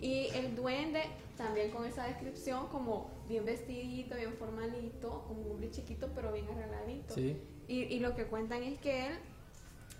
Y 0.00 0.28
el 0.34 0.56
duende, 0.56 1.02
también 1.36 1.70
con 1.70 1.84
esa 1.84 2.06
descripción, 2.06 2.68
como 2.68 3.10
bien 3.28 3.44
vestidito, 3.44 4.16
bien 4.16 4.32
formalito, 4.38 5.24
como 5.28 5.42
un 5.42 5.50
hombre 5.52 5.70
chiquito, 5.70 6.08
pero 6.14 6.32
bien 6.32 6.46
arregladito. 6.48 7.14
Sí. 7.14 7.36
Y, 7.68 7.82
y 7.82 8.00
lo 8.00 8.16
que 8.16 8.24
cuentan 8.24 8.62
es 8.62 8.78
que 8.80 9.06
él 9.08 9.12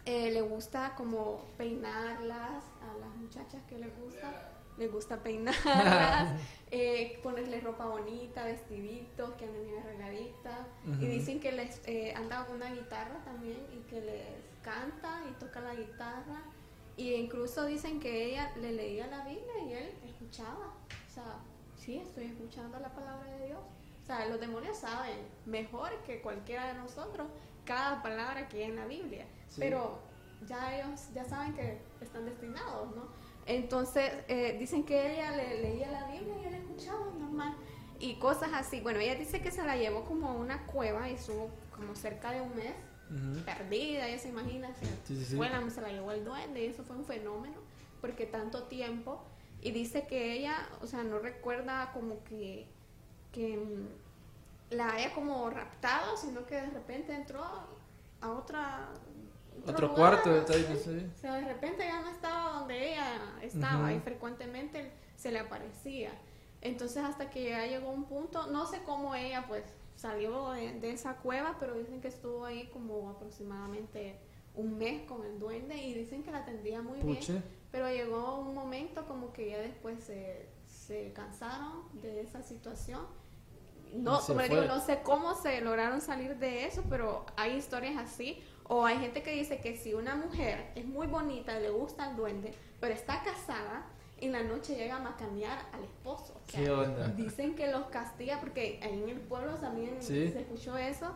eh, 0.07 0.31
le 0.31 0.41
gusta 0.41 0.95
como 0.97 1.45
peinarlas 1.59 2.65
a 2.81 2.99
las 2.99 3.15
muchachas 3.17 3.63
que 3.69 3.79
le 3.79 3.89
gusta, 3.89 4.51
le 4.79 4.89
gusta 4.89 5.23
peinarlas, 5.23 6.41
eh, 6.71 7.21
ponerles 7.23 7.63
ropa 7.63 7.85
bonita, 7.85 8.45
vestiditos, 8.45 9.35
que 9.35 9.45
anden 9.45 9.67
bien 9.67 9.83
arregladitas. 9.83 10.67
Y 11.01 11.07
dicen 11.07 11.39
que 11.39 11.53
les 11.53 11.83
eh, 11.87 12.15
anda 12.17 12.47
con 12.47 12.57
una 12.57 12.73
guitarra 12.73 13.23
también 13.25 13.59
y 13.73 13.89
que 13.91 14.01
les 14.01 14.25
canta 14.63 15.23
y 15.29 15.33
toca 15.35 15.61
la 15.61 15.75
guitarra. 15.75 16.43
Y 16.97 17.15
incluso 17.15 17.67
dicen 17.67 18.01
que 18.01 18.27
ella 18.27 18.53
le 18.57 18.73
leía 18.73 19.07
la 19.07 19.25
Biblia 19.25 19.65
y 19.67 19.73
él 19.75 19.93
escuchaba. 20.07 20.75
O 21.09 21.13
sea, 21.13 21.39
sí, 21.77 21.99
estoy 21.99 22.25
escuchando 22.25 22.79
la 22.79 22.93
palabra 22.95 23.31
de 23.37 23.47
Dios. 23.49 23.61
O 24.03 24.07
sea, 24.07 24.27
los 24.27 24.41
demonios 24.41 24.77
saben 24.77 25.19
mejor 25.47 25.91
que 26.07 26.21
cualquiera 26.21 26.73
de 26.73 26.75
nosotros 26.75 27.29
cada 27.71 28.03
palabra 28.03 28.49
que 28.49 28.57
hay 28.65 28.71
en 28.71 28.77
la 28.77 28.87
Biblia. 28.87 29.25
Sí. 29.49 29.61
Pero 29.61 29.99
ya 30.49 30.77
ellos 30.77 31.09
ya 31.15 31.25
saben 31.25 31.55
que 31.55 31.79
están 32.01 32.25
destinados, 32.25 32.95
¿no? 32.97 33.05
Entonces, 33.47 34.11
eh, 34.29 34.57
dicen 34.59 34.85
que 34.85 35.13
ella 35.15 35.31
le 35.37 35.63
leía 35.63 35.89
la 35.91 36.07
Biblia 36.11 36.35
y 36.43 36.47
él 36.47 36.55
escuchaba 36.55 37.07
normal. 37.19 37.55
Y 38.01 38.15
cosas 38.17 38.51
así. 38.55 38.81
Bueno, 38.81 38.99
ella 38.99 39.15
dice 39.15 39.41
que 39.41 39.51
se 39.53 39.63
la 39.65 39.77
llevó 39.77 40.05
como 40.05 40.29
a 40.31 40.33
una 40.33 40.67
cueva 40.67 41.09
y 41.09 41.15
estuvo 41.15 41.51
como 41.77 41.95
cerca 41.95 42.33
de 42.33 42.41
un 42.41 42.55
mes 42.57 42.73
Ujú. 43.11 43.45
perdida, 43.45 44.09
ella 44.09 44.19
se 44.19 44.29
imagina, 44.31 44.73
se, 44.75 44.87
Sí, 45.07 45.25
sí, 45.25 45.37
la- 45.37 45.71
se 45.71 45.81
la 45.81 45.89
llevó 45.91 46.11
el 46.13 46.25
duende 46.25 46.63
y 46.65 46.67
eso 46.67 46.83
fue 46.85 46.97
un 46.97 47.05
fenómeno, 47.05 47.57
porque 48.01 48.27
tanto 48.27 48.65
tiempo, 48.65 49.23
y 49.63 49.71
dice 49.73 50.07
que 50.07 50.33
ella, 50.33 50.57
o 50.83 50.87
sea, 50.87 51.03
no 51.03 51.19
recuerda 51.19 51.93
como 51.93 52.23
que, 52.25 52.67
que 53.33 53.57
mm, 53.59 53.89
la 54.71 54.93
haya 54.93 55.13
como 55.15 55.49
raptado, 55.51 56.17
sino 56.17 56.47
que 56.47 56.55
de 56.57 56.71
repente 56.71 57.15
entró 57.15 57.45
a 58.21 58.31
otra... 58.31 58.89
Otro 59.67 59.89
lugar, 59.89 60.23
cuarto, 60.23 60.31
no 60.31 60.47
sí. 60.47 60.77
sé. 60.83 61.07
O 61.15 61.19
sea, 61.21 61.35
de 61.35 61.45
repente 61.45 61.85
ya 61.85 62.01
no 62.01 62.09
estaba 62.09 62.61
donde 62.61 62.93
ella 62.93 63.21
estaba 63.43 63.93
y 63.93 64.01
frecuentemente 64.01 64.91
se 65.17 65.31
le 65.31 65.39
aparecía. 65.39 66.13
Entonces 66.63 67.05
hasta 67.05 67.29
que 67.29 67.51
ya 67.51 67.67
llegó 67.67 67.91
un 67.91 68.05
punto, 68.05 68.47
no 68.47 68.67
sé 68.67 68.83
cómo 68.85 69.15
ella 69.15 69.45
pues 69.49 69.65
salió 69.97 70.53
de, 70.53 70.81
de 70.81 70.93
esa 70.93 71.17
cueva, 71.17 71.57
pero 71.61 71.75
dicen 71.75 72.01
que 72.01 72.09
estuvo 72.09 72.47
ahí 72.47 72.69
como 72.73 73.11
aproximadamente 73.11 74.19
un 74.55 74.79
mes 74.79 75.03
con 75.07 75.25
el 75.25 75.39
duende 75.39 75.77
y 75.77 75.95
dicen 75.95 76.23
que 76.23 76.31
la 76.31 76.39
atendía 76.39 76.81
muy 76.81 77.01
Puche. 77.01 77.33
bien. 77.33 77.45
Pero 77.71 77.89
llegó 77.89 78.41
un 78.41 78.55
momento 78.55 79.07
como 79.07 79.33
que 79.33 79.51
ya 79.51 79.59
después 79.59 80.03
se, 80.03 80.49
se 80.67 81.13
cansaron 81.13 81.85
de 82.01 82.21
esa 82.23 82.43
situación. 82.43 83.07
No, 83.93 84.21
como 84.21 84.41
digo, 84.43 84.63
no 84.63 84.81
sé 84.81 85.01
cómo 85.03 85.35
se 85.35 85.61
lograron 85.61 86.01
salir 86.01 86.37
de 86.39 86.65
eso, 86.67 86.83
pero 86.89 87.27
hay 87.37 87.57
historias 87.57 87.97
así. 87.97 88.43
O 88.69 88.85
hay 88.87 88.99
gente 88.99 89.23
que 89.25 89.33
dice 89.33 89.59
que 89.61 89.77
si 89.77 89.95
una 89.95 90.15
mujer 90.15 90.71
es 90.77 90.85
muy 90.87 91.09
bonita, 91.09 91.59
le 91.59 91.71
gusta 91.71 92.11
el 92.11 92.17
duende, 92.17 92.55
pero 92.79 92.95
está 92.95 93.23
casada, 93.25 93.85
en 94.19 94.31
la 94.33 94.43
noche 94.45 94.77
llega 94.77 94.97
a 94.97 95.01
macanear 95.01 95.59
al 95.73 95.83
esposo. 95.83 96.41
O 96.47 96.51
sea, 96.51 96.63
¿Qué 96.63 96.71
onda? 96.71 97.09
Dicen 97.09 97.57
que 97.57 97.67
los 97.73 97.87
castiga, 97.87 98.39
porque 98.39 98.79
ahí 98.83 99.03
en 99.03 99.09
el 99.09 99.21
pueblo 99.21 99.55
también 99.57 99.97
Sí. 100.01 100.31
se 100.31 100.41
escuchó 100.41 100.77
eso, 100.79 101.13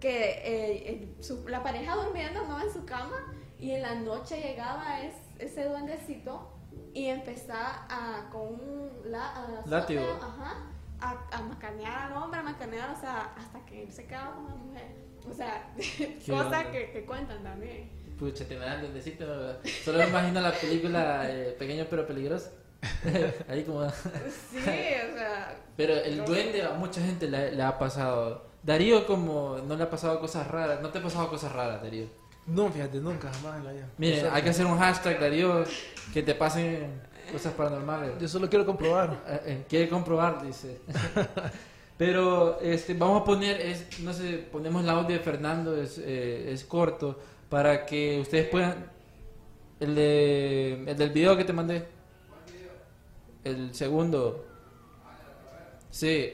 que 0.00 0.30
eh, 0.30 0.90
eh, 0.90 1.14
su- 1.20 1.46
la 1.48 1.62
pareja 1.62 1.94
durmiendo 1.94 2.44
¿no? 2.46 2.60
en 2.60 2.72
su 2.72 2.84
cama 2.84 3.32
y 3.60 3.70
en 3.70 3.82
la 3.82 3.94
noche 3.94 4.40
llegaba 4.40 5.00
es- 5.02 5.14
ese 5.38 5.64
duendecito 5.68 6.50
y 6.92 7.06
empezaba 7.06 7.86
a, 7.88 8.28
con 8.32 8.42
un 8.54 8.90
la- 9.04 9.32
a- 9.32 9.62
Látigo. 9.66 10.02
ajá, 10.20 10.72
a, 11.00 11.16
a 11.30 11.42
macanear 11.42 12.12
al 12.12 12.22
hombre, 12.22 12.40
a 12.40 12.42
macanear, 12.42 12.90
o 12.90 13.00
sea, 13.00 13.34
hasta 13.36 13.64
que 13.66 13.84
él 13.84 13.92
se 13.92 14.06
quedaba 14.06 14.34
con 14.34 14.48
la 14.48 14.54
mujer. 14.54 15.06
O 15.28 15.34
sea, 15.34 15.72
cosas 16.26 16.66
que, 16.66 16.90
que 16.92 17.04
cuentan 17.04 17.42
también. 17.42 17.90
Pucha, 18.18 18.46
te 18.46 18.56
me 18.56 18.64
dan 18.64 18.80
duendecito. 18.80 19.24
Solo 19.84 19.98
me 19.98 20.08
imagino 20.08 20.40
la 20.40 20.52
película 20.52 21.30
eh, 21.30 21.54
Pequeño 21.58 21.86
pero 21.90 22.06
peligroso. 22.06 22.50
Ahí 23.48 23.64
como... 23.64 23.88
Sí, 23.90 24.58
o 24.58 25.16
sea, 25.16 25.56
Pero 25.76 25.94
el 25.94 26.24
duende 26.24 26.62
a 26.62 26.70
mucha 26.72 27.00
gente 27.02 27.28
le, 27.28 27.52
le 27.52 27.62
ha 27.62 27.78
pasado. 27.78 28.46
Darío 28.62 29.06
como 29.06 29.58
no 29.58 29.76
le 29.76 29.82
ha 29.82 29.90
pasado 29.90 30.18
cosas 30.18 30.46
raras. 30.46 30.80
¿No 30.80 30.90
te 30.90 30.98
ha 30.98 31.02
pasado 31.02 31.28
cosas 31.28 31.52
raras, 31.52 31.82
Darío? 31.82 32.06
No, 32.46 32.70
fíjate, 32.70 32.98
nunca, 32.98 33.30
jamás 33.32 33.58
en 33.58 33.64
la 33.64 33.72
vida. 33.72 33.88
Mire, 33.98 34.18
O 34.18 34.20
sea, 34.20 34.34
hay 34.34 34.42
que 34.42 34.50
hacer 34.50 34.66
un 34.66 34.78
hashtag, 34.78 35.20
Darío, 35.20 35.64
que 36.14 36.22
te 36.22 36.34
pasen 36.34 37.02
cosas 37.32 37.52
paranormales. 37.54 38.18
Yo 38.20 38.28
solo 38.28 38.48
quiero 38.48 38.64
comprobar. 38.64 39.22
Eh, 39.26 39.40
eh, 39.46 39.64
Quiere 39.68 39.88
comprobar, 39.88 40.44
dice. 40.44 40.80
Pero 41.98 42.60
este, 42.60 42.94
vamos 42.94 43.22
a 43.22 43.24
poner, 43.24 43.60
es, 43.60 44.00
no 44.00 44.12
sé, 44.12 44.46
ponemos 44.52 44.82
el 44.82 44.90
audio 44.90 45.16
de 45.16 45.22
Fernando, 45.22 45.76
es, 45.76 45.98
eh, 45.98 46.52
es 46.52 46.64
corto, 46.64 47.18
para 47.48 47.86
que 47.86 48.20
ustedes 48.20 48.48
puedan... 48.48 48.94
El, 49.78 49.94
de, 49.94 50.84
el 50.86 50.96
del 50.96 51.10
video 51.10 51.36
que 51.36 51.44
te 51.44 51.52
mandé. 51.52 51.86
El 53.44 53.74
segundo. 53.74 54.46
Sí. 55.90 56.32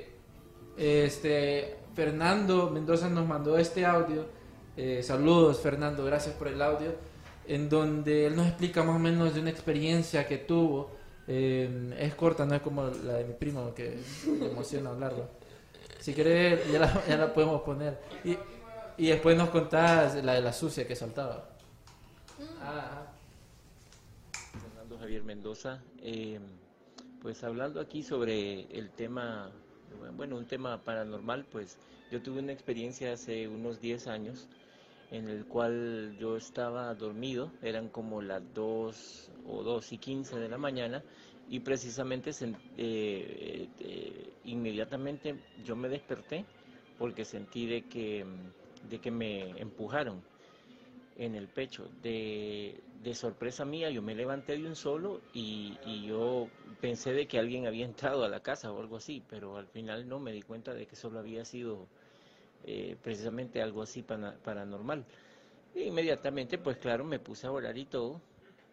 Este, 0.76 1.76
Fernando 1.94 2.70
Mendoza 2.70 3.08
nos 3.08 3.26
mandó 3.26 3.58
este 3.58 3.84
audio. 3.84 4.26
Eh, 4.76 5.02
saludos, 5.02 5.60
Fernando, 5.60 6.04
gracias 6.04 6.34
por 6.34 6.48
el 6.48 6.62
audio. 6.62 6.94
En 7.52 7.68
donde 7.68 8.28
él 8.28 8.34
nos 8.34 8.46
explica 8.46 8.82
más 8.82 8.96
o 8.96 8.98
menos 8.98 9.34
de 9.34 9.40
una 9.40 9.50
experiencia 9.50 10.26
que 10.26 10.38
tuvo. 10.38 10.90
Eh, 11.28 11.94
es 11.98 12.14
corta, 12.14 12.46
no 12.46 12.54
es 12.54 12.62
como 12.62 12.84
la 12.84 13.12
de 13.18 13.24
mi 13.24 13.34
primo 13.34 13.74
que 13.74 13.98
me 14.26 14.46
emociona 14.46 14.88
hablarlo. 14.88 15.28
Si 16.00 16.14
querés, 16.14 16.72
ya 16.72 16.78
la, 16.78 17.06
ya 17.06 17.18
la 17.18 17.34
podemos 17.34 17.60
poner. 17.60 17.98
Y, 18.24 18.38
y 18.96 19.08
después 19.08 19.36
nos 19.36 19.50
contás 19.50 20.24
la 20.24 20.32
de 20.32 20.40
la 20.40 20.54
sucia 20.54 20.86
que 20.86 20.96
saltaba. 20.96 21.50
Ah, 22.62 23.02
Fernando 24.52 24.96
Javier 24.98 25.22
Mendoza. 25.22 25.82
Eh, 25.98 26.40
pues 27.20 27.44
hablando 27.44 27.80
aquí 27.80 28.02
sobre 28.02 28.62
el 28.74 28.88
tema, 28.92 29.50
bueno, 30.16 30.38
un 30.38 30.46
tema 30.46 30.82
paranormal, 30.82 31.44
pues 31.52 31.76
yo 32.10 32.22
tuve 32.22 32.40
una 32.40 32.52
experiencia 32.52 33.12
hace 33.12 33.46
unos 33.46 33.78
10 33.78 34.06
años 34.06 34.48
en 35.16 35.28
el 35.28 35.46
cual 35.46 36.16
yo 36.16 36.36
estaba 36.36 36.94
dormido, 36.94 37.52
eran 37.60 37.90
como 37.90 38.22
las 38.22 38.42
2 38.54 39.30
o 39.44 39.62
2 39.62 39.92
y 39.92 39.98
15 39.98 40.38
de 40.38 40.48
la 40.48 40.58
mañana 40.58 41.04
y 41.46 41.60
precisamente 41.60 42.30
eh, 42.76 43.70
eh, 43.78 44.38
inmediatamente 44.44 45.44
yo 45.56 45.76
me 45.76 45.88
desperté 45.88 46.46
porque 46.96 47.24
sentí 47.24 47.66
de 47.66 47.88
que, 47.88 48.24
de 48.82 49.00
que 49.00 49.10
me 49.10 49.60
empujaron 49.60 50.24
en 51.14 51.34
el 51.34 51.48
pecho. 51.50 51.88
De, 51.90 52.84
de 52.92 53.14
sorpresa 53.14 53.64
mía, 53.64 53.90
yo 53.90 54.02
me 54.02 54.14
levanté 54.14 54.56
de 54.58 54.66
un 54.66 54.76
solo 54.76 55.22
y, 55.32 55.78
y 55.82 56.06
yo 56.06 56.52
pensé 56.80 57.12
de 57.12 57.28
que 57.28 57.38
alguien 57.38 57.66
había 57.66 57.84
entrado 57.84 58.24
a 58.24 58.28
la 58.28 58.42
casa 58.42 58.72
o 58.72 58.80
algo 58.80 58.96
así, 58.96 59.20
pero 59.28 59.56
al 59.56 59.68
final 59.68 60.08
no 60.08 60.20
me 60.20 60.32
di 60.32 60.42
cuenta 60.42 60.74
de 60.74 60.86
que 60.86 60.96
solo 60.96 61.18
había 61.18 61.44
sido 61.44 61.90
eh, 62.64 62.96
precisamente 63.02 63.62
algo 63.62 63.82
así 63.82 64.02
paranormal. 64.02 65.04
E 65.74 65.84
inmediatamente, 65.86 66.58
pues 66.58 66.76
claro, 66.78 67.04
me 67.04 67.18
puse 67.18 67.46
a 67.46 67.52
orar 67.52 67.76
y 67.78 67.86
todo. 67.86 68.20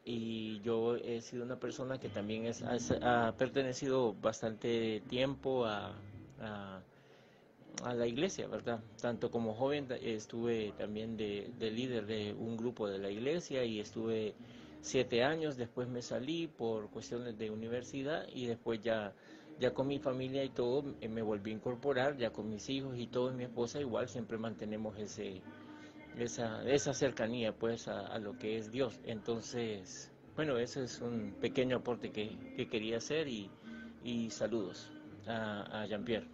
Y 0.06 0.60
yo 0.62 0.96
he 0.98 1.22
sido 1.22 1.44
una 1.44 1.60
persona 1.60 2.00
que 2.00 2.10
también 2.10 2.46
es, 2.46 2.64
ha, 3.02 3.34
pertenecido 3.38 4.14
bastante 4.16 5.02
tiempo 5.10 5.66
a, 5.66 5.94
a- 6.40 6.82
a 7.84 7.94
la 7.94 8.08
iglesia, 8.08 8.48
¿verdad? 8.48 8.80
Tanto 9.02 9.32
como 9.32 9.54
joven 9.54 9.88
estuve 10.02 10.74
también 10.78 11.16
de, 11.18 11.50
de 11.58 11.72
líder 11.72 12.06
de 12.06 12.34
un 12.34 12.58
grupo 12.58 12.88
de 12.90 12.98
la 13.00 13.10
iglesia 13.10 13.64
y 13.64 13.80
estuve 13.80 14.36
siete 14.82 15.24
años, 15.24 15.58
después 15.58 15.88
me 15.88 16.02
salí 16.02 16.48
por 16.48 16.90
cuestiones 16.90 17.38
de 17.38 17.50
universidad 17.52 18.28
y 18.34 18.48
después 18.48 18.82
ya, 18.82 19.14
ya 19.60 19.74
con 19.74 19.88
mi 19.88 20.00
familia 20.00 20.44
y 20.44 20.50
todo 20.50 20.96
eh, 21.02 21.10
me 21.10 21.22
volví 21.22 21.52
a 21.52 21.56
incorporar, 21.56 22.18
ya 22.18 22.32
con 22.32 22.50
mis 22.50 22.70
hijos 22.70 22.98
y 22.98 23.08
todo, 23.08 23.32
y 23.32 23.36
mi 23.36 23.44
esposa 23.44 23.80
igual, 23.80 24.08
siempre 24.08 24.38
mantenemos 24.38 24.98
ese, 24.98 25.42
esa, 26.18 26.64
esa 26.64 26.94
cercanía 26.94 27.54
pues 27.54 27.88
a, 27.88 28.18
lo 28.20 28.38
que 28.38 28.58
es 28.58 28.72
Dios. 28.72 29.00
Entonces, 29.04 30.12
bueno, 30.36 30.58
ese 30.58 30.84
es 30.84 31.02
un 31.02 31.36
pequeño 31.42 31.78
aporte 31.78 32.12
que, 32.12 32.38
que 32.56 32.68
quería 32.68 32.98
hacer 32.98 33.28
y, 33.28 33.52
y 34.04 34.30
saludos 34.30 34.92
a, 35.28 35.82
a 35.82 35.86
Jean-Pierre. 35.88 36.28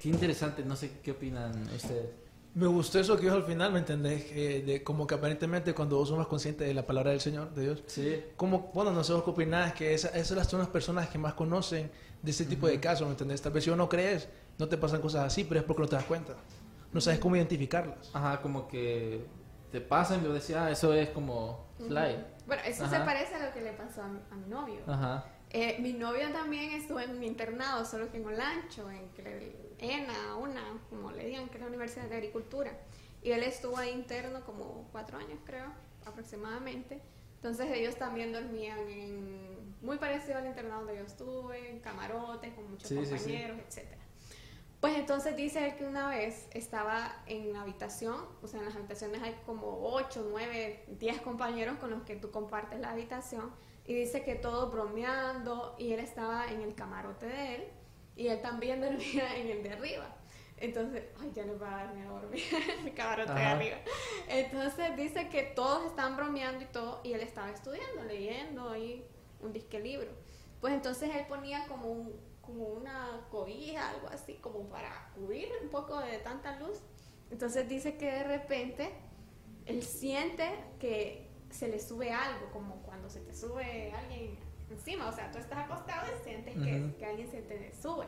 Qué 0.00 0.08
interesante, 0.08 0.64
no 0.64 0.76
sé 0.76 1.00
qué 1.02 1.12
opinan 1.12 1.62
ustedes. 1.74 2.27
Me 2.58 2.66
gustó 2.66 2.98
eso 2.98 3.14
que 3.16 3.22
dijo 3.22 3.36
al 3.36 3.44
final, 3.44 3.72
¿me 3.72 3.78
entendés? 3.78 4.24
Que 4.24 4.62
de, 4.62 4.82
como 4.82 5.06
que 5.06 5.14
aparentemente 5.14 5.74
cuando 5.74 5.96
vos 5.96 6.08
sos 6.08 6.18
más 6.18 6.26
consciente 6.26 6.64
de 6.64 6.74
la 6.74 6.84
palabra 6.84 7.12
del 7.12 7.20
Señor, 7.20 7.54
de 7.54 7.62
Dios, 7.62 7.84
Sí. 7.86 8.20
como, 8.36 8.72
bueno, 8.74 8.90
no 8.90 9.04
sé 9.04 9.12
vos 9.12 9.22
qué 9.22 9.30
opinás, 9.30 9.74
que 9.74 9.94
esa- 9.94 10.08
esas 10.08 10.48
son 10.48 10.58
las 10.58 10.68
personas 10.68 11.08
que 11.08 11.18
más 11.18 11.34
conocen 11.34 11.88
de 12.20 12.30
este 12.32 12.44
tipo 12.46 12.66
de 12.66 12.80
casos, 12.80 13.06
¿me 13.06 13.12
entendés? 13.12 13.40
Tal 13.40 13.52
vez 13.52 13.62
si 13.62 13.70
vos 13.70 13.76
no 13.76 13.88
crees, 13.88 14.28
no 14.58 14.66
te 14.68 14.76
pasan 14.76 15.00
cosas 15.00 15.24
así, 15.24 15.44
pero 15.44 15.60
es 15.60 15.66
porque 15.66 15.82
no 15.82 15.88
te 15.88 15.94
das 15.94 16.04
cuenta. 16.06 16.34
No 16.92 17.00
sabes 17.00 17.20
cómo 17.20 17.36
identificarlas. 17.36 18.10
Ajá, 18.12 18.42
como 18.42 18.66
que 18.66 19.24
te 19.70 19.80
pasan 19.80 20.20
y 20.20 20.24
yo 20.24 20.32
decía, 20.32 20.64
ah, 20.64 20.70
eso 20.72 20.92
es 20.94 21.10
como 21.10 21.68
fly. 21.76 22.24
Bueno, 22.46 22.62
eso 22.66 22.86
Ajá. 22.86 22.98
se 22.98 23.04
parece 23.04 23.34
a 23.36 23.46
lo 23.46 23.54
que 23.54 23.60
le 23.60 23.72
pasó 23.74 24.02
a 24.02 24.08
mi, 24.08 24.18
a 24.32 24.34
mi 24.34 24.48
novio. 24.48 24.80
Ajá. 24.88 25.24
Eh, 25.50 25.76
mi 25.80 25.92
novio 25.92 26.32
también 26.32 26.72
estuvo 26.72 26.98
en 26.98 27.10
un 27.18 27.22
internado, 27.22 27.84
solo 27.84 28.10
que 28.10 28.16
en 28.16 28.26
Olancho, 28.26 28.90
en 28.90 29.08
que- 29.10 29.67
ENA, 29.78 30.36
una, 30.36 30.62
como 30.90 31.12
le 31.12 31.26
digan, 31.26 31.48
que 31.48 31.56
es 31.56 31.60
la 31.60 31.68
Universidad 31.68 32.08
de 32.08 32.16
Agricultura. 32.16 32.72
Y 33.22 33.30
él 33.32 33.42
estuvo 33.42 33.76
ahí 33.76 33.90
interno 33.90 34.44
como 34.44 34.88
cuatro 34.92 35.18
años, 35.18 35.38
creo, 35.44 35.72
aproximadamente. 36.06 37.00
Entonces 37.36 37.70
ellos 37.72 37.96
también 37.96 38.32
dormían 38.32 38.78
en, 38.88 39.76
muy 39.80 39.98
parecido 39.98 40.38
al 40.38 40.46
internado 40.46 40.80
donde 40.84 40.96
yo 40.96 41.04
estuve, 41.04 41.70
en 41.70 41.80
camarotes, 41.80 42.52
con 42.54 42.70
muchos 42.70 42.88
Sí, 42.88 42.96
sí, 42.96 43.06
sí. 43.06 43.10
compañeros, 43.16 43.58
etcétera. 43.66 43.98
Pues 44.80 44.96
entonces 44.96 45.36
dice 45.36 45.66
él 45.66 45.74
que 45.76 45.84
una 45.84 46.08
vez 46.08 46.46
estaba 46.52 47.22
en 47.26 47.52
la 47.52 47.62
habitación, 47.62 48.16
o 48.42 48.46
sea, 48.46 48.60
en 48.60 48.66
las 48.66 48.76
habitaciones 48.76 49.20
hay 49.22 49.36
como 49.44 49.80
8, 49.82 50.28
9, 50.30 50.84
10 51.00 51.20
compañeros 51.22 51.78
con 51.78 51.90
los 51.90 52.02
que 52.02 52.14
tú 52.14 52.30
compartes 52.30 52.78
la 52.78 52.90
habitación, 52.90 53.52
y 53.84 53.94
dice 53.94 54.22
que 54.22 54.36
todos 54.36 54.70
bromeando, 54.70 55.74
y 55.78 55.92
él 55.92 56.00
estaba 56.00 56.46
en 56.52 56.60
el 56.60 56.74
camarote 56.74 57.26
de 57.26 57.54
él, 57.56 57.64
y 58.18 58.26
él 58.28 58.42
también 58.42 58.80
dormía 58.80 59.36
en 59.36 59.48
el 59.48 59.62
de 59.62 59.70
arriba. 59.70 60.14
Entonces, 60.56 61.04
ay, 61.20 61.30
ya 61.32 61.44
les 61.44 61.62
va 61.62 61.68
a 61.68 61.84
dar 61.84 61.94
miedo 61.94 62.14
dormir 62.14 62.42
el 62.84 62.92
camarote 62.92 63.32
de 63.32 63.38
Ajá. 63.38 63.52
arriba. 63.52 63.76
Entonces 64.28 64.96
dice 64.96 65.28
que 65.28 65.44
todos 65.44 65.86
estaban 65.86 66.16
bromeando 66.16 66.64
y 66.64 66.66
todo, 66.66 67.00
y 67.04 67.12
él 67.12 67.20
estaba 67.20 67.48
estudiando, 67.50 68.02
leyendo 68.02 68.68
ahí 68.68 69.06
un 69.40 69.52
disque 69.52 69.78
libro. 69.78 70.10
Pues 70.60 70.74
entonces 70.74 71.14
él 71.14 71.26
ponía 71.28 71.64
como, 71.68 71.86
un, 71.92 72.20
como 72.40 72.64
una 72.64 73.24
cobija, 73.30 73.90
algo 73.90 74.08
así, 74.08 74.34
como 74.34 74.68
para 74.68 75.12
cubrir 75.14 75.48
un 75.62 75.68
poco 75.68 76.00
de 76.00 76.18
tanta 76.18 76.58
luz. 76.58 76.80
Entonces 77.30 77.68
dice 77.68 77.96
que 77.96 78.06
de 78.06 78.24
repente 78.24 78.90
él 79.64 79.84
siente 79.84 80.50
que 80.80 81.30
se 81.50 81.68
le 81.68 81.78
sube 81.78 82.10
algo, 82.10 82.50
como 82.50 82.82
cuando 82.82 83.08
se 83.08 83.20
te 83.20 83.32
sube 83.32 83.92
alguien 83.92 84.36
encima, 84.70 85.08
o 85.08 85.12
sea, 85.12 85.30
tú 85.30 85.38
estás 85.38 85.58
acostado 85.58 86.06
y 86.06 86.24
sientes 86.24 86.54
que, 86.54 87.04
alguien 87.06 87.30
se 87.30 87.42
te 87.42 87.72
sube, 87.74 88.06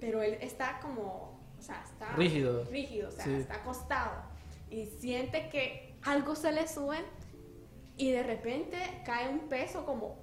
pero 0.00 0.22
él 0.22 0.38
está 0.40 0.80
como, 0.80 1.40
o 1.58 1.62
sea, 1.62 1.82
está 1.84 2.12
Rígido. 2.14 2.64
rígido, 2.70 3.08
o 3.08 3.12
sea, 3.12 3.24
Sí. 3.24 3.34
está 3.34 3.56
acostado 3.56 4.22
y 4.70 4.86
siente 4.86 5.48
que 5.48 5.94
algo 6.02 6.34
se 6.34 6.52
le 6.52 6.66
sube 6.66 6.98
y 7.96 8.10
de 8.10 8.22
repente 8.22 8.76
cae 9.04 9.28
un 9.28 9.48
peso 9.48 9.84
como 9.84 10.16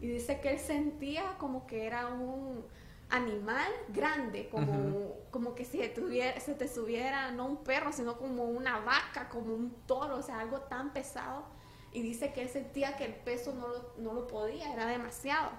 y 0.00 0.08
dice 0.08 0.40
que 0.40 0.50
él 0.50 0.58
sentía 0.58 1.36
como 1.38 1.66
que 1.66 1.86
era 1.86 2.08
un 2.08 2.64
animal 3.08 3.70
grande, 3.90 4.48
como, 4.48 5.12
como 5.30 5.54
que 5.54 5.64
si 5.64 5.78
se, 5.78 5.90
tuviera, 5.90 6.40
se 6.40 6.54
te 6.54 6.66
subiera 6.66 7.30
no 7.30 7.46
un 7.46 7.62
perro, 7.62 7.92
sino 7.92 8.16
como 8.16 8.44
una 8.44 8.80
vaca, 8.80 9.28
como 9.28 9.54
un 9.54 9.70
toro, 9.86 10.16
o 10.16 10.22
sea, 10.22 10.40
algo 10.40 10.62
tan 10.62 10.92
pesado. 10.92 11.44
Y 11.92 12.02
dice 12.02 12.32
que 12.32 12.42
él 12.42 12.48
sentía 12.48 12.96
que 12.96 13.04
el 13.04 13.14
peso 13.14 13.52
no 13.54 13.68
lo, 13.68 13.94
no 13.98 14.12
lo 14.14 14.26
podía, 14.26 14.72
era 14.72 14.86
demasiado. 14.86 15.50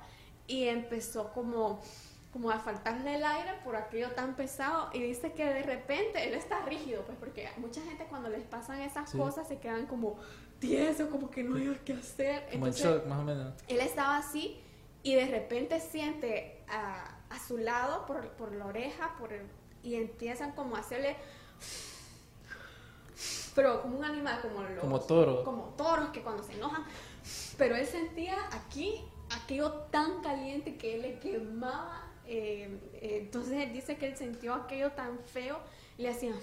Y 0.48 0.68
empezó 0.68 1.32
como, 1.34 1.80
como 2.32 2.50
a 2.50 2.60
faltarle 2.60 3.16
el 3.16 3.24
aire 3.24 3.52
por 3.64 3.76
aquello 3.76 4.12
tan 4.12 4.36
pesado. 4.36 4.90
Y 4.94 5.00
dice 5.02 5.34
que 5.34 5.46
de 5.46 5.62
repente 5.64 6.28
él 6.28 6.34
está 6.34 6.62
rígido, 6.66 7.04
pues 7.06 7.18
porque 7.20 7.50
mucha 7.58 7.82
gente 7.82 8.06
cuando 8.10 8.30
les 8.30 8.44
pasan 8.44 8.82
esas 8.82 9.12
Sí. 9.12 9.18
cosas 9.18 9.48
se 9.48 9.60
quedan 9.60 9.86
como 9.86 10.18
tiesos, 10.60 11.10
como 11.10 11.30
que 11.30 11.44
no 11.44 11.56
hay 11.56 11.80
qué 11.86 11.94
hacer. 11.94 12.44
Como 12.52 12.68
Entonces, 12.68 12.84
shock, 12.84 13.06
más 13.06 13.20
o 13.20 13.24
menos. 13.24 13.54
él 13.68 13.80
estaba 13.80 14.18
así 14.18 14.60
y 15.04 15.14
de 15.16 15.28
repente 15.28 15.80
siente 15.80 16.64
a, 16.68 17.20
a 17.30 17.40
su 17.48 17.58
lado 17.58 18.06
por, 18.06 18.30
por 18.32 18.54
la 18.54 18.66
oreja 18.66 19.16
por 19.20 19.34
el- 19.34 19.46
y 19.84 19.96
empiezan 19.96 20.54
como 20.54 20.78
a 20.78 20.80
hacerle 20.80 21.16
pero 23.56 23.82
como 23.82 23.98
un 24.00 24.06
animal 24.06 24.40
como 24.42 24.62
los, 24.64 24.80
Como 24.80 25.00
toro. 25.00 25.44
como 25.44 25.64
toros 25.78 26.10
que 26.10 26.22
cuando 26.22 26.44
se 26.44 26.54
enojan 26.54 26.84
pero 27.58 27.76
él 27.76 27.86
sentía 27.86 28.36
aquí 28.52 29.04
aquello 29.44 29.72
tan 29.92 30.22
caliente 30.22 30.76
que 30.78 30.96
él 30.96 31.02
le 31.04 31.20
quemaba 31.20 32.04
eh, 32.26 32.80
eh, 32.94 33.20
entonces 33.22 33.54
él 33.54 33.74
dice 33.74 33.98
que 33.98 34.08
él 34.08 34.16
sintió 34.18 34.54
aquello 34.54 34.92
tan 34.92 35.20
feo 35.20 35.60
le 35.98 36.10
hacía 36.10 36.34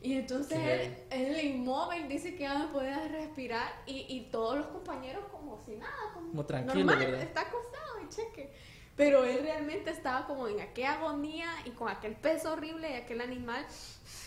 y 0.00 0.14
entonces 0.14 0.58
él, 0.58 0.96
él 1.10 1.44
inmóvil 1.46 2.08
dice 2.08 2.34
que 2.34 2.42
ya 2.42 2.58
no 2.58 2.72
podía 2.72 3.06
respirar 3.08 3.72
y, 3.86 4.04
y 4.08 4.30
todos 4.32 4.58
los 4.58 4.66
compañeros 4.66 5.24
como 5.30 5.60
si 5.64 5.76
nada, 5.76 5.92
como, 6.12 6.28
Como 6.30 6.44
tranquilo, 6.44 6.84
normal, 6.84 6.98
¿verdad? 7.06 7.22
está 7.22 7.42
acostado 7.42 8.00
y 8.04 8.08
cheque. 8.08 8.52
Pero 8.96 9.24
él 9.24 9.38
realmente 9.42 9.90
estaba 9.90 10.26
como 10.26 10.48
en 10.48 10.60
aquella 10.60 10.94
agonía 10.94 11.48
y 11.64 11.70
con 11.70 11.88
aquel 11.88 12.14
peso 12.14 12.52
horrible 12.52 12.88
de 12.88 12.96
aquel 12.96 13.20
animal 13.22 13.64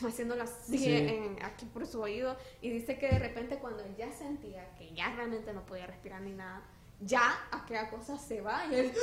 haciéndolo 0.06 0.44
así 0.44 0.78
Sí. 0.78 0.92
en- 0.92 1.38
aquí 1.44 1.66
por 1.68 1.86
su 1.86 2.02
oído 2.02 2.36
y 2.62 2.70
dice 2.70 2.98
que 2.98 3.08
de 3.08 3.20
repente 3.20 3.58
cuando 3.60 3.84
él 3.84 3.96
ya 3.96 4.12
sentía 4.12 4.74
que 4.76 4.92
ya 4.94 5.14
realmente 5.16 5.54
no 5.54 5.66
podía 5.66 5.86
respirar 5.86 6.22
ni 6.22 6.32
nada, 6.34 6.64
ya 7.00 7.22
aquella 7.52 7.90
cosa 7.90 8.18
se 8.18 8.42
va 8.42 8.66
y 8.72 8.76
él 8.76 8.94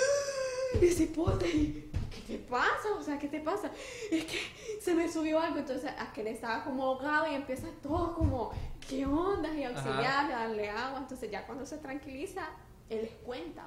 y 0.80 0.88
se 0.88 1.06
pote 1.06 1.90
¿qué 2.10 2.20
te 2.26 2.38
pasa? 2.38 2.92
O 2.98 3.02
sea, 3.02 3.18
¿qué 3.18 3.28
te 3.28 3.40
pasa? 3.40 3.70
Es 4.10 4.24
que 4.24 4.40
se 4.80 4.94
me 4.94 5.10
subió 5.10 5.38
algo, 5.40 5.58
entonces 5.58 5.90
aquel 5.98 6.26
estaba 6.26 6.64
como 6.64 6.82
ahogado 6.84 7.30
y 7.30 7.34
empieza 7.34 7.68
todo 7.82 8.14
como, 8.14 8.50
¿qué 8.88 9.06
onda? 9.06 9.48
Y 9.54 9.64
auxiliar, 9.64 10.28
darle 10.28 10.68
agua, 10.70 10.98
entonces 10.98 11.30
ya 11.30 11.46
cuando 11.46 11.64
se 11.64 11.78
tranquiliza, 11.78 12.48
él 12.90 13.02
les 13.02 13.12
cuenta. 13.24 13.64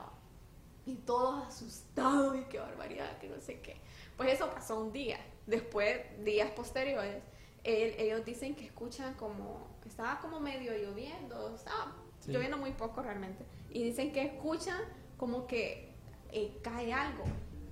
Y 0.86 0.96
todos 0.96 1.46
asustados 1.48 2.38
y 2.38 2.44
qué 2.46 2.60
barbaridad, 2.60 3.18
que 3.20 3.28
no 3.30 3.40
sé 3.42 3.60
qué. 3.62 3.78
Pues 4.18 4.34
eso 4.34 4.50
pasó 4.52 4.80
un 4.80 4.92
día, 4.94 5.20
después, 5.48 6.00
días 6.24 6.52
posteriores, 6.52 7.22
él- 7.64 7.96
ellos 7.98 8.24
dicen 8.26 8.56
que 8.56 8.66
escuchan 8.66 9.14
como, 9.16 9.68
estaba 9.86 10.20
como 10.20 10.40
medio 10.40 10.74
lloviendo, 10.74 11.56
estaba 11.56 11.96
Sí. 12.20 12.32
lloviendo 12.32 12.58
muy 12.58 12.72
poco 12.72 13.02
realmente, 13.02 13.44
y 13.72 13.84
dicen 13.84 14.12
que 14.12 14.22
escuchan 14.24 14.80
como 15.18 15.48
que 15.48 15.94
eh, 16.32 16.58
cae 16.62 16.92
algo 16.92 17.24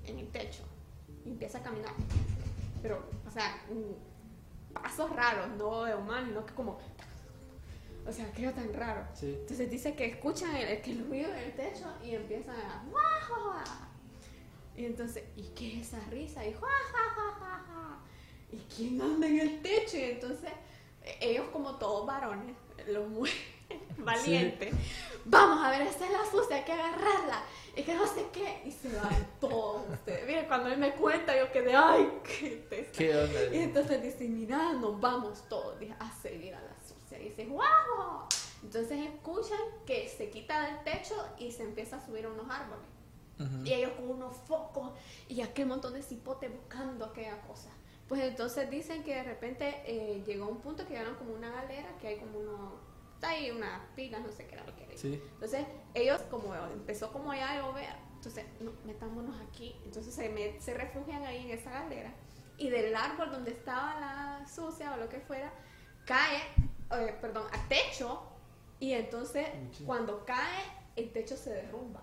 en 0.06 0.20
el 0.20 0.28
techo 0.32 0.64
y 1.26 1.30
empieza 1.32 1.58
a 1.58 1.64
caminar. 1.64 1.92
Pero, 2.82 3.04
o 3.28 3.32
sea, 3.32 3.62
mm, 3.70 4.74
pasos 4.74 5.10
raros, 5.16 5.50
no 5.58 5.84
de 5.84 5.96
humano, 5.96 6.32
no 6.32 6.46
que 6.46 6.54
como, 6.54 6.78
o 8.06 8.12
sea, 8.12 8.32
que 8.32 8.44
era 8.44 8.52
tan 8.54 8.74
raro. 8.74 9.06
Sí. 9.14 9.38
Entonces 9.40 9.70
dice 9.70 9.96
que 9.96 10.06
escuchan 10.06 10.56
el, 10.56 10.82
que 10.82 10.92
el 10.92 11.08
ruido 11.08 11.30
en 11.32 11.38
el 11.38 11.54
techo 11.54 11.86
y 12.04 12.16
empiezan 12.16 12.56
a. 12.56 12.84
Y 14.76 14.86
entonces, 14.86 15.24
¿y 15.36 15.44
qué 15.50 15.80
es 15.80 15.88
esa 15.88 16.00
risa? 16.10 16.46
Y 16.46 16.54
"Jua, 16.54 16.70
ja, 16.70 17.10
ja, 17.16 17.32
ja, 17.40 17.64
ja". 17.68 18.00
¿Y 18.52 18.58
quién 18.76 19.02
anda 19.02 19.28
en 19.28 19.40
el 19.40 19.62
techo? 19.62 19.98
Y 19.98 20.04
entonces, 20.04 20.52
eh, 21.04 21.18
ellos 21.22 21.46
como 21.52 21.76
todos 21.76 22.06
varones, 22.08 22.56
los 22.88 23.08
muy 23.08 23.30
valientes, 23.98 24.74
vamos 25.26 25.64
a 25.64 25.70
ver, 25.70 25.84
esta 25.84 26.06
es 26.06 26.12
la 26.12 26.26
sucia, 26.30 26.58
hay 26.58 26.64
que 26.64 26.72
agarrarla. 26.72 27.44
Y 27.76 27.82
que 27.84 27.94
no 27.96 28.06
sé 28.06 28.26
qué. 28.32 28.62
Y 28.66 28.72
se 28.72 28.96
van 28.96 29.28
todos 29.40 29.90
ustedes. 29.90 30.28
Miren, 30.28 30.46
cuando 30.46 30.70
él 30.70 30.78
me 30.78 30.92
cuenta, 30.94 31.36
yo 31.36 31.52
quedé, 31.52 31.76
ay, 31.76 32.08
qué. 32.24 32.90
¿Qué 32.96 33.16
onda? 33.16 33.56
Y 33.56 33.60
entonces 33.60 34.02
dice, 34.02 34.28
mira, 34.28 34.74
nos 34.74 35.00
vamos 35.00 35.44
todos 35.50 35.80
dice, 35.80 35.96
a 36.00 36.12
seguir 36.22 36.54
a 36.54 36.62
la. 36.62 36.73
Y 37.26 37.30
dice, 37.30 37.46
wow. 37.46 38.28
Entonces 38.64 39.08
escuchan 39.08 39.60
que 39.86 40.08
se 40.08 40.30
quita 40.30 40.68
del 40.68 40.84
techo 40.84 41.16
y 41.38 41.52
se 41.52 41.64
empieza 41.64 41.98
a 41.98 42.06
subir 42.06 42.26
a 42.26 42.30
unos 42.30 42.50
árboles. 42.50 42.86
Ujú. 43.40 43.66
Y 43.66 43.74
ellos 43.74 43.92
con 43.94 44.10
unos 44.10 44.36
focos 44.38 44.92
y 45.28 45.42
aquel 45.42 45.66
montón 45.66 45.94
de 45.94 46.02
cipotes 46.04 46.52
buscando 46.54 47.06
aquella 47.06 47.42
cosa. 47.42 47.70
Pues 48.08 48.22
entonces 48.22 48.70
dicen 48.70 49.04
que 49.04 49.16
de 49.16 49.24
repente 49.24 49.82
eh, 49.86 50.24
llegó 50.26 50.48
un 50.48 50.60
punto 50.60 50.84
que 50.86 50.92
llegaron 50.92 51.16
como 51.16 51.34
una 51.34 51.50
galera, 51.52 51.90
que 52.00 52.08
hay 52.10 52.18
como 52.20 52.38
uno, 52.40 52.74
está 53.16 53.30
ahí 53.30 53.50
unas 53.50 53.82
pilas, 53.96 54.22
no 54.22 54.32
sé 54.32 54.46
qué 54.46 54.56
era 54.56 54.64
lo 54.66 54.76
que 54.76 54.84
era. 54.84 54.98
Sí. 54.98 55.22
Entonces 55.34 55.66
ellos 55.94 56.22
como 56.30 56.54
empezó 56.56 57.12
como 57.12 57.34
ya 57.34 57.52
a 57.54 57.62
llover, 57.62 57.90
entonces 58.14 58.46
no, 58.60 58.72
metámonos 58.86 59.36
aquí. 59.50 59.76
Entonces 59.84 60.14
se, 60.14 60.34
met- 60.34 60.60
se 60.60 60.74
refugian 60.74 61.24
ahí 61.24 61.50
en 61.50 61.58
esa 61.58 61.72
galera 61.72 62.14
y 62.58 62.70
del 62.70 62.96
árbol 62.96 63.32
donde 63.32 63.52
estaba 63.52 64.00
la 64.00 64.48
sucia 64.48 64.94
o 64.94 64.98
lo 64.98 65.10
que 65.10 65.20
fuera, 65.20 65.52
cae, 66.06 66.40
eh, 66.96 67.16
perdón, 67.20 67.46
a 67.52 67.68
techo 67.68 68.22
y 68.80 68.94
entonces 68.94 69.48
cuando 69.86 70.26
cae 70.26 70.64
el 70.96 71.12
techo 71.12 71.36
se 71.36 71.52
derrumba. 71.52 72.02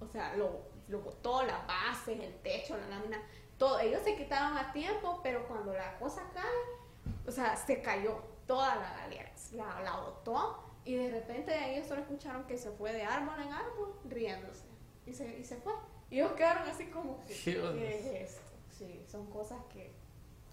O 0.00 0.06
sea, 0.06 0.36
lo, 0.36 0.60
lo 0.88 1.00
botó, 1.00 1.42
las 1.42 1.66
bases, 1.66 2.18
el 2.20 2.34
techo, 2.42 2.76
la 2.76 2.88
lámina, 2.88 3.20
todo, 3.58 3.78
ellos 3.80 4.02
se 4.04 4.16
quitaron 4.16 4.56
a 4.56 4.72
tiempo, 4.72 5.20
pero 5.22 5.46
cuando 5.48 5.72
la 5.72 5.98
cosa 5.98 6.22
cae, 6.32 7.14
o 7.26 7.32
sea, 7.32 7.56
se 7.56 7.82
cayó 7.82 8.20
toda 8.46 8.76
la 8.76 8.92
galera, 8.98 9.32
la, 9.52 9.80
la 9.82 9.96
botó 9.96 10.64
y 10.84 10.94
de 10.94 11.10
repente 11.10 11.52
ellos 11.72 11.86
solo 11.86 12.00
escucharon 12.02 12.44
que 12.44 12.56
se 12.56 12.70
fue 12.70 12.92
de 12.92 13.04
árbol 13.04 13.34
en 13.40 13.52
árbol 13.52 13.94
riéndose 14.08 14.64
y 15.04 15.12
se, 15.12 15.38
y 15.38 15.44
se 15.44 15.56
fue. 15.56 15.72
Y 16.10 16.20
ellos 16.20 16.32
quedaron 16.32 16.68
así 16.68 16.86
como. 16.86 17.22
¿qué 17.26 17.32
es 17.34 18.06
esto? 18.32 18.42
Sí, 18.70 19.04
son 19.06 19.26
cosas 19.30 19.58
que 19.72 19.92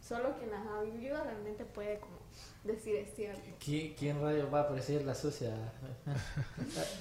solo 0.01 0.35
quien 0.37 0.51
las 0.51 0.65
ha 0.67 0.81
vivido 0.81 1.23
realmente 1.23 1.63
puede 1.63 1.99
como 1.99 2.17
decir 2.63 2.95
es 2.95 3.13
cierto. 3.15 3.41
¿Qui- 3.63 3.93
¿Quién 3.97 4.21
radio 4.21 4.49
va 4.49 4.59
a 4.59 4.63
aparecer 4.63 5.03
la 5.05 5.13
sucia? 5.15 5.53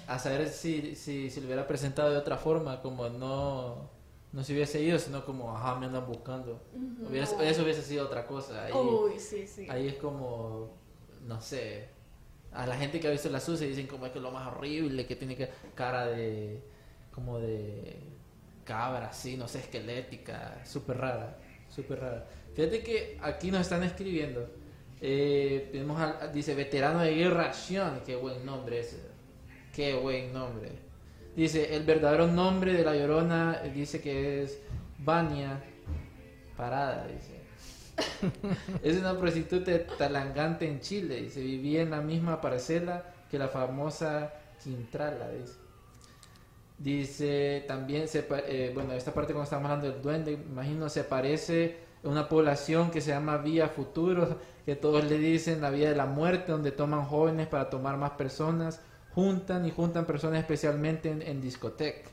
a 0.07 0.19
saber 0.19 0.49
si, 0.49 0.95
si, 0.95 1.31
si 1.31 1.41
lo 1.41 1.47
hubiera 1.47 1.67
presentado 1.67 2.11
de 2.11 2.17
otra 2.19 2.37
forma, 2.37 2.81
como 2.83 3.09
no, 3.09 3.91
no 4.33 4.45
se 4.45 4.53
hubiese 4.53 4.83
ido, 4.83 4.99
sino 4.99 5.25
como, 5.25 5.57
ajá, 5.57 5.77
me 5.77 5.87
andan 5.87 6.07
buscando. 6.07 6.63
Ujú. 6.75 7.09
Hubiera- 7.09 7.27
eso 7.27 7.63
hubiese 7.63 7.83
sido 7.83 8.07
otra 8.07 8.27
cosa. 8.27 8.65
Ahí, 8.65 8.73
Uy, 8.73 9.19
sí, 9.19 9.47
sí. 9.47 9.67
ahí 9.71 9.89
es 9.89 9.95
como, 9.97 10.77
no 11.27 11.41
sé, 11.41 11.89
a 12.53 12.67
la 12.67 12.77
gente 12.77 13.01
que 13.01 13.09
ha 13.09 13.11
visto 13.11 13.29
la 13.31 13.41
sucia 13.41 13.67
dicen 13.67 13.87
como 13.87 14.07
es 14.07 14.13
que 14.13 14.19
es 14.19 14.23
lo 14.23 14.31
más 14.31 14.47
horrible, 14.49 15.07
que 15.07 15.17
tiene 15.17 15.37
que 15.37 15.49
cara 15.75 16.07
de, 16.07 16.63
como 17.13 17.39
de 17.39 17.99
cabra, 18.65 19.09
así, 19.09 19.37
no 19.37 19.47
sé, 19.49 19.59
esquelética, 19.59 20.63
súper 20.65 20.99
rara, 20.99 21.37
súper 21.69 22.01
rara. 22.01 22.27
Fíjate 22.55 22.83
que 22.83 23.19
aquí 23.23 23.51
nos 23.51 23.63
están 23.63 23.83
escribiendo, 23.83 24.49
eh, 25.07 25.85
dice, 26.33 26.55
veterano 26.55 27.01
de 27.01 27.15
guerra, 27.15 27.45
acción, 27.45 28.01
qué 28.07 28.17
buen 28.17 28.47
nombre 28.47 28.81
ese, 28.81 28.97
qué 29.75 29.95
buen 29.95 30.33
nombre. 30.33 30.71
Dice, 31.37 31.77
el 31.77 31.85
verdadero 31.85 32.27
nombre 32.27 32.73
de 32.73 32.85
la 32.85 32.97
llorona, 32.97 33.61
eh, 33.63 33.71
dice 33.71 34.01
que 34.01 34.43
es 34.43 34.59
Vania 34.99 35.63
Parada, 36.57 37.07
dice. 37.07 37.35
es 38.83 38.97
una 38.97 39.19
prostituta 39.19 39.87
talangante 39.99 40.67
en 40.67 40.81
Chile, 40.81 41.21
dice, 41.21 41.41
vivía 41.41 41.83
en 41.83 41.91
la 41.91 42.01
misma 42.01 42.41
parcela 42.41 43.05
que 43.31 43.39
la 43.39 43.49
famosa 43.49 44.33
Quintrala, 44.63 45.29
dice. 45.33 45.55
Dice, 46.79 47.65
también, 47.69 48.09
se, 48.09 48.27
eh, 48.49 48.71
bueno, 48.73 48.95
esta 48.95 49.13
parte 49.13 49.35
cuando 49.35 49.45
estamos 49.45 49.67
hablando 49.67 49.93
del 49.93 50.01
duende, 50.01 50.33
imagino, 50.33 50.89
se 50.89 51.05
parece 51.05 51.77
a 52.03 52.09
una 52.09 52.27
población 52.27 52.91
que 52.91 53.03
se 53.03 53.11
llama 53.11 53.37
Vía 53.37 53.69
Futuro, 53.69 54.39
que 54.65 54.77
todos 54.77 55.05
le 55.05 55.19
dicen 55.19 55.61
la 55.61 55.71
vía 55.71 55.91
de 55.91 55.97
la 55.97 56.07
muerte, 56.07 56.53
donde 56.53 56.73
toman 56.73 57.05
jóvenes 57.05 57.47
para 57.47 57.71
tomar 57.71 57.97
más 57.99 58.13
personas, 58.13 58.81
juntan 59.15 59.67
y 59.67 59.71
juntan 59.71 60.07
personas 60.07 60.41
especialmente 60.41 61.11
en, 61.11 61.23
en 61.23 61.41
discoteca. 61.41 62.11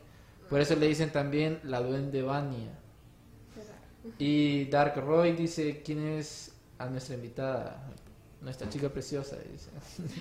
Por 0.49 0.59
eso 0.59 0.75
le 0.75 0.87
dicen 0.87 1.11
también 1.11 1.59
la 1.63 1.81
duende 1.81 2.21
Vania. 2.21 2.77
Y 4.17 4.65
Dark 4.65 4.95
Roy 4.97 5.33
dice, 5.33 5.81
¿quién 5.83 6.05
es 6.05 6.53
a 6.77 6.87
nuestra 6.87 7.15
invitada? 7.15 7.87
Nuestra 8.41 8.67
chica 8.69 8.89
preciosa, 8.89 9.37
dice. 9.51 9.69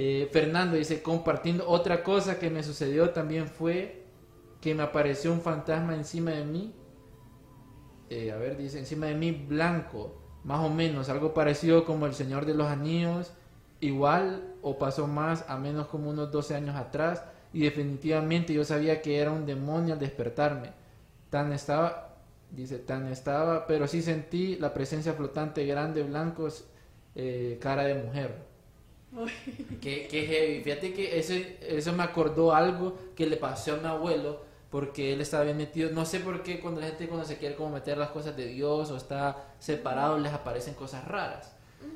Eh, 0.00 0.28
Fernando 0.30 0.76
dice, 0.76 1.02
compartiendo 1.02 1.66
otra 1.68 2.04
cosa 2.04 2.38
que 2.38 2.50
me 2.50 2.62
sucedió 2.62 3.10
también 3.10 3.48
fue 3.48 4.04
que 4.60 4.74
me 4.74 4.82
apareció 4.82 5.32
un 5.32 5.40
fantasma 5.40 5.94
encima 5.94 6.30
de 6.32 6.44
mí. 6.44 6.74
Eh, 8.10 8.30
a 8.30 8.36
ver, 8.36 8.56
dice, 8.58 8.78
encima 8.78 9.06
de 9.06 9.14
mí 9.14 9.32
blanco, 9.32 10.20
más 10.48 10.60
o 10.60 10.70
menos, 10.70 11.10
algo 11.10 11.34
parecido 11.34 11.84
como 11.84 12.06
el 12.06 12.14
Señor 12.14 12.46
de 12.46 12.54
los 12.54 12.68
Anillos, 12.68 13.32
igual 13.80 14.54
o 14.62 14.78
pasó 14.78 15.06
más 15.06 15.44
a 15.46 15.58
menos 15.58 15.88
como 15.88 16.08
unos 16.08 16.32
12 16.32 16.54
años 16.54 16.74
atrás 16.74 17.22
y 17.52 17.60
definitivamente 17.60 18.54
yo 18.54 18.64
sabía 18.64 19.02
que 19.02 19.18
era 19.18 19.30
un 19.30 19.44
demonio 19.44 19.92
al 19.92 20.00
despertarme. 20.00 20.70
Tan 21.28 21.52
estaba, 21.52 22.16
dice, 22.50 22.78
tan 22.78 23.08
estaba, 23.08 23.66
pero 23.66 23.86
sí 23.86 24.00
sentí 24.00 24.56
la 24.56 24.72
presencia 24.72 25.12
flotante 25.12 25.66
grande, 25.66 26.02
blancos, 26.02 26.64
eh, 27.14 27.58
cara 27.60 27.84
de 27.84 28.02
mujer. 28.02 28.34
Que, 29.82 30.08
que 30.08 30.26
heavy. 30.26 30.62
Fíjate 30.62 30.94
que 30.94 31.18
ese, 31.18 31.58
eso 31.60 31.92
me 31.92 32.04
acordó 32.04 32.54
algo 32.54 32.96
que 33.14 33.26
le 33.26 33.36
pasó 33.36 33.74
a 33.74 33.76
mi 33.76 33.86
abuelo, 33.86 34.40
porque 34.70 35.12
él 35.12 35.20
estaba 35.20 35.44
bien 35.44 35.56
metido. 35.56 35.90
No 35.90 36.04
sé 36.04 36.20
por 36.20 36.42
qué 36.42 36.60
cuando 36.60 36.80
la 36.80 36.88
gente 36.88 37.08
cuando 37.08 37.26
se 37.26 37.38
quiere 37.38 37.56
como 37.56 37.70
meter 37.70 37.98
las 37.98 38.10
cosas 38.10 38.36
de 38.36 38.46
Dios 38.46 38.90
o 38.90 38.96
está 38.96 39.52
separado 39.58 40.18
les 40.18 40.32
aparecen 40.32 40.74
cosas 40.74 41.06
raras. 41.06 41.52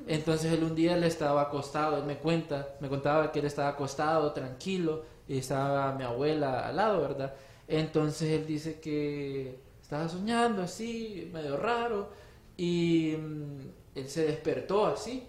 Entonces 0.06 0.52
él 0.52 0.64
un 0.64 0.74
día 0.74 0.96
le 0.96 1.06
estaba 1.06 1.42
acostado, 1.42 1.98
él 1.98 2.04
me 2.04 2.18
cuenta, 2.18 2.68
me 2.80 2.88
contaba 2.88 3.32
que 3.32 3.40
él 3.40 3.46
estaba 3.46 3.68
acostado, 3.68 4.32
tranquilo, 4.32 5.04
y 5.28 5.38
estaba 5.38 5.92
mi 5.92 6.04
abuela 6.04 6.66
al 6.68 6.76
lado, 6.76 7.00
¿verdad? 7.00 7.34
Entonces 7.68 8.30
él 8.30 8.46
dice 8.46 8.80
que 8.80 9.58
estaba 9.80 10.08
soñando 10.08 10.62
así, 10.62 11.30
medio 11.32 11.56
raro, 11.56 12.10
y 12.56 13.16
mm, 13.16 13.60
él 13.96 14.08
se 14.08 14.26
despertó 14.26 14.86
así, 14.86 15.26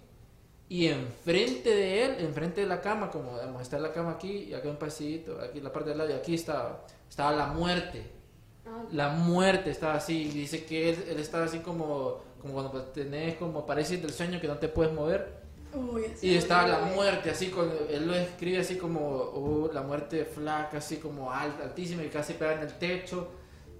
y 0.68 0.86
enfrente 0.88 1.70
de 1.74 2.04
él, 2.04 2.16
enfrente 2.20 2.62
de 2.62 2.66
la 2.66 2.80
cama, 2.80 3.10
como 3.10 3.34
digamos, 3.38 3.62
está 3.62 3.78
la 3.78 3.92
cama 3.92 4.12
aquí, 4.12 4.44
y 4.50 4.54
acá 4.54 4.68
un 4.68 4.76
pasillito, 4.76 5.40
aquí 5.40 5.60
la 5.60 5.72
parte 5.72 5.90
del 5.90 5.98
lado, 5.98 6.10
y 6.10 6.14
aquí 6.14 6.34
estaba, 6.34 6.84
estaba 7.08 7.32
la 7.32 7.46
muerte. 7.48 8.10
La 8.92 9.10
muerte 9.10 9.70
estaba 9.70 9.94
así, 9.94 10.22
y 10.24 10.28
dice 10.30 10.64
que 10.64 10.90
él, 10.90 11.04
él 11.10 11.18
estaba 11.20 11.44
así 11.44 11.58
como, 11.60 12.22
como 12.40 12.54
cuando 12.54 12.70
pues, 12.72 12.92
tenés 12.92 13.36
como 13.36 13.66
parálisis 13.66 14.00
del 14.02 14.12
sueño 14.12 14.40
que 14.40 14.48
no 14.48 14.58
te 14.58 14.68
puedes 14.68 14.92
mover. 14.92 15.42
Uy, 15.74 16.04
Y 16.22 16.34
estaba 16.36 16.68
la 16.68 16.78
muerte, 16.80 17.30
así, 17.30 17.48
con, 17.48 17.70
él 17.90 18.06
lo 18.06 18.14
escribe 18.14 18.58
así 18.58 18.76
como 18.76 19.00
oh, 19.00 19.70
la 19.72 19.82
muerte 19.82 20.24
flaca, 20.24 20.78
así 20.78 20.96
como 20.98 21.30
alta, 21.32 21.64
altísima 21.64 22.04
y 22.04 22.08
casi 22.08 22.34
pega 22.34 22.54
en 22.54 22.60
el 22.60 22.74
techo. 22.78 23.28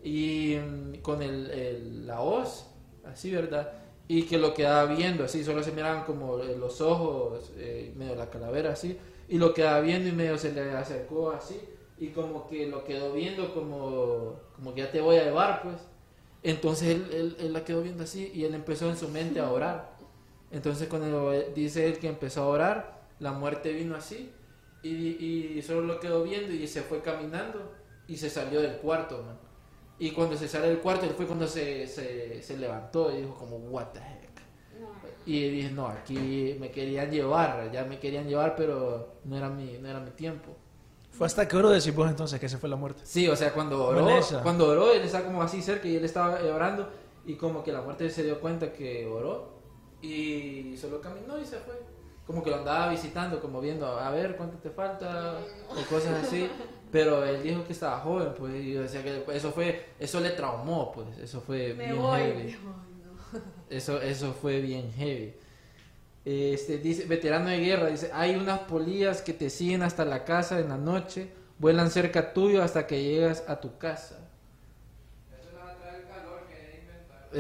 Y 0.03 0.57
mm, 0.57 0.97
con 1.03 1.23
el, 1.23 1.51
el- 1.51 2.07
la 2.07 2.21
hoz, 2.21 2.67
así, 3.05 3.31
¿verdad? 3.31 3.73
Y 4.07 4.25
que 4.25 4.37
lo 4.39 4.53
quedaba 4.53 4.85
viendo, 4.95 5.25
así, 5.25 5.43
solo 5.45 5.63
se 5.63 5.73
miraban 5.73 6.05
como 6.05 6.39
eh, 6.41 6.57
los 6.59 6.81
ojos, 6.83 7.53
eh, 7.57 7.93
medio 7.97 8.15
la 8.15 8.29
calavera, 8.31 8.73
así. 8.73 8.99
Y 9.29 9.39
lo 9.39 9.55
quedaba 9.55 9.81
viendo 9.81 10.09
y 10.09 10.13
medio 10.13 10.37
se 10.39 10.53
le 10.53 10.73
acercó 10.73 11.31
así. 11.33 11.61
Y 11.99 12.09
como 12.09 12.47
que 12.47 12.67
lo 12.67 12.85
quedó 12.85 13.13
viendo 13.13 13.55
como, 13.55 14.41
como 14.57 14.75
que 14.75 14.83
ya 14.83 14.91
te 14.91 15.01
voy 15.01 15.17
a 15.17 15.25
llevar, 15.25 15.63
pues. 15.63 15.77
Entonces 16.43 16.89
él, 16.91 17.09
él- 17.13 17.37
él 17.41 17.53
la 17.53 17.65
quedó 17.65 17.83
viendo 17.83 18.05
así 18.05 18.31
y 18.35 18.45
él 18.45 18.55
empezó 18.55 18.89
en 18.91 18.97
su 18.99 19.09
mente 19.09 19.41
a 19.41 19.51
orar. 19.51 19.97
Entonces 20.51 20.89
cuando 20.89 21.31
dice 21.55 21.87
él 21.89 21.99
que 21.99 22.09
empezó 22.09 22.43
a 22.43 22.49
orar, 22.49 23.03
la 23.19 23.33
muerte 23.33 23.73
vino 23.73 23.97
así 23.97 24.31
y, 24.83 25.57
y 25.59 25.63
solo 25.63 25.83
lo 25.83 26.01
quedó 26.01 26.23
viendo 26.25 26.53
y 26.53 26.67
se 26.69 26.83
fue 26.83 27.01
caminando 27.03 27.73
y 28.07 28.17
se 28.19 28.29
salió 28.31 28.61
del 28.61 28.77
cuarto, 28.79 29.23
man. 29.23 29.39
Y 29.99 30.11
cuando 30.11 30.37
se 30.37 30.49
sale 30.49 30.69
del 30.69 30.79
cuarto, 30.79 31.07
él 31.07 31.13
fue 31.17 31.27
cuando 31.27 31.47
se, 31.47 31.87
se, 31.87 32.43
se 32.43 32.57
levantó 32.57 33.13
y 33.13 33.23
dijo 33.23 33.35
como, 33.35 33.57
what 33.57 33.87
the 33.93 34.01
heck. 34.01 34.25
Y 35.27 35.49
dije, 35.49 35.71
no, 35.71 35.87
aquí 35.87 36.57
me 36.61 36.71
querían 36.71 37.11
llevar, 37.11 37.71
ya 37.73 37.85
me 37.85 37.99
querían 37.99 38.29
llevar, 38.29 38.57
pero 38.57 39.15
no 39.25 39.37
era 39.37 39.49
mi, 39.49 39.79
no 39.79 39.89
era 39.89 40.01
mi 40.01 40.11
tiempo. 40.11 40.55
Fue 41.11 41.27
hasta 41.27 41.47
que 41.47 41.57
oro 41.57 41.71
decís 41.71 41.95
vos 41.95 42.11
entonces 42.11 42.41
que 42.41 42.49
se 42.49 42.59
fue 42.59 42.69
la 42.69 42.77
muerte. 42.77 43.03
Sí, 43.05 43.29
o 43.29 43.37
sea, 43.37 43.53
cuando 43.53 43.87
oró, 43.87 44.07
cuando 44.43 44.69
oró, 44.69 44.93
él 44.93 45.03
estaba 45.03 45.25
como 45.25 45.43
así 45.43 45.63
cerca 45.63 45.87
y 45.87 45.97
él 45.97 46.05
estaba 46.05 46.41
orando 46.53 46.91
y 47.25 47.37
como 47.37 47.63
que 47.63 47.73
la 47.73 47.81
muerte 47.81 48.11
se 48.11 48.25
dio 48.25 48.41
cuenta 48.41 48.73
que 48.73 49.07
oró 49.07 49.61
y 50.03 50.77
solo 50.77 51.01
caminó 51.01 51.39
y 51.39 51.45
se 51.45 51.59
fue. 51.59 51.81
Como 52.27 52.43
que 52.43 52.51
lo 52.51 52.57
andaba 52.57 52.89
visitando, 52.89 53.41
como 53.41 53.61
viendo, 53.61 53.87
a 53.87 54.11
ver 54.11 54.37
cuánto 54.37 54.59
te 54.59 54.71
falta 54.71 55.39
o 55.71 55.89
cosas 55.89 56.25
así. 56.25 56.51
Pero 56.95 57.25
él 57.27 57.43
dijo 57.43 57.65
que 57.65 57.73
estaba 57.73 57.99
joven, 57.99 58.29
pues, 58.39 58.55
y 58.55 58.73
yo 58.75 58.83
decía 58.83 59.03
que 59.03 59.25
eso 59.35 59.51
fue, 59.51 59.85
eso 59.99 60.21
le 60.21 60.31
traumó, 60.31 60.93
pues, 60.93 61.19
eso 61.19 61.41
fue 61.41 61.75
Me 61.75 61.87
bien 61.87 61.97
voy, 62.01 62.21
heavy. 62.21 62.43
me 62.45 62.57
voy, 62.59 62.93
no. 63.35 63.41
Eso, 63.69 64.01
eso 64.01 64.33
fue 64.33 64.61
bien 64.61 64.93
heavy. 64.93 65.35
Este, 66.25 66.79
dice, 66.79 67.07
veterano 67.07 67.49
de 67.49 67.59
guerra, 67.59 67.89
dice, 67.89 68.11
hay 68.15 68.37
unas 68.37 68.61
polillas 68.61 69.23
que 69.23 69.33
te 69.33 69.51
siguen 69.51 69.83
hasta 69.83 70.05
la 70.05 70.25
casa 70.25 70.61
en 70.61 70.69
la 70.69 70.77
noche, 70.79 71.31
vuelan 71.59 71.91
cerca 71.91 72.33
tuyo 72.33 72.63
hasta 72.63 72.87
que 72.87 73.03
llegas 73.03 73.43
a 73.49 73.59
tu 73.61 73.77
casa. 73.77 74.21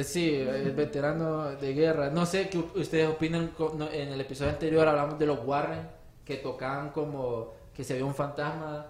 Sí, 0.02 0.34
el 0.34 0.72
veterano 0.72 1.52
de 1.52 1.72
guerra. 1.74 2.10
No 2.10 2.26
sé 2.26 2.48
qué 2.48 2.58
ustedes 2.58 3.08
opinan. 3.08 3.48
co- 3.56 3.74
no, 3.78 3.88
En 3.88 4.08
el 4.08 4.20
episodio 4.20 4.50
anterior 4.50 4.88
hablamos 4.88 5.16
de 5.20 5.26
los 5.26 5.38
Warren 5.46 5.86
que 6.24 6.36
tocaban 6.38 6.90
como 6.90 7.52
que 7.72 7.84
se 7.84 7.92
veía 7.92 8.04
un 8.04 8.14
fantasma, 8.14 8.86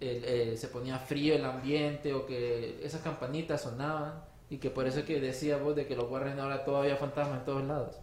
el- 0.00 0.24
eh, 0.24 0.56
se 0.56 0.68
ponía 0.68 0.98
frío 0.98 1.34
el 1.34 1.44
ambiente 1.44 2.12
o 2.14 2.26
que 2.26 2.80
esas 2.84 3.00
campanitas 3.02 3.62
sonaban 3.62 4.24
y 4.50 4.58
que 4.58 4.70
por 4.70 4.86
eso 4.86 5.04
que 5.04 5.20
decía 5.20 5.56
vos 5.58 5.74
de 5.76 5.86
que 5.86 5.96
los 5.96 6.10
Warren 6.10 6.38
ahora 6.38 6.64
todavía 6.64 6.96
fantasmas 6.96 7.38
en 7.40 7.44
todos 7.44 7.64
lados. 7.64 7.96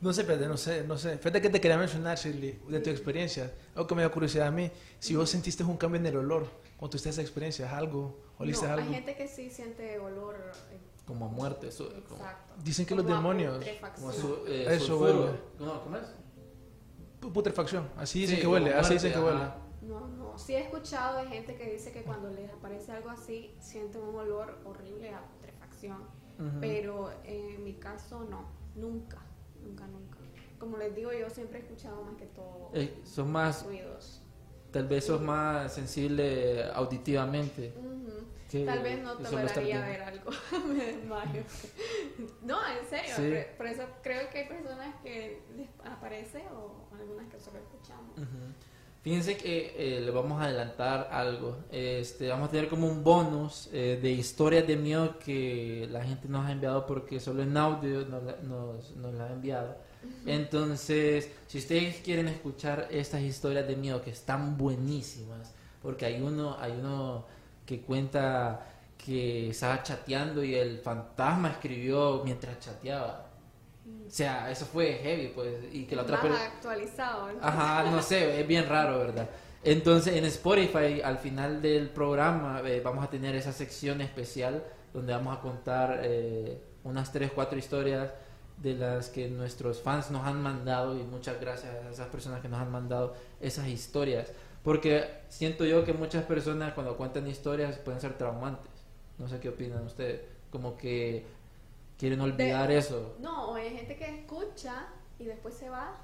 No 0.00 0.12
sé, 0.12 0.24
Pedro, 0.24 0.48
no 0.48 0.56
sé, 0.56 0.84
no 0.86 0.98
sé. 0.98 1.16
Fíjate 1.18 1.40
que 1.40 1.48
te 1.48 1.60
quería 1.60 1.78
mencionar, 1.78 2.18
Shirley, 2.18 2.58
de 2.68 2.80
tu 2.80 2.90
experiencia. 2.90 3.50
Algo 3.74 3.86
que 3.86 3.94
me 3.94 4.02
da 4.02 4.10
curiosidad 4.10 4.48
a 4.48 4.50
mí. 4.50 4.70
Si 4.98 5.14
vos 5.16 5.30
sentiste 5.30 5.62
un 5.64 5.76
cambio 5.78 5.98
en 6.00 6.06
el 6.06 6.16
olor 6.16 6.46
cuando 6.76 6.90
tuviste 6.90 7.08
esa 7.10 7.22
experiencia, 7.22 7.74
algo, 7.74 8.20
oliste 8.38 8.66
No, 8.66 8.72
algo. 8.74 8.86
hay 8.88 8.94
gente 8.94 9.16
que 9.16 9.26
sí 9.28 9.48
siente 9.50 9.98
olor. 9.98 10.34
eh, 10.72 10.78
Como 11.06 11.28
muerte, 11.28 11.70
su- 11.70 11.84
como, 12.08 12.16
Exacto. 12.16 12.54
Dicen 12.62 12.86
que 12.86 12.94
los 12.94 13.04
Como 13.04 13.14
a 13.14 13.18
demonios- 13.18 13.56
putrefacción. 13.58 14.10
como 14.10 14.12
su- 14.18 14.46
eh, 14.46 14.66
Eso 14.74 14.98
huele. 14.98 15.30
No, 15.60 15.82
¿cómo 15.84 15.96
es? 15.96 16.02
Pu- 17.20 17.32
Putrefacción, 17.32 17.88
así 17.96 18.20
dicen 18.20 18.36
Sí, 18.36 18.40
que 18.42 18.46
huele, 18.46 18.74
así 18.74 18.94
dicen 18.94 19.12
que 19.12 19.18
huele. 19.20 19.36
ajá. 19.38 19.56
No, 19.86 20.06
no. 20.08 20.38
Sí 20.38 20.54
he 20.54 20.60
escuchado 20.60 21.18
de 21.18 21.26
gente 21.26 21.56
que 21.56 21.72
dice 21.72 21.92
que 21.92 22.02
cuando 22.02 22.30
les 22.30 22.50
aparece 22.50 22.92
algo 22.92 23.10
así, 23.10 23.54
sienten 23.60 24.02
un 24.02 24.14
olor 24.14 24.58
horrible 24.64 25.10
a 25.12 25.22
putrefacción. 25.26 26.02
Pero 26.60 27.12
en 27.24 27.62
mi 27.62 27.74
caso, 27.74 28.24
no. 28.24 28.48
Nunca. 28.74 29.18
Nunca, 29.62 29.86
nunca. 29.86 30.18
Como 30.58 30.76
les 30.76 30.94
digo, 30.94 31.12
yo 31.12 31.28
siempre 31.30 31.58
he 31.58 31.62
escuchado 31.62 32.02
más 32.02 32.16
que 32.16 32.26
todo 32.26 32.70
Eh, 32.72 33.00
son 33.04 33.30
más, 33.30 33.64
ruidos. 33.66 34.22
tal 34.70 34.88
vez 34.88 35.04
sos 35.04 35.20
más 35.20 35.72
sensible 35.72 36.64
auditivamente. 36.72 37.72
Tal 38.64 38.82
vez 38.82 39.02
no 39.02 39.16
toleraría 39.16 39.80
ver 39.80 40.02
algo. 40.02 40.30
Me 40.68 40.84
desmayo. 40.84 41.42
no, 42.42 42.58
en 42.68 42.86
serio. 42.88 43.14
Sí. 43.16 43.56
Por, 43.56 43.66
eso 43.66 43.82
creo 44.02 44.30
que 44.30 44.38
hay 44.38 44.48
personas 44.48 44.94
que 45.02 45.42
les 45.56 45.68
aparece 45.84 46.44
o 46.52 46.86
algunas 46.94 47.28
que 47.28 47.40
solo 47.40 47.58
escuchamos. 47.58 48.16
Fíjense 49.04 49.36
que 49.36 49.74
eh, 49.76 50.00
le 50.00 50.10
vamos 50.10 50.40
a 50.40 50.46
adelantar 50.46 51.08
algo. 51.12 51.58
Este, 51.70 52.28
vamos 52.28 52.48
a 52.48 52.50
tener 52.52 52.68
como 52.70 52.88
un 52.88 53.04
bonus 53.04 53.68
eh, 53.72 53.98
de 54.00 54.10
historias 54.10 54.66
de 54.66 54.76
miedo 54.76 55.18
que 55.18 55.86
la 55.92 56.02
gente 56.02 56.26
nos 56.26 56.46
ha 56.46 56.52
enviado 56.52 56.86
porque 56.86 57.20
solo 57.20 57.42
en 57.42 57.54
audio 57.56 58.06
nos, 58.06 58.22
la- 58.22 58.36
nos, 58.42 58.96
nos 58.96 59.12
la 59.14 59.26
ha 59.26 59.32
enviado. 59.32 59.76
Entonces, 60.24 61.30
si 61.46 61.58
ustedes 61.58 61.96
quieren 62.00 62.28
escuchar 62.28 62.88
estas 62.90 63.20
historias 63.20 63.68
de 63.68 63.76
miedo 63.76 64.00
que 64.02 64.10
están 64.10 64.56
buenísimas, 64.56 65.52
porque 65.82 66.06
hay 66.06 66.22
uno, 66.22 66.56
hay 66.58 66.72
uno 66.72 67.26
que 67.66 67.82
cuenta 67.82 68.66
que 68.96 69.50
estaba 69.50 69.82
chateando 69.82 70.42
y 70.42 70.54
el 70.54 70.78
fantasma 70.78 71.50
escribió 71.50 72.22
mientras 72.24 72.58
chateaba. 72.58 73.26
O 74.06 74.10
sea, 74.10 74.50
eso 74.50 74.64
fue 74.64 74.94
heavy, 75.02 75.28
pues, 75.34 75.56
y 75.72 75.84
que 75.84 75.96
la 75.96 76.02
otra 76.02 76.20
persona... 76.20 76.44
actualizado. 76.44 77.28
Ajá, 77.40 77.90
no 77.90 78.00
sé, 78.00 78.40
es 78.40 78.46
bien 78.46 78.68
raro, 78.68 78.98
¿verdad? 78.98 79.28
Entonces 79.62 80.14
en 80.14 80.24
Spotify, 80.26 81.00
al 81.02 81.18
final 81.18 81.62
del 81.62 81.88
programa, 81.88 82.60
eh, 82.64 82.82
vamos 82.84 83.02
a 83.02 83.08
tener 83.08 83.34
esa 83.34 83.52
sección 83.52 84.02
especial 84.02 84.62
donde 84.92 85.14
vamos 85.14 85.36
a 85.36 85.40
contar 85.40 86.00
eh, 86.02 86.62
unas 86.84 87.10
3, 87.12 87.32
4 87.34 87.58
historias 87.58 88.12
de 88.58 88.74
las 88.74 89.08
que 89.08 89.28
nuestros 89.28 89.80
fans 89.80 90.10
nos 90.10 90.26
han 90.26 90.40
mandado 90.42 90.98
y 90.98 91.02
muchas 91.02 91.40
gracias 91.40 91.74
a 91.74 91.90
esas 91.90 92.08
personas 92.08 92.40
que 92.42 92.48
nos 92.48 92.60
han 92.60 92.70
mandado 92.70 93.14
esas 93.40 93.66
historias. 93.68 94.32
Porque 94.62 95.08
siento 95.28 95.64
yo 95.64 95.84
que 95.84 95.92
muchas 95.94 96.24
personas 96.24 96.74
cuando 96.74 96.96
cuentan 96.96 97.26
historias 97.26 97.78
pueden 97.78 98.00
ser 98.00 98.16
traumantes. 98.16 98.70
No 99.18 99.28
sé 99.28 99.40
qué 99.40 99.48
opinan 99.48 99.84
ustedes. 99.84 100.20
Como 100.50 100.76
que 100.76 101.26
quieren 101.98 102.20
olvidar 102.20 102.70
eso. 102.70 103.16
No, 103.18 103.50
o 103.50 103.54
hay 103.54 103.76
gente 103.76 103.96
que 103.96 104.04
escucha 104.20 104.86
y 105.18 105.24
después 105.24 105.54
se 105.54 105.68
va 105.70 105.96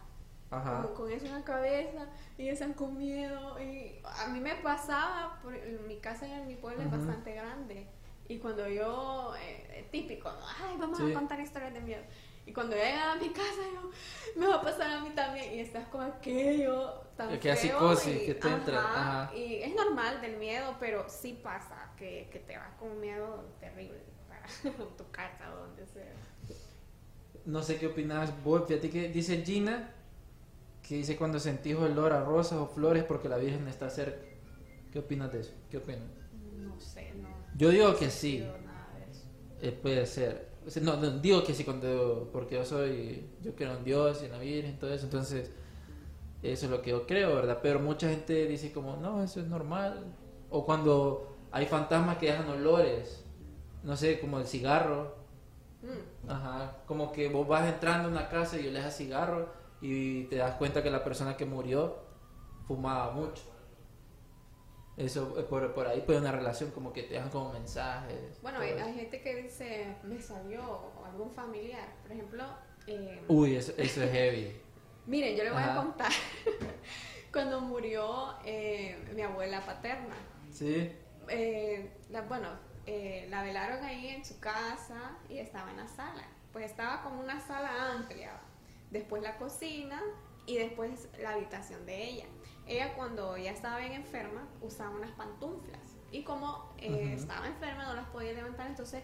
Ajá. 0.51 0.83
como 0.83 0.95
con 0.95 1.11
eso 1.11 1.27
en 1.27 1.33
la 1.33 1.45
cabeza 1.45 2.07
y 2.39 2.49
están 2.49 2.73
con 2.75 2.97
miedo. 2.97 3.61
Y 3.61 4.01
a 4.05 4.29
mí 4.29 4.41
me 4.41 4.55
pasaba, 4.57 5.39
por, 5.43 5.53
mi 5.87 5.99
casa 5.99 6.27
en 6.27 6.47
mi 6.47 6.57
pueblo 6.57 6.83
es 6.83 6.91
bastante 6.91 7.35
grande. 7.35 7.87
Y 8.29 8.39
cuando 8.39 8.69
yo, 8.69 9.35
eh, 9.41 9.89
típico, 9.91 10.31
¿no? 10.31 10.39
ay, 10.65 10.77
vamos 10.79 10.99
Sí. 10.99 11.11
a 11.11 11.15
contar 11.15 11.41
historias 11.41 11.73
de 11.75 11.81
miedo. 11.81 12.03
Y 12.47 12.53
cuando 12.53 12.75
llega 12.75 13.13
a 13.13 13.17
mi 13.17 13.29
casa, 13.31 13.61
yo, 13.75 13.91
me 14.41 14.47
va 14.47 14.57
a 14.57 14.63
pasar 14.63 14.91
a 14.91 15.01
mí 15.01 15.11
también. 15.11 15.53
Y 15.55 15.61
estás 15.61 15.87
con 15.89 16.03
aquello 16.03 16.95
tan 17.17 17.29
Que 17.39 17.55
feo 17.55 17.57
psicosis 17.57 18.23
y- 18.23 18.27
que 18.27 18.35
te 18.35 18.49
entra, 18.49 18.79
ajá. 18.79 19.35
Y 19.37 19.57
es 19.63 19.75
normal 19.75 20.21
del 20.21 20.37
miedo, 20.39 20.77
pero 20.81 21.09
sí 21.09 21.39
pasa 21.43 21.91
que, 21.97 22.29
que 22.33 22.39
te 22.39 22.57
vas 22.57 22.73
con 22.79 22.91
un 22.93 23.01
miedo 23.01 23.45
terrible 23.61 23.99
tu 24.97 25.11
casa 25.11 25.53
o 25.55 25.67
donde 25.67 25.87
sea. 25.87 26.13
No 27.47 27.63
sé 27.63 27.77
qué 27.79 27.89
opinas 27.89 28.33
vos, 28.45 28.67
fíjate 28.67 28.91
que 28.91 29.09
dice 29.09 29.43
Gina 29.45 29.95
que 30.83 30.97
dice 30.97 31.17
cuando 31.17 31.39
sentís 31.39 31.77
olor 31.77 32.13
a 32.13 32.25
rosas 32.25 32.59
o 32.59 32.67
flores 32.67 33.05
porque 33.05 33.29
la 33.29 33.37
Virgen 33.37 33.69
está 33.69 33.89
cerca. 33.91 34.21
¿Qué 34.93 34.99
opinas 34.99 35.33
de 35.33 35.41
eso? 35.41 35.53
¿Qué 35.71 35.77
opinas? 35.77 36.03
No 36.57 36.79
sé, 36.81 37.13
no. 37.15 37.29
Yo 37.57 37.71
digo 37.71 37.89
no 37.89 37.97
que 37.97 38.11
sí. 38.11 38.39
sentido 38.39 38.59
nada 38.65 38.89
de 38.99 39.11
eso. 39.11 39.25
Eh, 39.63 39.73
puede 39.81 40.05
ser. 40.07 40.49
O 40.67 40.71
sea, 40.71 40.83
No, 40.83 40.97
no, 40.97 41.19
digo 41.19 41.45
que 41.45 41.55
sí 41.55 41.65
cuando, 41.65 42.29
porque 42.33 42.57
yo 42.57 42.65
soy, 42.65 43.25
yo 43.41 43.55
creo 43.55 43.77
en 43.77 43.85
Dios 43.85 44.21
y 44.23 44.27
en 44.27 44.33
la 44.33 44.39
Virgen, 44.39 44.79
todo 44.79 44.93
eso, 44.93 45.05
entonces 45.05 45.51
eso 46.43 46.65
es 46.67 46.71
lo 46.71 46.83
que 46.83 46.91
yo 46.91 47.07
creo, 47.07 47.35
¿verdad? 47.35 47.61
Pero 47.63 47.81
mucha 47.81 48.09
gente 48.09 48.47
dice 48.47 48.73
como, 48.73 48.97
no, 48.97 49.23
eso 49.23 49.41
es 49.41 49.47
normal. 49.47 50.07
O 50.51 50.65
cuando 50.65 51.37
hay 51.53 51.67
fantasmas 51.67 52.19
que 52.19 52.27
dejan 52.27 52.49
olores, 52.49 53.25
no 53.83 53.97
sé, 53.97 54.21
como 54.21 54.39
el 54.39 54.47
cigarro, 54.47 55.21
Mm. 55.83 56.31
Ajá, 56.31 56.77
como 56.87 57.11
que 57.13 57.29
vos 57.29 57.49
vas 57.49 57.67
entrando 57.67 58.09
a 58.09 58.11
una 58.11 58.29
casa 58.29 58.59
y 58.59 58.69
oleas 58.69 58.97
cigarro 58.97 59.49
y 59.81 60.25
te 60.25 60.37
das 60.37 60.57
cuenta 60.57 60.83
que 60.83 60.91
la 60.91 61.03
persona 61.03 61.37
que 61.37 61.47
murió 61.47 61.99
fumaba 62.67 63.13
mucho. 63.13 63.43
Eso, 64.97 65.39
eh, 65.39 65.43
por, 65.45 65.73
por 65.73 65.87
ahí 65.87 66.03
puede 66.03 66.19
una 66.19 66.33
relación 66.33 66.71
como 66.73 66.93
que 66.93 67.05
te 67.05 67.15
dejan 67.15 67.31
como 67.31 67.53
mensajes. 67.53 68.41
Bueno, 68.43 68.59
hay, 68.61 68.93
gente 68.93 69.23
que 69.23 69.43
dice, 69.43 69.97
me 70.05 70.21
salió 70.21 70.63
o 70.63 71.05
algún 71.07 71.31
familiar. 71.31 71.89
Por 72.03 72.13
ejemplo, 72.13 72.45
eh, 72.87 73.23
Uy, 73.29 73.57
eso, 73.57 73.73
eso 73.79 74.03
es 74.03 74.13
heavy. 74.13 74.61
miren, 75.07 75.35
yo 75.37 75.45
le 75.45 75.51
voy 75.51 75.63
Ajá. 75.63 75.81
a 75.81 75.83
contar 75.83 76.13
cuando 77.33 77.63
murió 77.63 78.35
eh, 78.45 78.99
mi 79.15 79.23
abuela 79.23 79.65
paterna. 79.65 80.15
¿Sí? 80.51 80.93
Eh, 81.29 81.91
la, 82.11 82.23
bueno, 82.23 82.49
eh, 82.87 83.27
la 83.31 83.43
velaron 83.43 83.85
ahí 83.85 84.09
en 84.09 84.25
su 84.25 84.39
casa 84.41 85.17
y 85.29 85.39
estaba 85.39 85.71
en 85.71 85.79
la 85.79 85.89
sala. 85.89 86.25
Pues 86.53 86.67
estaba 86.67 87.03
como 87.03 87.21
una 87.21 87.41
sala 87.41 87.93
amplia. 87.93 88.33
Después 88.91 89.23
la 89.23 89.37
cocina 89.37 90.03
y 90.47 90.57
después 90.57 91.09
la 91.21 91.31
habitación 91.31 91.87
de 91.87 92.05
ella. 92.05 92.27
Ella 92.67 92.95
cuando 92.95 93.37
ya 93.37 93.51
estaba 93.51 93.79
bien 93.79 93.93
enferma 93.93 94.47
usaba 94.61 94.91
unas 94.91 95.11
pantuflas 95.13 95.97
y 96.13 96.23
como 96.23 96.75
eh, 96.79 97.15
estaba 97.17 97.47
enferma 97.47 97.85
no 97.85 97.95
las 97.95 98.09
podía 98.09 98.33
levantar, 98.33 98.67
entonces 98.67 99.03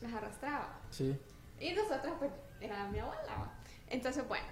las 0.00 0.12
arrastraba. 0.12 0.80
Sí. 0.90 1.18
Y 1.60 1.72
nosotros, 1.72 2.14
pues, 2.18 2.30
era 2.60 2.86
mi 2.88 2.98
abuela. 2.98 3.52
Entonces, 3.88 4.26
bueno, 4.28 4.46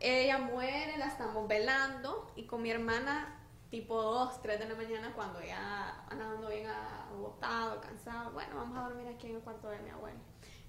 ella 0.00 0.38
muere, 0.38 0.96
la 0.98 1.06
estamos 1.06 1.48
velando 1.48 2.30
y 2.36 2.44
con 2.44 2.62
mi 2.62 2.70
hermana, 2.70 3.40
tipo 3.72 4.02
2, 4.02 4.42
3 4.42 4.58
de 4.58 4.68
la 4.68 4.74
mañana, 4.74 5.14
cuando 5.14 5.40
ya 5.42 6.04
andando 6.10 6.50
bien 6.50 6.66
agotado, 6.66 7.80
cansado, 7.80 8.30
bueno, 8.32 8.54
vamos 8.56 8.76
a 8.76 8.82
dormir 8.82 9.08
aquí 9.08 9.28
en 9.30 9.36
el 9.36 9.40
cuarto 9.40 9.70
de 9.70 9.78
mi 9.78 9.88
abuela. 9.88 10.18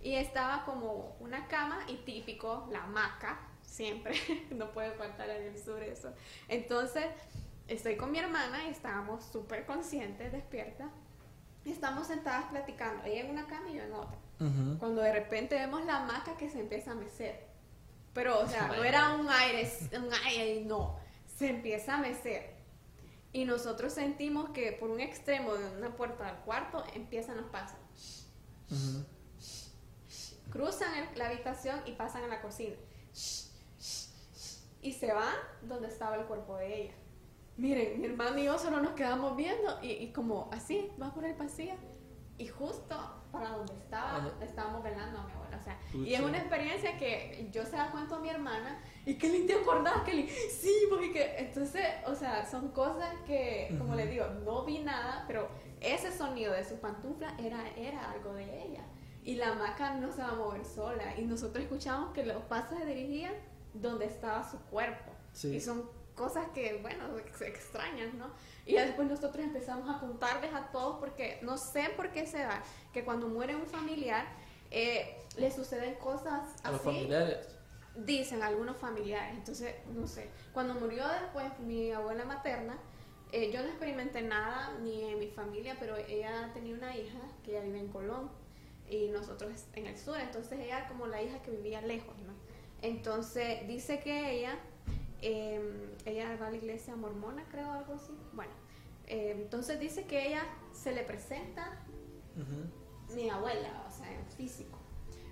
Y 0.02 0.16
estaba 0.16 0.64
como 0.64 1.18
una 1.20 1.50
cama 1.50 1.80
y 1.90 1.98
típico, 1.98 2.66
la 2.72 2.86
hamaca, 2.86 3.42
siempre, 3.62 4.16
no 4.52 4.72
puede 4.72 4.92
faltar 4.92 5.30
en 5.30 5.48
el 5.48 5.62
sur 5.62 5.84
eso. 5.84 6.14
Entonces, 6.48 7.08
estoy 7.68 7.98
con 7.98 8.10
mi 8.10 8.20
hermana 8.20 8.68
y 8.68 8.70
estábamos 8.70 9.26
súper 9.26 9.66
conscientes, 9.66 10.32
despierta. 10.32 10.90
Y 11.66 11.74
estamos 11.74 12.08
sentadas 12.08 12.46
platicando, 12.46 13.04
ella 13.04 13.26
en 13.26 13.32
una 13.32 13.48
cama 13.48 13.70
y 13.70 13.74
yo 13.76 13.84
en 13.84 13.94
otra. 13.94 14.18
Ujú. 14.40 14.78
Cuando 14.80 15.02
de 15.02 15.12
repente 15.12 15.56
vemos 15.56 15.84
la 15.84 16.04
hamaca 16.04 16.38
que 16.38 16.50
se 16.50 16.62
empieza 16.62 16.92
a 16.92 16.96
mecer. 16.96 17.48
Pero, 18.14 18.40
o 18.40 18.48
sea, 18.48 18.68
no 18.68 18.82
era 18.82 19.14
un 19.16 19.28
aire, 19.28 19.70
un 19.92 20.14
aire, 20.26 20.64
no. 20.64 20.98
Se 21.26 21.50
empieza 21.50 21.96
a 21.96 21.98
mecer. 21.98 22.63
Y 23.34 23.46
nosotros 23.46 23.94
sentimos 23.94 24.52
que 24.52 24.72
por 24.74 24.92
un 24.92 25.00
extremo 25.00 25.56
de 25.56 25.78
una 25.78 25.96
puerta 25.96 26.26
del 26.26 26.36
cuarto 26.38 26.84
empiezan 26.94 27.38
los 27.38 27.48
pasos. 27.48 27.80
Cruzan 30.52 30.92
la 31.16 31.28
habitación 31.30 31.82
y 31.86 31.94
pasan 31.94 32.24
a 32.26 32.28
la 32.28 32.42
cocina. 32.42 32.76
Y 34.82 34.94
se 34.94 35.12
van 35.12 35.36
donde 35.64 35.88
estaba 35.88 36.16
el 36.16 36.26
cuerpo 36.26 36.58
de 36.58 36.84
ella. 36.84 36.94
Miren, 37.58 38.00
mi 38.00 38.08
hermano 38.08 38.38
y 38.38 38.46
yo 38.46 38.60
solo 38.60 38.82
nos 38.82 38.94
quedamos 38.94 39.36
viendo 39.36 39.80
y, 39.82 39.92
y 39.92 40.14
como 40.14 40.50
así, 40.52 40.92
va 41.02 41.14
por 41.14 41.26
el 41.26 41.36
pasillo. 41.36 41.74
Y 42.38 42.48
justo 42.48 43.23
para 43.34 43.50
donde 43.50 43.74
estaba, 43.74 44.18
Ajá. 44.18 44.32
estábamos 44.42 44.84
velando 44.84 45.20
a 45.20 45.24
mi 45.26 45.32
abuela. 45.34 45.58
O 45.58 45.64
sea, 45.64 45.78
y 45.92 45.98
Pucha. 45.98 46.14
es 46.14 46.20
una 46.22 46.38
experiencia 46.38 46.98
que 46.98 47.50
yo 47.52 47.66
se 47.66 47.76
la 47.76 47.90
cuento 47.90 48.16
a 48.16 48.20
mi 48.20 48.30
hermana 48.30 48.80
y 49.06 49.16
que 49.16 49.28
le 49.28 49.42
te 49.42 49.56
acordás, 49.56 50.04
que 50.04 50.14
le, 50.14 50.28
sí, 50.30 50.72
porque 50.90 51.12
que, 51.12 51.40
entonces, 51.40 51.84
o 52.06 52.14
sea, 52.14 52.46
son 52.46 52.70
cosas 52.70 53.10
que, 53.26 53.68
como 53.80 53.90
Ujú. 53.90 53.96
les 53.98 54.10
digo, 54.12 54.28
no 54.46 54.64
vi 54.64 54.80
nada, 54.80 55.24
pero 55.28 55.50
ese 55.82 56.16
sonido 56.16 56.54
de 56.54 56.64
su 56.64 56.80
pantufla 56.80 57.36
era, 57.40 57.68
era 57.76 58.12
algo 58.12 58.34
de 58.34 58.64
ella. 58.66 58.84
Y 59.24 59.36
la 59.36 59.54
hamaca 59.54 59.96
no 59.96 60.12
se 60.12 60.22
va 60.22 60.30
a 60.30 60.36
mover 60.36 60.64
sola. 60.64 61.18
Y 61.18 61.24
nosotros 61.24 61.64
escuchamos 61.64 62.14
que 62.14 62.24
los 62.26 62.44
pasos 62.44 62.78
se 62.78 62.86
dirigían 62.86 63.34
donde 63.74 64.06
estaba 64.06 64.48
su 64.50 64.60
cuerpo. 64.66 65.12
Sí. 65.32 65.56
Y 65.56 65.60
son 65.60 65.90
cosas 66.16 66.48
que, 66.54 66.80
bueno, 66.82 67.06
se 67.38 67.48
extrañan, 67.48 68.18
¿no? 68.18 68.32
Y 68.66 68.76
después 68.76 69.08
nosotros 69.08 69.44
empezamos 69.44 69.90
a 69.94 70.00
contarles 70.00 70.54
a 70.54 70.72
todos 70.72 71.00
porque 71.00 71.40
no 71.42 71.58
sé 71.58 71.90
por 71.96 72.12
qué 72.12 72.26
se 72.26 72.40
da 72.40 72.64
que 72.94 73.04
cuando 73.04 73.28
muere 73.28 73.56
un 73.56 73.66
familiar 73.66 74.26
eh, 74.72 75.18
le 75.38 75.52
suceden 75.52 75.96
cosas 75.96 76.56
A 76.64 76.72
los 76.72 76.80
así. 76.80 76.86
familiares. 76.90 77.48
Dicen 77.96 78.42
algunos 78.42 78.78
familiares. 78.78 79.36
Entonces, 79.36 79.76
no 79.94 80.08
sé. 80.08 80.30
Cuando 80.54 80.74
murió 80.76 81.08
después 81.08 81.60
mi 81.60 81.92
abuela 81.92 82.26
materna, 82.26 82.78
eh, 83.32 83.52
yo 83.52 83.62
no 83.62 83.68
experimenté 83.70 84.22
nada 84.22 84.72
ni 84.82 85.04
en 85.12 85.20
mi 85.20 85.28
familia, 85.28 85.76
pero 85.80 85.96
ella 85.98 86.52
tenía 86.54 86.74
una 86.76 86.96
hija 86.96 87.20
que 87.44 87.52
ella 87.52 87.62
vive 87.62 87.80
en 87.80 87.88
Colón 87.90 88.32
y 88.90 89.08
nosotros 89.10 89.66
en 89.74 89.88
el 89.88 89.98
sur. 89.98 90.20
Entonces 90.20 90.60
ella 90.60 90.88
como 90.88 91.08
la 91.08 91.22
hija 91.22 91.42
que 91.42 91.52
vivía 91.52 91.82
lejos, 91.82 92.16
¿no? 92.20 92.34
Entonces 92.82 93.68
dice 93.68 94.00
que 94.00 94.32
ella 94.40 94.58
eh, 95.24 95.96
ella 96.06 96.36
va 96.40 96.48
a 96.48 96.52
la 96.52 96.58
iglesia 96.58 96.96
mormona, 96.96 97.44
creo, 97.50 97.72
algo 97.72 97.94
así. 97.94 98.12
Bueno, 98.34 98.52
eh, 99.08 99.32
entonces 99.38 99.80
dice 99.80 100.06
que 100.06 100.28
ella 100.28 100.44
se 100.74 100.92
le 100.92 101.04
presenta 101.04 101.80
mi 103.16 103.30
abuela, 103.30 103.86
o 103.88 103.92
sea, 103.92 104.12
en 104.14 104.26
físico. 104.28 104.78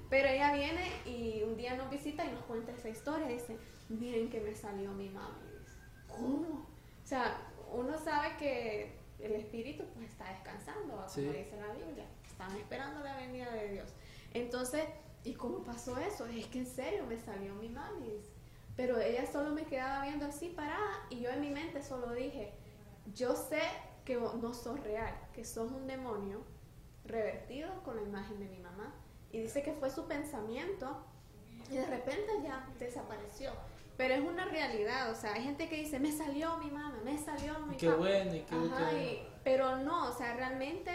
Pero 0.10 0.28
ella 0.28 0.54
viene 0.54 0.92
y 1.06 1.42
un 1.44 1.56
día 1.56 1.76
nos 1.76 1.89
visita 1.89 2.26
y 2.26 2.32
nos 2.32 2.44
cuenta 2.44 2.72
esa 2.74 2.89
historia. 2.89 3.28
Dice, 3.28 3.58
miren 3.89 4.30
que 4.30 4.42
me 4.42 4.54
salió 4.56 4.92
mi 4.94 5.10
mami. 5.10 5.42
Dice, 5.60 5.78
¿Cómo? 6.08 6.68
O 7.04 7.08
sea, 7.08 7.42
uno 7.72 7.98
sabe 7.98 8.36
que 8.38 9.00
el 9.20 9.32
espíritu 9.34 9.84
pues 9.96 10.10
está 10.10 10.30
descansando, 10.32 10.96
como 10.96 11.10
Sí. 11.10 11.22
dice 11.22 11.56
la 11.60 11.74
Biblia. 11.74 12.06
Están 12.30 12.56
esperando 12.58 13.00
la 13.02 13.16
venida 13.18 13.52
de 13.54 13.70
Dios. 13.70 13.89
Entonces, 14.34 14.84
¿y 15.24 15.34
cómo 15.34 15.64
pasó 15.64 15.98
eso? 15.98 16.26
Es 16.26 16.48
que 16.48 16.60
en 16.60 16.66
serio 16.66 17.06
me 17.08 17.18
salió 17.18 17.54
mi 17.56 17.70
mami. 17.70 18.22
Pero 18.82 18.99
ella 18.99 19.27
solo 19.32 19.51
me 19.51 19.63
quedaba 19.65 20.03
viendo 20.05 20.25
así 20.25 20.49
parada 20.49 21.05
y 21.11 21.19
yo 21.19 21.29
en 21.29 21.39
mi 21.41 21.51
mente 21.51 21.84
solo 21.84 22.13
dije, 22.13 22.51
yo 23.13 23.36
sé 23.36 23.61
que 24.05 24.15
no 24.15 24.53
sos 24.55 24.79
real, 24.84 25.13
que 25.36 25.45
sos 25.45 25.71
un 25.71 25.86
demonio 25.86 26.41
revertido 27.05 27.69
con 27.84 27.95
la 27.97 28.01
imagen 28.01 28.39
de 28.39 28.45
mi 28.47 28.57
mamá. 28.57 28.91
Y 29.32 29.39
dice 29.41 29.61
que 29.61 29.73
fue 29.73 29.91
su 29.91 30.07
pensamiento 30.07 30.97
y 31.69 31.75
de 31.75 31.86
repente 31.86 32.32
ya 32.43 32.67
desapareció. 32.79 33.51
Pero 33.97 34.15
es 34.15 34.21
una 34.21 34.45
realidad, 34.45 35.11
o 35.11 35.15
sea, 35.15 35.34
hay 35.36 35.43
gente 35.43 35.69
que 35.69 35.75
dice, 35.75 35.99
me 35.99 36.11
salió 36.11 36.57
mi 36.57 36.71
mamá, 36.71 36.99
me 37.05 37.19
salió 37.19 37.59
mi 37.59 37.77
Qué 37.77 37.86
papá". 37.86 37.99
bueno 37.99 38.34
y 38.36 38.39
qué- 38.39 38.55
Ajá, 38.55 38.89
qué- 38.89 39.03
y- 39.13 39.27
pero 39.43 39.77
no, 39.77 40.09
o 40.09 40.13
sea, 40.13 40.34
realmente 40.36 40.91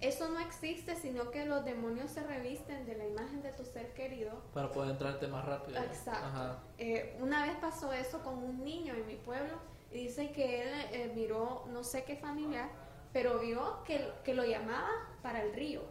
eso 0.00 0.28
no 0.30 0.40
existe, 0.40 0.96
sino 0.96 1.30
que 1.30 1.44
los 1.44 1.64
demonios 1.64 2.10
se 2.10 2.22
revisten 2.22 2.86
de 2.86 2.96
la 2.96 3.06
imagen 3.06 3.42
de 3.42 3.52
tu 3.52 3.64
ser 3.64 3.92
querido 3.92 4.42
Para 4.54 4.72
poder 4.72 4.92
entrarte 4.92 5.26
más 5.26 5.44
rápido. 5.44 5.78
Exacto. 5.78 6.58
Eh, 6.78 7.16
una 7.20 7.46
vez 7.46 7.56
pasó 7.60 7.92
eso 7.92 8.22
con 8.22 8.42
un 8.42 8.64
niño 8.64 8.94
en 8.94 9.06
mi 9.06 9.16
pueblo 9.16 9.58
y 9.90 10.06
dice 10.06 10.32
que 10.32 10.62
él 10.62 10.68
eh, 10.92 11.12
miró 11.14 11.64
no 11.68 11.84
sé 11.84 12.04
qué 12.04 12.16
familiar, 12.16 12.70
pero 13.12 13.40
vio 13.40 13.82
que, 13.84 14.10
que 14.24 14.34
lo 14.34 14.44
llamaba 14.44 14.90
para 15.22 15.42
el 15.42 15.52
río 15.52 15.82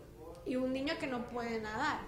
y 0.45 0.55
un 0.55 0.74
niño 0.74 0.95
que 0.99 1.07
no 1.07 1.30
puede 1.30 1.62
nadar 1.62 1.99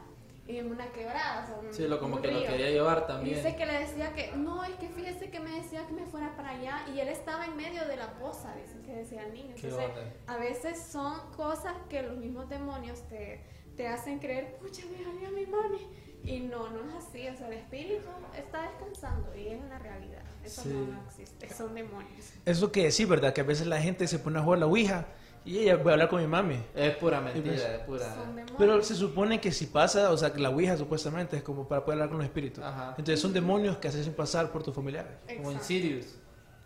en 0.48 0.72
una 0.72 0.92
quebrada, 0.92 1.44
o 1.44 1.46
sea, 1.48 1.56
un- 1.60 1.74
Sí, 1.74 1.88
lo, 1.88 2.00
como 2.00 2.16
un 2.16 2.22
que 2.22 2.32
lo 2.32 2.40
río. 2.40 2.50
quería 2.50 2.70
llevar 2.72 3.04
Y 3.04 3.08
también. 3.08 3.36
dice 3.38 3.56
que 3.56 3.66
le 3.66 3.80
decía 3.80 4.14
que, 4.14 4.32
no, 4.36 4.64
es 4.64 4.72
que 4.76 4.90
fíjese 4.90 5.30
que 5.30 5.40
me 5.40 5.52
decía 5.52 5.86
que 5.88 5.94
me 5.94 6.06
fuera 6.06 6.36
para 6.36 6.50
allá 6.50 6.84
y 6.94 7.00
él 7.00 7.08
estaba 7.10 7.46
en 7.46 7.56
medio 7.56 7.86
de 7.88 7.96
la 7.96 8.14
poza, 8.20 8.54
dice 8.56 8.82
que 8.86 8.94
decía 8.94 9.24
el 9.26 9.34
niño. 9.34 9.54
Entonces, 9.56 9.90
a 10.28 10.38
veces 10.38 10.80
son 10.80 11.32
cosas 11.38 11.74
que 11.90 12.02
los 12.02 12.18
mismos 12.18 12.50
demonios 12.50 13.02
te, 13.08 13.42
te 13.78 13.88
hacen 13.88 14.20
creer, 14.20 14.58
pucha, 14.58 14.82
me 14.92 15.04
salió 15.04 15.32
mi 15.32 15.46
mami. 15.46 15.88
Y 16.24 16.40
no, 16.42 16.70
no 16.70 16.82
es 16.88 17.04
así, 17.08 17.28
o 17.30 17.36
sea, 17.36 17.48
el 17.48 17.54
espíritu 17.54 18.08
está 18.38 18.62
descansando 18.62 19.36
y 19.36 19.48
es 19.48 19.60
una 19.60 19.80
realidad. 19.80 20.22
Eso 20.44 20.62
Sí. 20.62 20.70
no, 20.70 20.86
no 20.86 21.02
existe, 21.08 21.50
son 21.50 21.74
demonios. 21.74 22.32
Eso 22.46 22.72
que 22.72 22.92
sí, 22.92 23.06
¿verdad? 23.06 23.34
Que 23.34 23.42
a 23.42 23.44
veces 23.44 23.66
la 23.66 23.82
gente 23.82 24.06
se 24.08 24.20
pone 24.20 24.38
a 24.38 24.44
jugar 24.44 24.60
la 24.60 24.68
Ouija 24.68 25.08
y 25.44 25.58
ella 25.60 25.78
voy 25.78 25.90
a 25.90 25.94
hablar 25.94 26.10
con 26.10 26.22
mi 26.22 26.28
mami. 26.28 26.58
Es 26.76 26.96
pura 26.98 27.20
mentira, 27.20 27.84
pues- 27.88 28.02
es 28.02 28.08
pura. 28.08 28.34
Pero 28.58 28.84
se 28.84 28.96
supone 28.96 29.42
que 29.42 29.52
si 29.52 29.68
pasa, 29.68 30.12
o 30.12 30.18
sea, 30.18 30.32
que 30.32 30.40
la 30.40 30.50
Ouija 30.50 30.78
supuestamente 30.78 31.38
es 31.38 31.44
como 31.44 31.68
para 31.68 31.84
poder 31.84 31.96
hablar 31.98 32.10
con 32.10 32.18
los 32.20 32.26
espíritus. 32.26 32.64
Ajá. 32.64 32.90
Entonces 32.90 33.20
son 33.20 33.34
demonios 33.34 33.78
que 33.78 33.88
hacen 33.88 34.14
pasar 34.14 34.52
por 34.52 34.64
tus 34.64 34.74
familiares. 34.74 35.12
Como 35.26 35.52
Exacto. 35.52 35.52
Insidious. 35.52 36.06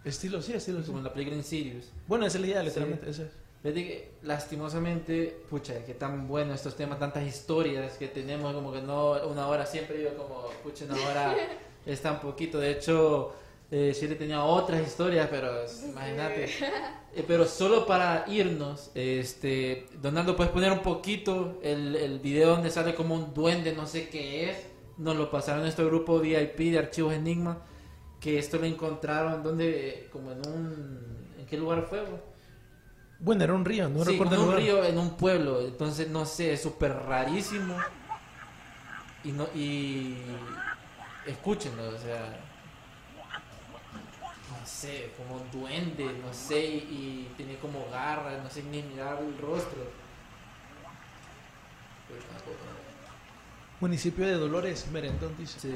Estilo, 0.03 0.41
sí, 0.41 0.53
estilo, 0.53 0.81
sí. 0.81 0.87
Como 0.87 0.99
en 0.99 1.03
la 1.05 1.13
película 1.13 1.35
Insidious. 1.37 1.91
Bueno, 2.07 2.25
esa 2.25 2.37
es 2.37 2.41
la 2.41 2.47
idea, 2.47 2.63
literalmente. 2.63 3.05
Sí. 3.05 3.11
esa 3.11 3.23
es. 3.23 3.45
Que 3.73 4.11
lastimosamente, 4.21 5.41
pucha, 5.49 5.83
que 5.83 5.95
tan 5.95 6.27
bueno 6.27 6.53
estos 6.53 6.75
temas, 6.75 6.99
tantas 6.99 7.25
historias 7.25 7.97
que 7.97 8.07
tenemos, 8.07 8.53
como 8.53 8.71
que 8.71 8.81
no, 8.81 9.13
una 9.27 9.47
hora 9.47 9.65
siempre 9.65 10.03
yo 10.03 10.15
como, 10.15 10.49
pucha, 10.63 10.85
una 10.85 10.95
hora 11.03 11.35
es 11.85 11.99
tan 12.01 12.19
poquito. 12.21 12.59
De 12.59 12.71
hecho, 12.71 13.33
eh, 13.71 13.93
Chile 13.97 14.15
tenía 14.15 14.43
otras 14.43 14.85
historias, 14.85 15.27
pero 15.29 15.65
imagínate. 15.89 16.49
Eh, 17.17 17.23
pero 17.25 17.45
solo 17.45 17.85
para 17.85 18.25
irnos, 18.27 18.91
este, 18.93 19.87
Donaldo, 20.01 20.35
¿puedes 20.35 20.51
poner 20.51 20.69
un 20.73 20.81
poquito 20.81 21.61
el, 21.63 21.95
el 21.95 22.19
video 22.19 22.49
donde 22.49 22.69
sale 22.69 22.93
como 22.93 23.15
un 23.15 23.33
duende, 23.33 23.71
no 23.71 23.87
sé 23.87 24.09
qué 24.09 24.49
es? 24.49 24.57
Nos 24.97 25.15
lo 25.15 25.31
pasaron 25.31 25.61
a 25.61 25.63
nuestro 25.63 25.85
grupo 25.85 26.19
VIP 26.19 26.57
de 26.57 26.79
Archivos 26.79 27.13
Enigma, 27.13 27.59
que 28.19 28.37
esto 28.37 28.57
lo 28.57 28.65
encontraron, 28.65 29.41
donde, 29.43 30.09
como 30.11 30.33
en 30.33 30.39
un... 30.45 31.33
¿En 31.39 31.45
qué 31.45 31.55
lugar 31.57 31.85
fue? 31.89 32.01
bro? 32.01 32.19
Bueno, 33.19 33.45
era 33.45 33.53
un 33.53 33.63
río, 33.63 33.87
no 33.87 34.03
sí, 34.03 34.11
recuerdo 34.11 34.35
en 34.35 34.41
un 34.41 34.47
lugar. 34.47 34.61
río, 34.61 34.83
en 34.83 34.97
un 34.97 35.15
pueblo. 35.15 35.61
Entonces, 35.61 36.09
no 36.09 36.25
sé, 36.25 36.51
es 36.51 36.61
súper 36.61 36.91
rarísimo. 36.93 37.77
Y 39.23 39.31
no 39.31 39.47
y 39.55 40.17
escúchenlo, 41.25 41.87
o 41.87 41.97
sea, 41.97 42.39
no 44.65 44.71
sé, 44.71 45.11
como 45.15 45.39
duende, 45.53 46.05
no 46.05 46.33
sé, 46.33 46.65
y, 46.65 47.31
tiene 47.37 47.55
como 47.57 47.87
garras, 47.91 48.41
no 48.41 48.49
sé 48.49 48.63
ni 48.63 48.81
mirar 48.81 49.19
el 49.21 49.37
rostro. 49.37 49.77
Tampoco, 52.07 52.57
Municipio 53.79 54.25
de 54.25 54.33
Dolores, 54.33 54.87
Merendón, 54.91 55.37
dice. 55.37 55.59
sí. 55.59 55.75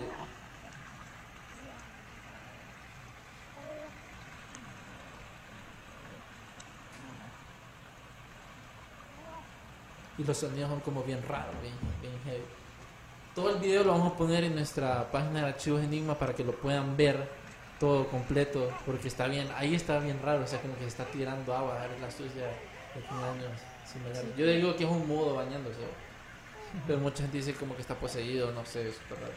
Y 10.17 10.23
los 10.23 10.35
sonidos 10.35 10.67
son 10.71 10.79
como 10.79 11.03
bien 11.03 11.21
raros, 11.27 11.53
bien, 11.61 11.75
bien 12.01 12.13
heavy. 12.25 12.43
Todo 13.35 13.51
el 13.51 13.59
video 13.59 13.83
lo 13.83 13.91
vamos 13.91 14.13
a 14.13 14.17
poner 14.17 14.43
en 14.45 14.55
nuestra 14.55 15.11
página 15.11 15.41
de 15.41 15.47
archivos 15.49 15.83
Enigma 15.83 16.15
para 16.15 16.33
que 16.33 16.43
lo 16.43 16.53
puedan 16.53 16.97
ver 16.97 17.48
todo 17.79 18.07
completo, 18.07 18.71
porque 18.85 19.07
está 19.07 19.27
bien, 19.27 19.47
ahí 19.55 19.75
está 19.75 19.99
bien 19.99 20.19
raro, 20.21 20.43
o 20.43 20.47
sea, 20.47 20.61
como 20.61 20.73
que 20.75 20.81
se 20.81 20.87
está 20.87 21.05
tirando 21.05 21.55
agua, 21.55 21.81
a 21.81 21.87
ver 21.87 21.99
la 21.99 22.11
sucia 22.11 22.43
de. 22.45 22.53
Yo 24.37 24.45
digo 24.45 24.75
que 24.75 24.83
es 24.83 24.89
un 24.89 25.07
mudo 25.07 25.35
bañándose, 25.35 25.79
pero 26.85 26.99
mucha 26.99 27.23
gente 27.23 27.37
dice 27.37 27.53
como 27.53 27.75
que 27.75 27.81
está 27.81 27.95
poseído, 27.95 28.51
no 28.51 28.65
sé, 28.65 28.89
es 28.89 28.95
súper 28.95 29.19
raro. 29.19 29.33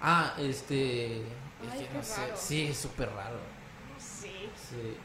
Ah, 0.00 0.34
este... 0.38 1.16
es 1.22 1.24
Ay, 1.72 1.86
que 1.86 1.94
no 1.94 2.02
sé, 2.02 2.20
raro. 2.20 2.36
sí, 2.36 2.66
es 2.66 2.76
súper 2.76 3.08
raro. 3.10 3.38
Sí. 3.98 4.50
Sí. 4.54 4.96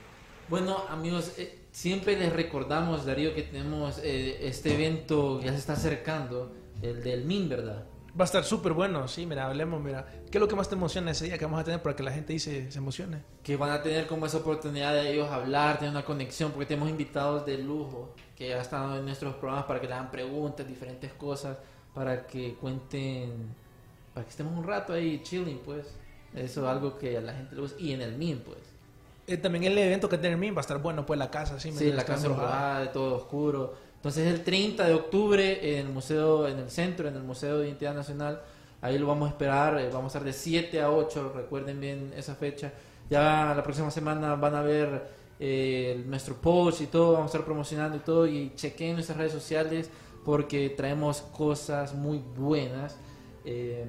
Bueno, 0.49 0.83
amigos, 0.89 1.33
eh, 1.37 1.57
siempre 1.71 2.17
les 2.17 2.33
recordamos, 2.33 3.05
Darío, 3.05 3.33
que 3.33 3.43
tenemos 3.43 3.99
eh, 4.03 4.47
este 4.47 4.73
evento 4.73 5.39
ya 5.41 5.51
se 5.51 5.57
está 5.57 5.73
acercando, 5.73 6.51
el 6.82 7.03
del 7.03 7.25
MIN, 7.25 7.49
¿verdad? 7.49 7.84
Va 8.19 8.23
a 8.23 8.25
estar 8.25 8.43
súper 8.43 8.73
bueno, 8.73 9.07
sí, 9.07 9.25
mira, 9.25 9.45
hablemos, 9.45 9.82
mira. 9.82 10.05
¿Qué 10.32 10.38
es 10.38 10.41
lo 10.41 10.47
que 10.47 10.55
más 10.55 10.67
te 10.67 10.75
emociona 10.75 11.11
ese 11.11 11.25
día 11.25 11.38
que 11.38 11.45
vamos 11.45 11.59
a 11.61 11.63
tener 11.63 11.82
para 11.82 11.95
que 11.95 12.03
la 12.03 12.11
gente 12.11 12.34
ahí 12.34 12.39
se, 12.39 12.71
se 12.71 12.77
emocione? 12.80 13.21
Que 13.43 13.55
van 13.55 13.69
a 13.69 13.82
tener 13.84 14.07
como 14.07 14.25
esa 14.25 14.38
oportunidad 14.38 14.93
de 14.93 15.13
ellos 15.13 15.30
hablar, 15.30 15.77
tener 15.77 15.91
una 15.91 16.03
conexión, 16.03 16.51
porque 16.51 16.65
tenemos 16.65 16.89
invitados 16.89 17.45
de 17.45 17.59
lujo 17.59 18.13
que 18.36 18.49
ya 18.49 18.61
están 18.61 18.95
en 18.95 19.05
nuestros 19.05 19.36
programas 19.36 19.65
para 19.65 19.80
que 19.80 19.88
le 19.88 19.93
hagan 19.93 20.09
preguntas, 20.11 20.67
diferentes 20.67 21.13
cosas, 21.13 21.57
para 21.93 22.25
que 22.25 22.55
cuenten, 22.55 23.32
para 24.13 24.25
que 24.25 24.32
estemos 24.32 24.57
un 24.57 24.63
rato 24.65 24.93
ahí 24.93 25.21
chilling, 25.23 25.59
pues. 25.59 25.86
Eso 26.34 26.61
es 26.63 26.67
algo 26.67 26.97
que 26.97 27.17
a 27.17 27.21
la 27.21 27.34
gente 27.34 27.55
le 27.55 27.61
gusta. 27.61 27.80
Y 27.80 27.93
en 27.93 28.01
el 28.01 28.17
MIN, 28.17 28.39
pues. 28.39 28.57
Eh, 29.27 29.38
también 29.38 29.63
el 29.65 29.77
evento 29.77 30.09
que 30.09 30.17
tiene 30.17 30.34
el 30.34 30.39
MIN 30.39 30.53
va 30.55 30.59
a 30.59 30.61
estar 30.61 30.80
bueno, 30.80 31.05
pues 31.05 31.19
la 31.19 31.30
casa, 31.30 31.59
sí, 31.59 31.71
Sí, 31.71 31.84
mira, 31.86 31.97
la 31.97 32.05
casa 32.05 32.25
embrujada. 32.25 32.91
todo 32.91 33.15
oscuro. 33.15 33.88
Entonces 33.99 34.27
el 34.27 34.43
30 34.43 34.87
de 34.87 34.93
octubre 34.93 35.77
en 35.79 35.87
el 35.87 35.93
museo, 35.93 36.47
en 36.47 36.57
el 36.57 36.71
centro, 36.71 37.07
en 37.07 37.15
el 37.15 37.23
Museo 37.23 37.59
de 37.59 37.67
Identidad 37.67 37.93
Nacional, 37.93 38.41
ahí 38.81 38.97
lo 38.97 39.07
vamos 39.07 39.27
a 39.27 39.31
esperar, 39.31 39.77
eh, 39.79 39.89
vamos 39.91 40.15
a 40.15 40.19
estar 40.19 40.23
de 40.23 40.33
7 40.33 40.81
a 40.81 40.89
8, 40.89 41.33
recuerden 41.35 41.79
bien 41.81 42.13
esa 42.15 42.35
fecha. 42.35 42.71
Ya 43.09 43.53
la 43.55 43.63
próxima 43.63 43.91
semana 43.91 44.35
van 44.35 44.55
a 44.55 44.61
ver 44.61 45.03
eh, 45.39 46.03
nuestro 46.07 46.35
post 46.35 46.81
y 46.81 46.87
todo, 46.87 47.13
vamos 47.13 47.27
a 47.27 47.31
estar 47.31 47.45
promocionando 47.45 47.97
y 47.97 47.99
todo, 47.99 48.25
y 48.25 48.53
chequen 48.55 48.93
nuestras 48.93 49.17
redes 49.17 49.33
sociales 49.33 49.89
porque 50.23 50.69
traemos 50.69 51.21
cosas 51.21 51.93
muy 51.93 52.19
buenas. 52.37 52.97
Eh, 53.45 53.85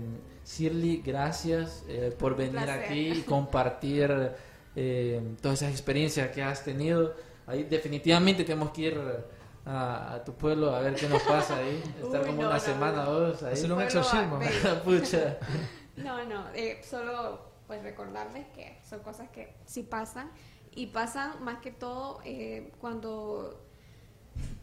Shirley, 0.46 1.02
gracias 1.04 1.84
eh, 1.88 2.14
por 2.18 2.36
venir 2.36 2.58
aquí 2.70 3.08
y 3.08 3.20
compartir 3.26 4.30
eh, 4.74 5.20
todas 5.40 5.62
esas 5.62 5.72
experiencias 5.72 6.30
que 6.30 6.42
has 6.42 6.64
tenido. 6.64 7.14
Ahí 7.46 7.64
definitivamente 7.64 8.44
tenemos 8.44 8.70
que 8.70 8.82
ir 8.82 9.00
a, 9.66 10.14
a 10.14 10.24
tu 10.24 10.32
pueblo 10.34 10.74
a 10.74 10.80
ver 10.80 10.94
qué 10.94 11.08
nos 11.08 11.22
pasa 11.22 11.56
ahí. 11.56 11.82
Estar 12.02 12.20
Uy, 12.22 12.26
como 12.26 12.42
no, 12.42 12.48
una 12.48 12.54
no, 12.54 12.60
semana 12.60 13.04
no. 13.04 13.10
o 13.10 13.20
dos 13.20 13.42
ahí. 13.42 13.52
Hacer 13.54 13.72
un 13.72 13.80
exorcismo. 13.82 14.38
Pucha. 14.84 15.38
No, 15.96 16.24
no, 16.24 16.46
eh, 16.54 16.80
solo 16.82 17.50
pues 17.66 17.82
recordarles 17.82 18.46
que 18.54 18.78
son 18.88 19.00
cosas 19.00 19.28
que 19.28 19.54
sí 19.66 19.82
pasan 19.82 20.30
y 20.70 20.86
pasan 20.86 21.44
más 21.44 21.58
que 21.58 21.72
todo 21.72 22.20
eh, 22.24 22.72
cuando 22.80 23.60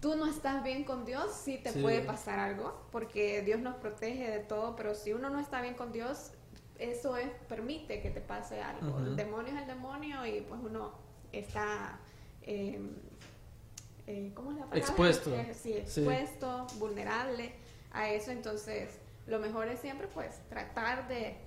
tú 0.01 0.15
no 0.15 0.25
estás 0.25 0.63
bien 0.63 0.83
con 0.83 1.05
Dios, 1.05 1.31
sí 1.33 1.59
te 1.63 1.71
Sí. 1.73 1.81
puede 1.81 2.01
pasar 2.01 2.39
algo, 2.39 2.87
porque 2.91 3.43
Dios 3.43 3.59
nos 3.59 3.75
protege 3.75 4.31
de 4.31 4.39
todo, 4.39 4.75
pero 4.75 4.95
si 4.95 5.13
uno 5.13 5.29
no 5.29 5.39
está 5.39 5.61
bien 5.61 5.75
con 5.75 5.91
Dios, 5.91 6.31
eso 6.79 7.17
es, 7.17 7.29
permite 7.47 8.01
que 8.01 8.09
te 8.09 8.21
pase 8.21 8.61
algo. 8.61 8.97
El 8.99 9.15
demonio 9.15 9.53
es 9.53 9.61
el 9.61 9.67
demonio 9.67 10.25
y 10.25 10.41
pues 10.41 10.59
uno 10.63 10.93
está... 11.31 11.99
eh, 12.41 12.79
eh, 14.07 14.31
¿Cómo 14.33 14.49
es 14.51 14.55
la 14.57 14.61
palabra? 14.63 14.79
Expuesto. 14.79 15.35
Eh, 15.35 15.53
sí, 15.53 15.73
Sí. 15.85 16.01
expuesto, 16.01 16.65
vulnerable. 16.79 17.53
a 17.93 18.09
eso. 18.11 18.31
Entonces, 18.31 18.89
lo 19.27 19.39
mejor 19.39 19.67
es 19.69 19.79
siempre 19.79 20.07
pues 20.13 20.39
tratar 20.49 21.07
de 21.07 21.37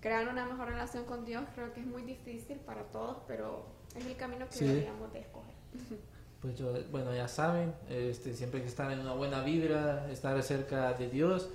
crear 0.00 0.28
una 0.28 0.44
mejor 0.46 0.68
relación 0.68 1.04
con 1.04 1.24
Dios. 1.24 1.42
Creo 1.54 1.72
que 1.72 1.80
es 1.80 1.86
muy 1.86 2.02
difícil 2.02 2.58
para 2.58 2.82
todos, 2.84 3.18
pero 3.26 3.66
es 3.96 4.04
el 4.06 4.14
camino 4.16 4.46
que 4.46 4.52
Sí. 4.56 4.66
deberíamos 4.66 5.12
de 5.12 5.20
escoger. 5.20 5.54
Pues 6.42 6.54
yo, 6.56 6.72
bueno, 6.92 7.12
ya 7.14 7.26
saben, 7.26 7.74
este, 7.88 8.34
siempre 8.34 8.58
hay 8.58 8.64
que 8.64 8.68
estar 8.68 8.92
en 8.92 9.00
una 9.00 9.14
buena 9.14 9.42
vibra, 9.42 10.08
estar 10.12 10.40
cerca 10.44 10.92
de 10.92 11.08
Dios. 11.08 11.48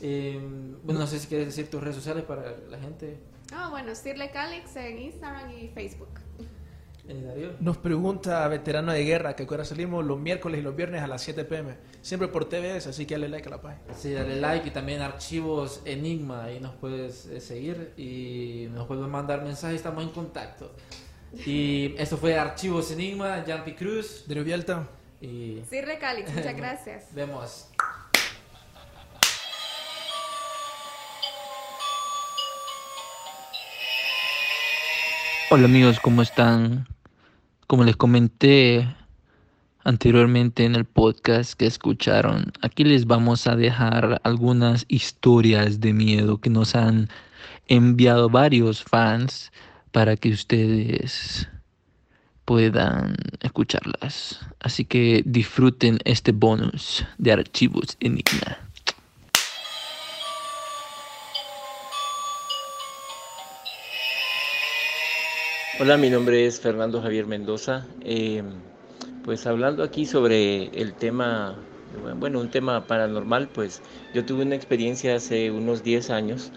Eh, 0.00 0.38
bueno, 0.84 1.00
no 1.00 1.06
sé 1.06 1.18
si 1.18 1.26
quieres 1.26 1.46
decir 1.48 1.68
tus 1.70 1.80
redes 1.82 1.96
sociales 1.96 2.22
para 2.24 2.54
la 2.68 2.78
gente. 2.78 3.18
Ah, 3.52 3.68
bueno, 3.70 3.94
Sirle 3.94 4.30
Calix 4.30 4.76
en 4.76 4.98
Instagram 4.98 5.50
y 5.52 5.68
Facebook. 5.68 6.10
Darío. 7.08 7.52
Nos 7.60 7.76
pregunta 7.76 8.46
veterano 8.48 8.92
de 8.92 9.04
guerra 9.04 9.36
que 9.36 9.44
ahora 9.44 9.64
salimos 9.64 10.04
los 10.04 10.18
miércoles 10.18 10.60
y 10.60 10.62
los 10.62 10.74
viernes 10.74 11.02
a 11.02 11.06
las 11.06 11.22
7 11.22 11.44
pm. 11.44 11.74
Siempre 12.02 12.28
por 12.28 12.48
TVS, 12.48 12.88
así 12.88 13.06
que 13.06 13.14
dale 13.14 13.28
like 13.28 13.46
a 13.46 13.50
la 13.50 13.60
página. 13.62 13.94
Sí, 13.94 14.12
dale 14.12 14.40
like 14.40 14.68
y 14.68 14.70
también 14.72 15.00
archivos 15.02 15.82
Enigma, 15.84 16.44
ahí 16.44 16.58
nos 16.60 16.74
puedes 16.74 17.26
eh, 17.26 17.40
seguir 17.40 17.92
y 17.96 18.68
nos 18.72 18.86
puedes 18.86 19.06
mandar 19.06 19.42
mensajes, 19.42 19.76
estamos 19.76 20.02
en 20.02 20.10
contacto. 20.10 20.72
Y 21.44 21.94
esto 21.98 22.16
fue 22.16 22.36
Archivos 22.38 22.90
Enigma, 22.90 23.44
Jumpy 23.46 23.74
Cruz. 23.74 24.24
De 24.26 24.42
Vialta. 24.42 24.88
Y 25.20 25.62
Sirle 25.68 25.98
Calix, 25.98 26.32
muchas 26.34 26.56
gracias. 26.56 27.14
vemos. 27.14 27.68
Hola 35.48 35.66
amigos, 35.66 36.00
¿cómo 36.00 36.22
están? 36.22 36.86
Como 37.66 37.82
les 37.82 37.96
comenté 37.96 38.86
anteriormente 39.82 40.64
en 40.64 40.76
el 40.76 40.84
podcast 40.84 41.54
que 41.54 41.66
escucharon, 41.66 42.52
aquí 42.62 42.84
les 42.84 43.06
vamos 43.06 43.48
a 43.48 43.56
dejar 43.56 44.20
algunas 44.22 44.84
historias 44.86 45.80
de 45.80 45.92
miedo 45.92 46.38
que 46.38 46.48
nos 46.48 46.76
han 46.76 47.08
enviado 47.66 48.30
varios 48.30 48.84
fans 48.84 49.50
para 49.90 50.16
que 50.16 50.30
ustedes 50.30 51.48
puedan 52.44 53.16
escucharlas. 53.40 54.38
Así 54.60 54.84
que 54.84 55.24
disfruten 55.26 55.98
este 56.04 56.30
bonus 56.30 57.04
de 57.18 57.32
archivos 57.32 57.96
Enigma. 57.98 58.65
Hola, 65.78 65.98
mi 65.98 66.08
nombre 66.10 66.46
es 66.46 66.58
Fernando 66.60 67.02
Javier 67.02 67.26
Mendoza. 67.26 67.86
Eh, 68.00 68.42
pues 69.22 69.46
hablando 69.46 69.82
aquí 69.82 70.06
sobre 70.06 70.68
el 70.80 70.94
tema, 70.94 71.66
bueno, 72.16 72.40
un 72.40 72.50
tema 72.50 72.86
paranormal, 72.86 73.50
pues 73.50 73.82
yo 74.12 74.24
tuve 74.24 74.44
una 74.44 74.54
experiencia 74.54 75.16
hace 75.16 75.50
unos 75.50 75.82
10 75.82 76.08
años 76.10 76.52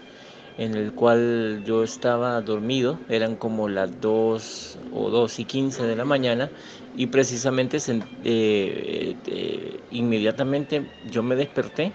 en 0.56 0.74
el 0.74 0.94
cual 0.94 1.62
yo 1.64 1.82
estaba 1.84 2.40
dormido, 2.42 2.98
eran 3.08 3.36
como 3.36 3.68
las 3.68 4.00
2 4.00 4.78
o 4.90 5.10
2 5.10 5.38
y 5.38 5.44
15 5.44 5.84
de 5.84 5.96
la 5.96 6.04
mañana 6.06 6.52
y 6.94 7.06
precisamente 7.08 7.78
eh, 8.24 9.16
eh, 9.26 9.84
inmediatamente 9.90 10.86
yo 11.02 11.22
me 11.22 11.36
desperté 11.36 11.92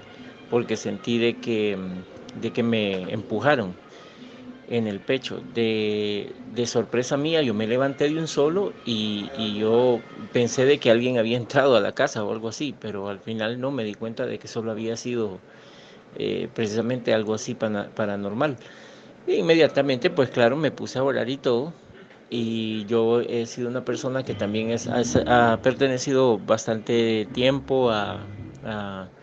porque 0.48 0.78
sentí 0.78 1.18
de 1.18 1.40
que, 1.40 1.78
de 2.36 2.54
que 2.54 2.64
me 2.64 3.12
empujaron 3.12 3.76
en 4.68 4.88
el 4.88 5.02
pecho. 5.02 5.42
De, 5.42 6.36
de 6.46 6.66
sorpresa 6.68 7.18
mía, 7.18 7.42
yo 7.42 7.54
me 7.54 7.68
levanté 7.68 8.10
de 8.10 8.20
un 8.20 8.28
solo 8.28 8.80
y, 8.84 9.32
y 9.34 9.58
yo 9.58 10.06
pensé 10.32 10.66
de 10.66 10.80
que 10.80 10.92
alguien 10.92 11.18
había 11.18 11.38
entrado 11.40 11.76
a 11.76 11.82
la 11.82 11.94
casa 11.94 12.24
o 12.26 12.32
algo 12.32 12.50
así, 12.50 12.74
pero 12.74 13.10
al 13.10 13.22
final 13.22 13.60
no 13.60 13.72
me 13.72 13.84
di 13.84 13.94
cuenta 13.96 14.26
de 14.26 14.40
que 14.40 14.48
solo 14.48 14.72
había 14.72 14.98
sido 14.98 15.44
eh, 16.14 16.50
precisamente 16.54 17.14
algo 17.14 17.34
así 17.34 17.56
paranormal. 17.56 18.60
E 19.26 19.36
inmediatamente, 19.38 20.10
pues 20.12 20.30
claro, 20.32 20.56
me 20.58 20.72
puse 20.72 21.00
a 21.00 21.04
orar 21.04 21.30
y 21.30 21.38
todo. 21.40 21.82
Y 22.30 22.86
yo 22.86 23.22
he 23.22 23.46
sido 23.48 23.70
una 23.70 23.86
persona 23.86 24.24
que 24.26 24.36
también 24.36 24.72
es, 24.72 24.88
ha, 24.88 25.54
ha 25.54 25.62
pertenecido 25.62 26.40
bastante 26.40 27.28
tiempo 27.34 27.92
a, 27.92 28.34
a 28.64 29.15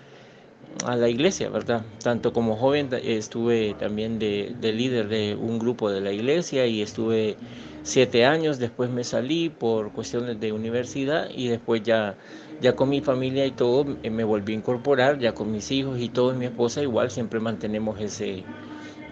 a 0.84 0.96
la 0.96 1.08
iglesia, 1.08 1.48
¿verdad? 1.48 1.84
Tanto 2.02 2.32
como 2.32 2.56
joven 2.56 2.88
estuve 3.02 3.74
también 3.78 4.18
de, 4.18 4.54
de 4.60 4.72
líder 4.72 5.08
de 5.08 5.36
un 5.36 5.58
grupo 5.58 5.90
de 5.90 6.00
la 6.00 6.12
iglesia 6.12 6.66
y 6.66 6.82
estuve 6.82 7.36
siete 7.82 8.24
años, 8.24 8.58
después 8.58 8.90
me 8.90 9.04
salí 9.04 9.48
por 9.48 9.92
cuestiones 9.92 10.38
de 10.40 10.52
universidad 10.52 11.28
y 11.34 11.48
después 11.48 11.82
ya, 11.82 12.16
ya 12.60 12.74
con 12.74 12.88
mi 12.88 13.00
familia 13.00 13.44
y 13.46 13.50
todo 13.50 13.96
eh, 14.02 14.10
me 14.10 14.24
volví 14.24 14.52
a 14.52 14.56
incorporar, 14.56 15.18
ya 15.18 15.32
con 15.32 15.50
mis 15.50 15.70
hijos 15.70 15.98
y 16.00 16.08
todo, 16.08 16.32
y 16.34 16.36
mi 16.36 16.46
esposa 16.46 16.82
igual, 16.82 17.10
siempre 17.10 17.40
mantenemos 17.40 18.00
ese, 18.00 18.44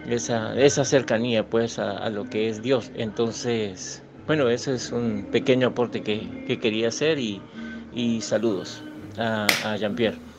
esa, 0.07 0.57
esa 0.59 0.85
cercanía 0.85 1.45
pues 1.45 1.79
a, 1.79 2.09
lo 2.09 2.29
que 2.29 2.49
es 2.49 2.61
Dios. 2.61 2.91
Entonces, 2.95 4.03
bueno, 4.25 4.49
ese 4.49 4.75
es 4.75 4.91
un 4.91 5.27
pequeño 5.31 5.69
aporte 5.69 6.01
que, 6.01 6.45
que 6.47 6.59
quería 6.59 6.87
hacer 6.87 7.19
y, 7.19 7.41
y 7.93 8.21
saludos 8.21 8.81
a, 9.17 9.47
a 9.63 9.75
Jean-Pierre. 9.75 10.30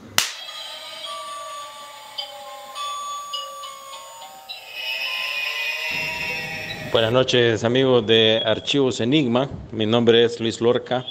Buenas 6.93 7.11
noches 7.11 7.65
amigos 7.65 8.07
de 8.07 8.43
Archivos 8.45 9.01
Enigma, 9.01 9.49
mi 9.71 9.87
nombre 9.87 10.25
es 10.25 10.39
Luis 10.41 10.61
Lorca, 10.61 11.07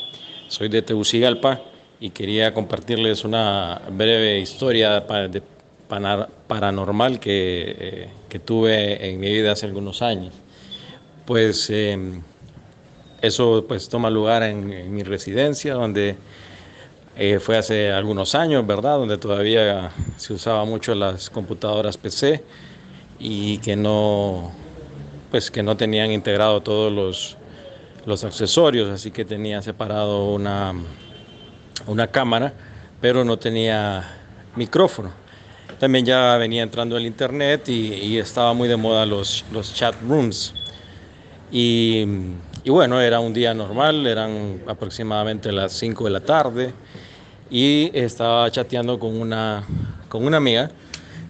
soy 0.47 0.69
de 0.69 0.83
Tegucigalpa 0.83 1.59
y 1.99 2.11
quería 2.11 2.53
compartirles 2.53 3.23
una 3.23 3.81
breve 3.89 4.39
historia 4.39 4.99
de 4.99 5.41
paranormal 6.47 7.19
que, 7.19 7.75
eh, 7.79 8.09
que 8.29 8.37
tuve 8.37 9.09
en 9.09 9.19
mi 9.19 9.31
vida 9.31 9.53
hace 9.53 9.65
algunos 9.65 10.03
años. 10.03 10.35
Pues 11.25 11.67
eh, 11.71 11.97
eso 13.23 13.65
pues 13.67 13.89
toma 13.89 14.11
lugar 14.11 14.43
en, 14.43 14.71
en 14.71 14.93
mi 14.93 15.01
residencia 15.01 15.73
donde 15.73 16.15
eh, 17.17 17.39
fue 17.39 17.57
hace 17.57 17.91
algunos 17.91 18.35
años, 18.35 18.67
¿verdad? 18.67 18.99
Donde 18.99 19.17
todavía 19.17 19.91
se 20.17 20.33
usaba 20.33 20.63
mucho 20.63 20.93
las 20.93 21.31
computadoras 21.31 21.97
PC 21.97 22.43
y 23.17 23.57
que 23.57 23.75
no 23.75 24.51
pues 25.31 25.49
que 25.49 25.63
no 25.63 25.77
tenían 25.77 26.11
integrado 26.11 26.61
todos 26.61 26.91
los, 26.91 27.37
los 28.05 28.23
accesorios, 28.25 28.89
así 28.89 29.09
que 29.11 29.23
tenía 29.23 29.61
separado 29.61 30.25
una, 30.33 30.73
una 31.87 32.07
cámara, 32.07 32.53
pero 32.99 33.23
no 33.23 33.39
tenía 33.39 34.03
micrófono. 34.57 35.13
También 35.79 36.05
ya 36.05 36.37
venía 36.37 36.61
entrando 36.61 36.97
el 36.97 37.05
internet 37.05 37.69
y, 37.69 37.93
y 37.93 38.17
estaba 38.19 38.53
muy 38.53 38.67
de 38.67 38.75
moda 38.75 39.05
los, 39.05 39.45
los 39.51 39.73
chat 39.73 39.95
rooms. 40.07 40.53
Y, 41.49 42.05
y 42.63 42.69
bueno, 42.69 43.01
era 43.01 43.19
un 43.21 43.33
día 43.33 43.53
normal, 43.53 44.05
eran 44.05 44.61
aproximadamente 44.67 45.51
las 45.51 45.71
5 45.73 46.03
de 46.03 46.09
la 46.11 46.19
tarde 46.19 46.73
y 47.49 47.89
estaba 47.93 48.51
chateando 48.51 48.99
con 48.99 49.19
una, 49.19 49.63
con 50.09 50.25
una 50.25 50.37
amiga 50.37 50.69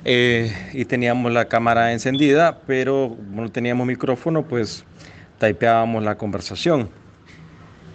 eh, 0.05 0.51
y 0.73 0.85
teníamos 0.85 1.31
la 1.31 1.45
cámara 1.47 1.93
encendida, 1.93 2.61
pero 2.65 3.13
como 3.17 3.43
no 3.43 3.51
teníamos 3.51 3.87
micrófono, 3.87 4.47
pues 4.47 4.85
typeábamos 5.39 6.03
la 6.03 6.17
conversación. 6.17 6.89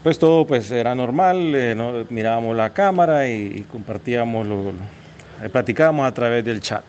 Pues 0.02 0.18
todo 0.18 0.46
pues 0.46 0.70
era 0.70 0.94
normal, 0.94 1.54
eh, 1.54 1.74
¿no? 1.74 2.04
mirábamos 2.10 2.56
la 2.56 2.72
cámara 2.72 3.28
y, 3.28 3.46
y 3.58 3.64
compartíamos, 3.64 4.46
lo, 4.46 4.72
lo- 4.72 4.90
eh, 5.42 5.48
platicábamos 5.50 6.06
a 6.06 6.14
través 6.14 6.44
del 6.44 6.60
chat. 6.60 6.84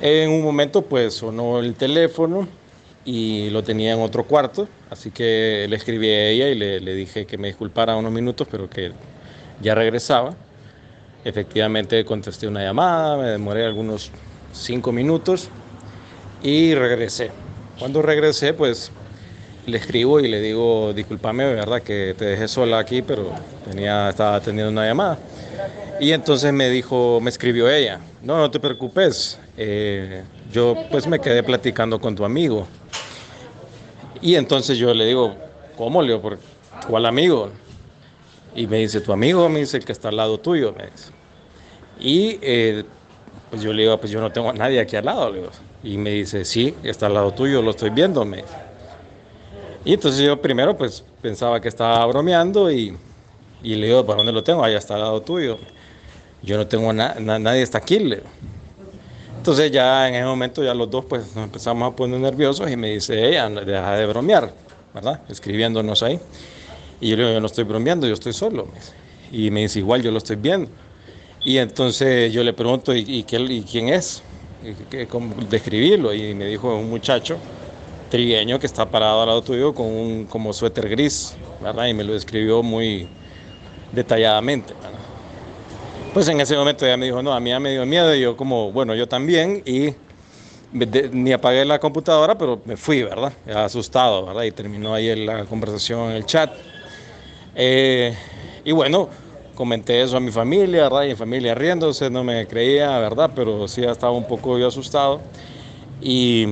En 0.00 0.30
un 0.30 0.42
momento 0.42 0.88
pues 0.88 1.14
sonó 1.14 1.60
el 1.60 1.76
teléfono 1.76 2.48
y 3.04 3.50
lo 3.50 3.62
tenía 3.64 3.92
en 3.94 4.00
otro 4.00 4.26
cuarto, 4.26 4.68
así 4.90 5.10
que 5.12 5.66
le 5.68 5.76
escribí 5.76 6.08
a 6.08 6.28
ella 6.28 6.48
y 6.48 6.54
le, 6.56 6.80
le 6.80 6.94
dije 6.94 7.26
que 7.26 7.38
me 7.38 7.48
disculpara 7.48 7.96
unos 7.96 8.12
minutos, 8.12 8.48
pero 8.50 8.68
que 8.68 8.92
ya 9.58 9.74
regresaba. 9.74 10.36
Efectivamente 11.24 12.04
contesté 12.04 12.46
una 12.46 12.62
llamada, 12.62 13.16
me 13.16 13.28
demoré 13.30 13.64
algunos 13.64 14.10
cinco 14.52 14.92
minutos 14.92 15.48
y 16.42 16.74
regresé. 16.74 17.30
Cuando 17.78 18.02
regresé, 18.02 18.52
pues 18.52 18.92
le 19.66 19.78
escribo 19.78 20.20
y 20.20 20.28
le 20.28 20.40
digo, 20.40 20.92
discúlpame, 20.92 21.44
verdad 21.54 21.82
que 21.82 22.14
te 22.16 22.26
dejé 22.26 22.46
sola 22.46 22.78
aquí, 22.78 23.00
pero 23.00 23.32
tenía, 23.64 24.10
estaba 24.10 24.38
teniendo 24.40 24.70
una 24.70 24.86
llamada. 24.86 25.18
Y 25.98 26.12
entonces 26.12 26.52
me 26.52 26.68
dijo, 26.68 27.20
me 27.22 27.30
escribió 27.30 27.70
ella, 27.70 28.00
no, 28.22 28.36
no 28.36 28.50
te 28.50 28.60
preocupes, 28.60 29.38
eh, 29.56 30.22
yo 30.52 30.76
pues 30.90 31.06
me 31.06 31.20
quedé 31.20 31.42
platicando 31.42 31.98
con 31.98 32.14
tu 32.14 32.24
amigo. 32.24 32.66
Y 34.20 34.34
entonces 34.34 34.76
yo 34.76 34.92
le 34.92 35.06
digo, 35.06 35.34
¿cómo, 35.76 36.02
Leo? 36.02 36.20
¿Por 36.20 36.38
cuál 36.86 37.06
amigo? 37.06 37.50
Y 38.54 38.66
me 38.66 38.78
dice, 38.78 39.00
tu 39.00 39.12
amigo, 39.12 39.48
me 39.48 39.60
dice 39.60 39.78
el 39.78 39.84
que 39.84 39.92
está 39.92 40.08
al 40.08 40.16
lado 40.16 40.38
tuyo, 40.38 40.74
me 40.76 40.84
dice. 40.84 41.13
Y 42.04 42.38
eh, 42.42 42.84
pues 43.48 43.62
yo 43.62 43.72
le 43.72 43.82
digo, 43.82 43.98
pues 43.98 44.12
yo 44.12 44.20
no 44.20 44.30
tengo 44.30 44.50
a 44.50 44.52
nadie 44.52 44.78
aquí 44.78 44.94
al 44.94 45.06
lado, 45.06 45.30
le 45.30 45.38
digo. 45.40 45.50
Y 45.82 45.96
me 45.96 46.10
dice, 46.10 46.44
sí, 46.44 46.76
está 46.82 47.06
al 47.06 47.14
lado 47.14 47.32
tuyo, 47.32 47.62
lo 47.62 47.70
estoy 47.70 47.88
viendo, 47.90 48.24
me 48.26 48.38
dice. 48.42 48.54
Y 49.86 49.94
entonces 49.94 50.20
yo 50.24 50.40
primero 50.40 50.76
pues 50.76 51.02
pensaba 51.22 51.60
que 51.60 51.68
estaba 51.68 52.04
bromeando 52.06 52.70
y, 52.70 52.96
y 53.62 53.74
le 53.76 53.86
digo, 53.86 54.04
¿para 54.04 54.18
dónde 54.18 54.32
lo 54.32 54.42
tengo? 54.42 54.62
Allá 54.62 54.78
está 54.78 54.94
al 54.94 55.00
lado 55.00 55.22
tuyo. 55.22 55.58
yo 56.42 56.56
no 56.58 56.66
tengo 56.66 56.92
na- 56.92 57.14
na- 57.20 57.38
nadie 57.38 57.62
está 57.62 57.78
aquí. 57.78 57.98
le. 57.98 58.22
Entonces 59.36 59.70
ya 59.70 60.08
en 60.08 60.14
ese 60.14 60.24
momento 60.24 60.62
ya 60.64 60.74
los 60.74 60.90
dos 60.90 61.04
pues 61.06 61.34
nos 61.34 61.44
empezamos 61.44 61.90
a 61.92 61.96
poner 61.96 62.20
nerviosos 62.20 62.70
y 62.70 62.76
me 62.76 62.90
dice 62.92 63.28
ella, 63.28 63.48
"No, 63.48 63.60
deja 63.62 63.96
de 63.96 64.06
bromear, 64.06 64.54
¿verdad? 64.94 65.20
Escribiéndonos 65.28 66.02
ahí. 66.02 66.18
Y 67.00 67.10
yo 67.10 67.16
le 67.16 67.22
digo, 67.24 67.34
yo 67.34 67.40
no 67.40 67.46
estoy 67.46 67.64
bromeando, 67.64 68.06
yo 68.06 68.14
estoy 68.14 68.32
solo. 68.32 68.68
Y 69.30 69.50
me 69.50 69.60
dice, 69.62 69.80
igual 69.80 70.02
yo 70.02 70.10
lo 70.10 70.18
estoy 70.18 70.36
viendo. 70.36 70.70
Y 71.44 71.58
entonces 71.58 72.32
yo 72.32 72.42
le 72.42 72.52
pregunto, 72.52 72.94
¿y, 72.94 73.04
y 73.06 73.24
qué- 73.24 73.38
y 73.40 73.64
quién 73.64 73.88
es? 73.88 74.22
Y 74.62 75.06
cómo 75.06 75.34
describirlo. 75.44 76.14
Y 76.14 76.34
me 76.34 76.46
dijo, 76.46 76.74
un 76.76 76.88
muchacho 76.88 77.38
trigueño 78.10 78.58
que 78.58 78.66
está 78.66 78.90
parado 78.90 79.22
al 79.22 79.28
lado 79.28 79.42
tuyo 79.42 79.74
con 79.74 79.86
un 79.86 80.26
como 80.26 80.52
suéter 80.52 80.88
gris, 80.88 81.36
¿verdad? 81.60 81.86
Y 81.88 81.94
me 81.94 82.04
lo 82.04 82.14
describió 82.14 82.62
muy 82.62 83.08
detalladamente, 83.92 84.74
¿verdad? 84.82 85.00
Pues 86.12 86.28
en 86.28 86.40
ese 86.40 86.56
momento 86.56 86.86
ella 86.86 86.96
me 86.96 87.06
dijo, 87.06 87.22
no, 87.22 87.32
a 87.32 87.40
mí 87.40 87.50
ya 87.50 87.58
me 87.60 87.72
dio 87.72 87.84
miedo 87.86 88.14
y 88.14 88.20
yo 88.20 88.36
como, 88.36 88.70
bueno, 88.72 88.94
yo 88.94 89.08
también 89.08 89.62
y 89.66 89.90
de- 90.72 91.10
ni 91.12 91.32
apagué 91.32 91.64
la 91.64 91.78
computadora, 91.80 92.36
pero 92.38 92.62
me 92.66 92.76
fui, 92.76 93.02
¿verdad? 93.02 93.32
Asustado, 93.54 94.26
¿verdad? 94.26 94.44
Y 94.44 94.52
terminó 94.52 94.94
ahí 94.94 95.14
la 95.26 95.44
conversación 95.46 96.10
en 96.10 96.16
el 96.16 96.26
chat. 96.26 96.52
Eh, 97.54 98.16
y 98.64 98.72
bueno, 98.72 99.10
comenté 99.54 100.02
eso 100.02 100.16
a 100.16 100.20
mi 100.20 100.30
familia, 100.30 100.84
¿verdad? 100.84 101.04
Y 101.04 101.08
mi 101.08 101.14
familia 101.16 101.54
riéndose, 101.54 102.10
no 102.10 102.24
me 102.24 102.46
creía, 102.46 102.98
¿verdad? 102.98 103.32
Pero 103.34 103.68
sí 103.68 103.82
estaba 103.84 104.12
un 104.12 104.26
poco 104.26 104.56
asustado. 104.56 105.22
Y, 106.00 106.46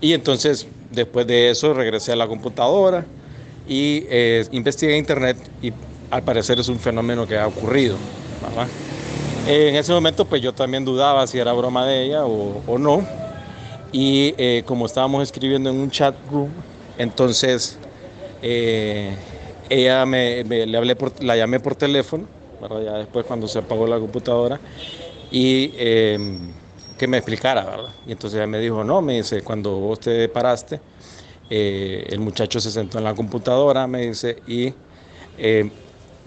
y 0.00 0.12
entonces, 0.14 0.66
después 0.90 1.26
de 1.26 1.50
eso, 1.50 1.74
regresé 1.74 2.12
a 2.12 2.16
la 2.16 2.26
computadora 2.28 3.06
y 3.66 4.04
eh, 4.08 4.46
investigué 4.52 4.96
internet 4.96 5.50
y 5.60 5.72
al 6.10 6.24
parecer 6.24 6.58
es 6.58 6.68
un 6.68 6.80
fenómeno 6.80 7.26
que 7.26 7.38
ha 7.38 7.46
ocurrido, 7.46 7.98
¿verdad? 8.40 8.68
En 9.42 9.76
ese 9.76 9.92
momento, 9.92 10.28
pues 10.28 10.42
yo 10.42 10.54
también 10.54 10.84
dudaba 10.84 11.26
si 11.26 11.38
era 11.38 11.52
broma 11.52 11.86
de 11.86 12.04
ella 12.04 12.26
o, 12.26 12.62
o 12.66 12.78
no. 12.78 13.06
Y 13.92 14.34
eh, 14.38 14.64
como 14.66 14.86
estábamos 14.86 15.22
escribiendo 15.24 15.70
en 15.70 15.76
un 15.76 15.90
chat 15.90 16.16
room, 16.26 16.64
entonces 16.96 17.80
eh, 18.42 19.29
ella 19.70 20.06
me, 20.06 20.44
le 20.44 20.78
hablé 20.78 20.96
por, 20.96 21.22
la 21.24 21.36
llamé 21.36 21.60
por 21.60 21.76
teléfono, 21.76 22.30
¿verdad? 22.60 22.82
ya 22.82 22.94
después 22.98 23.26
cuando 23.26 23.48
se 23.48 23.60
apagó 23.60 23.86
la 23.88 24.00
computadora, 24.00 24.62
y 25.30 25.72
eh, 25.76 26.18
que 26.96 27.08
me 27.08 27.18
explicara, 27.18 27.64
¿verdad? 27.64 27.96
Y 28.04 28.12
entonces 28.12 28.38
ella 28.38 28.46
me 28.46 28.58
dijo, 28.60 28.84
no, 28.84 29.02
me 29.02 29.14
dice, 29.18 29.42
cuando 29.42 29.78
vos 29.80 30.00
te 30.00 30.28
paraste, 30.28 30.82
eh, 31.48 32.06
el 32.10 32.20
muchacho 32.20 32.60
se 32.60 32.70
sentó 32.70 32.98
en 32.98 33.04
la 33.04 33.14
computadora, 33.14 33.86
me 33.86 34.02
dice, 34.08 34.42
y 34.46 34.74
eh, 35.36 35.72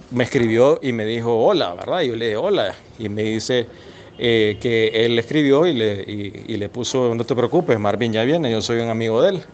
me 0.10 0.24
escribió 0.26 0.80
y 0.82 0.94
me 0.94 1.06
dijo 1.06 1.38
hola, 1.46 1.74
¿verdad? 1.76 2.02
Y 2.02 2.10
yo 2.10 2.16
le 2.16 2.26
dije 2.28 2.38
hola. 2.38 2.76
Y 2.98 3.10
me 3.10 3.24
dice 3.24 3.72
eh, 4.18 4.60
que 4.62 4.88
él 5.06 5.18
escribió 5.20 5.66
y 5.68 5.74
le, 5.74 6.04
y- 6.08 6.54
y 6.54 6.58
le 6.58 6.70
puso, 6.70 7.16
no 7.16 7.26
te 7.26 7.36
preocupes, 7.36 7.80
Marvin 7.80 8.14
ya 8.14 8.24
viene, 8.24 8.52
yo 8.52 8.62
soy 8.62 8.80
un 8.82 8.89
amigo 8.89 9.22
de 9.22 9.30
él. 9.32 9.46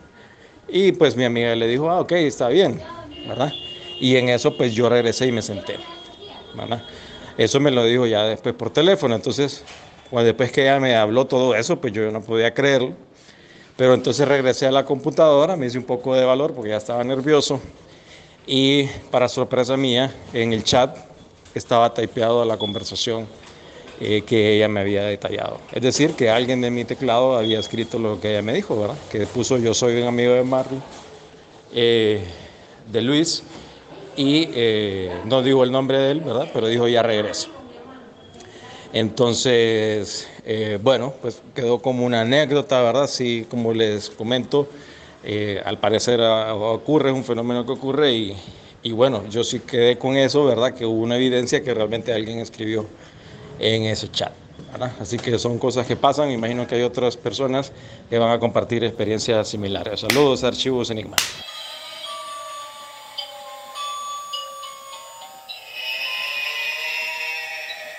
Y 0.67 0.91
pues 0.93 1.15
mi 1.17 1.25
amiga 1.25 1.55
le 1.55 1.67
dijo, 1.67 1.89
ah, 1.89 1.99
ok, 2.01 2.11
está 2.13 2.49
bien, 2.49 2.83
¿verdad? 3.23 3.59
Y 3.99 4.15
en 4.15 4.29
eso 4.29 4.55
pues 4.55 4.73
yo 4.73 4.89
regresé 4.89 5.27
y 5.27 5.31
me 5.31 5.41
senté, 5.41 5.79
¿verdad? 6.53 6.83
Eso 7.37 7.59
me 7.59 7.71
lo 7.71 7.83
dijo 7.85 8.05
ya 8.05 8.25
después 8.25 8.55
por 8.55 8.71
teléfono, 8.71 9.15
entonces 9.15 9.65
cuando 10.09 10.27
después 10.27 10.51
que 10.51 10.63
ella 10.63 10.79
me 10.79 10.95
habló 10.95 11.27
todo 11.27 11.55
eso, 11.55 11.79
pues 11.79 11.93
yo 11.93 12.09
no 12.11 12.21
podía 12.21 12.53
creerlo. 12.53 12.93
Pero 13.75 13.93
entonces 13.93 14.27
regresé 14.27 14.67
a 14.67 14.71
la 14.71 14.83
computadora, 14.85 15.55
me 15.55 15.67
hice 15.67 15.77
un 15.77 15.85
poco 15.85 16.15
de 16.15 16.25
valor 16.25 16.53
porque 16.53 16.71
ya 16.71 16.77
estaba 16.77 17.03
nervioso. 17.03 17.61
Y 18.45 18.85
para 19.11 19.29
sorpresa 19.29 19.77
mía, 19.77 20.13
en 20.33 20.53
el 20.53 20.63
chat 20.63 20.97
estaba 21.53 21.93
typeado 21.93 22.43
la 22.45 22.57
conversación 22.57 23.29
eh, 23.99 24.23
que 24.25 24.55
ella 24.55 24.67
me 24.67 24.81
había 24.81 25.03
detallado. 25.03 25.61
Es 25.71 25.81
decir, 25.81 26.15
que 26.15 26.29
alguien 26.29 26.61
de 26.61 26.71
mi 26.71 26.85
teclado 26.85 27.37
había 27.37 27.59
escrito 27.59 27.99
lo 27.99 28.19
que 28.19 28.31
ella 28.31 28.41
me 28.41 28.53
dijo, 28.53 28.79
¿verdad? 28.79 28.99
Que 29.09 29.27
puso 29.27 29.57
yo 29.57 29.73
soy 29.73 30.01
un 30.01 30.07
amigo 30.07 30.33
de 30.33 30.43
Marley, 30.43 30.83
eh, 31.71 32.25
de 32.85 33.01
Luis, 33.01 33.43
y 34.19 34.49
eh, 34.53 35.21
no 35.23 35.41
digo 35.41 35.63
el 35.63 35.71
nombre 35.71 35.97
de 35.97 36.11
él, 36.11 36.19
¿verdad? 36.19 36.49
Pero 36.51 36.67
dijo 36.67 36.89
ya 36.89 37.01
regreso. 37.01 37.47
Entonces, 38.91 40.27
eh, 40.43 40.77
bueno, 40.81 41.13
pues 41.21 41.41
quedó 41.55 41.79
como 41.79 42.05
una 42.05 42.21
anécdota, 42.21 42.81
¿verdad? 42.81 43.07
Sí, 43.07 43.47
como 43.49 43.73
les 43.73 44.09
comento, 44.09 44.67
eh, 45.23 45.61
al 45.63 45.77
parecer 45.77 46.19
ah, 46.19 46.53
ocurre, 46.53 47.11
es 47.11 47.15
un 47.15 47.23
fenómeno 47.23 47.65
que 47.65 47.71
ocurre 47.71 48.11
y, 48.11 48.35
y 48.83 48.91
bueno, 48.91 49.23
yo 49.29 49.45
sí 49.45 49.61
quedé 49.61 49.97
con 49.97 50.17
eso, 50.17 50.43
¿verdad? 50.43 50.73
Que 50.73 50.85
hubo 50.85 51.01
una 51.01 51.15
evidencia 51.15 51.63
que 51.63 51.73
realmente 51.73 52.11
alguien 52.11 52.39
escribió 52.39 52.87
en 53.57 53.83
ese 53.83 54.11
chat. 54.11 54.33
¿verdad? 54.73 54.91
Así 54.99 55.17
que 55.17 55.39
son 55.39 55.57
cosas 55.59 55.87
que 55.87 55.95
pasan, 55.95 56.29
imagino 56.29 56.67
que 56.67 56.75
hay 56.75 56.81
otras 56.81 57.15
personas 57.15 57.71
que 58.09 58.19
van 58.19 58.31
a 58.31 58.39
compartir 58.39 58.83
experiencias 58.83 59.47
similares. 59.47 60.01
Saludos, 60.01 60.43
Archivos 60.43 60.89
Enigma. 60.89 61.15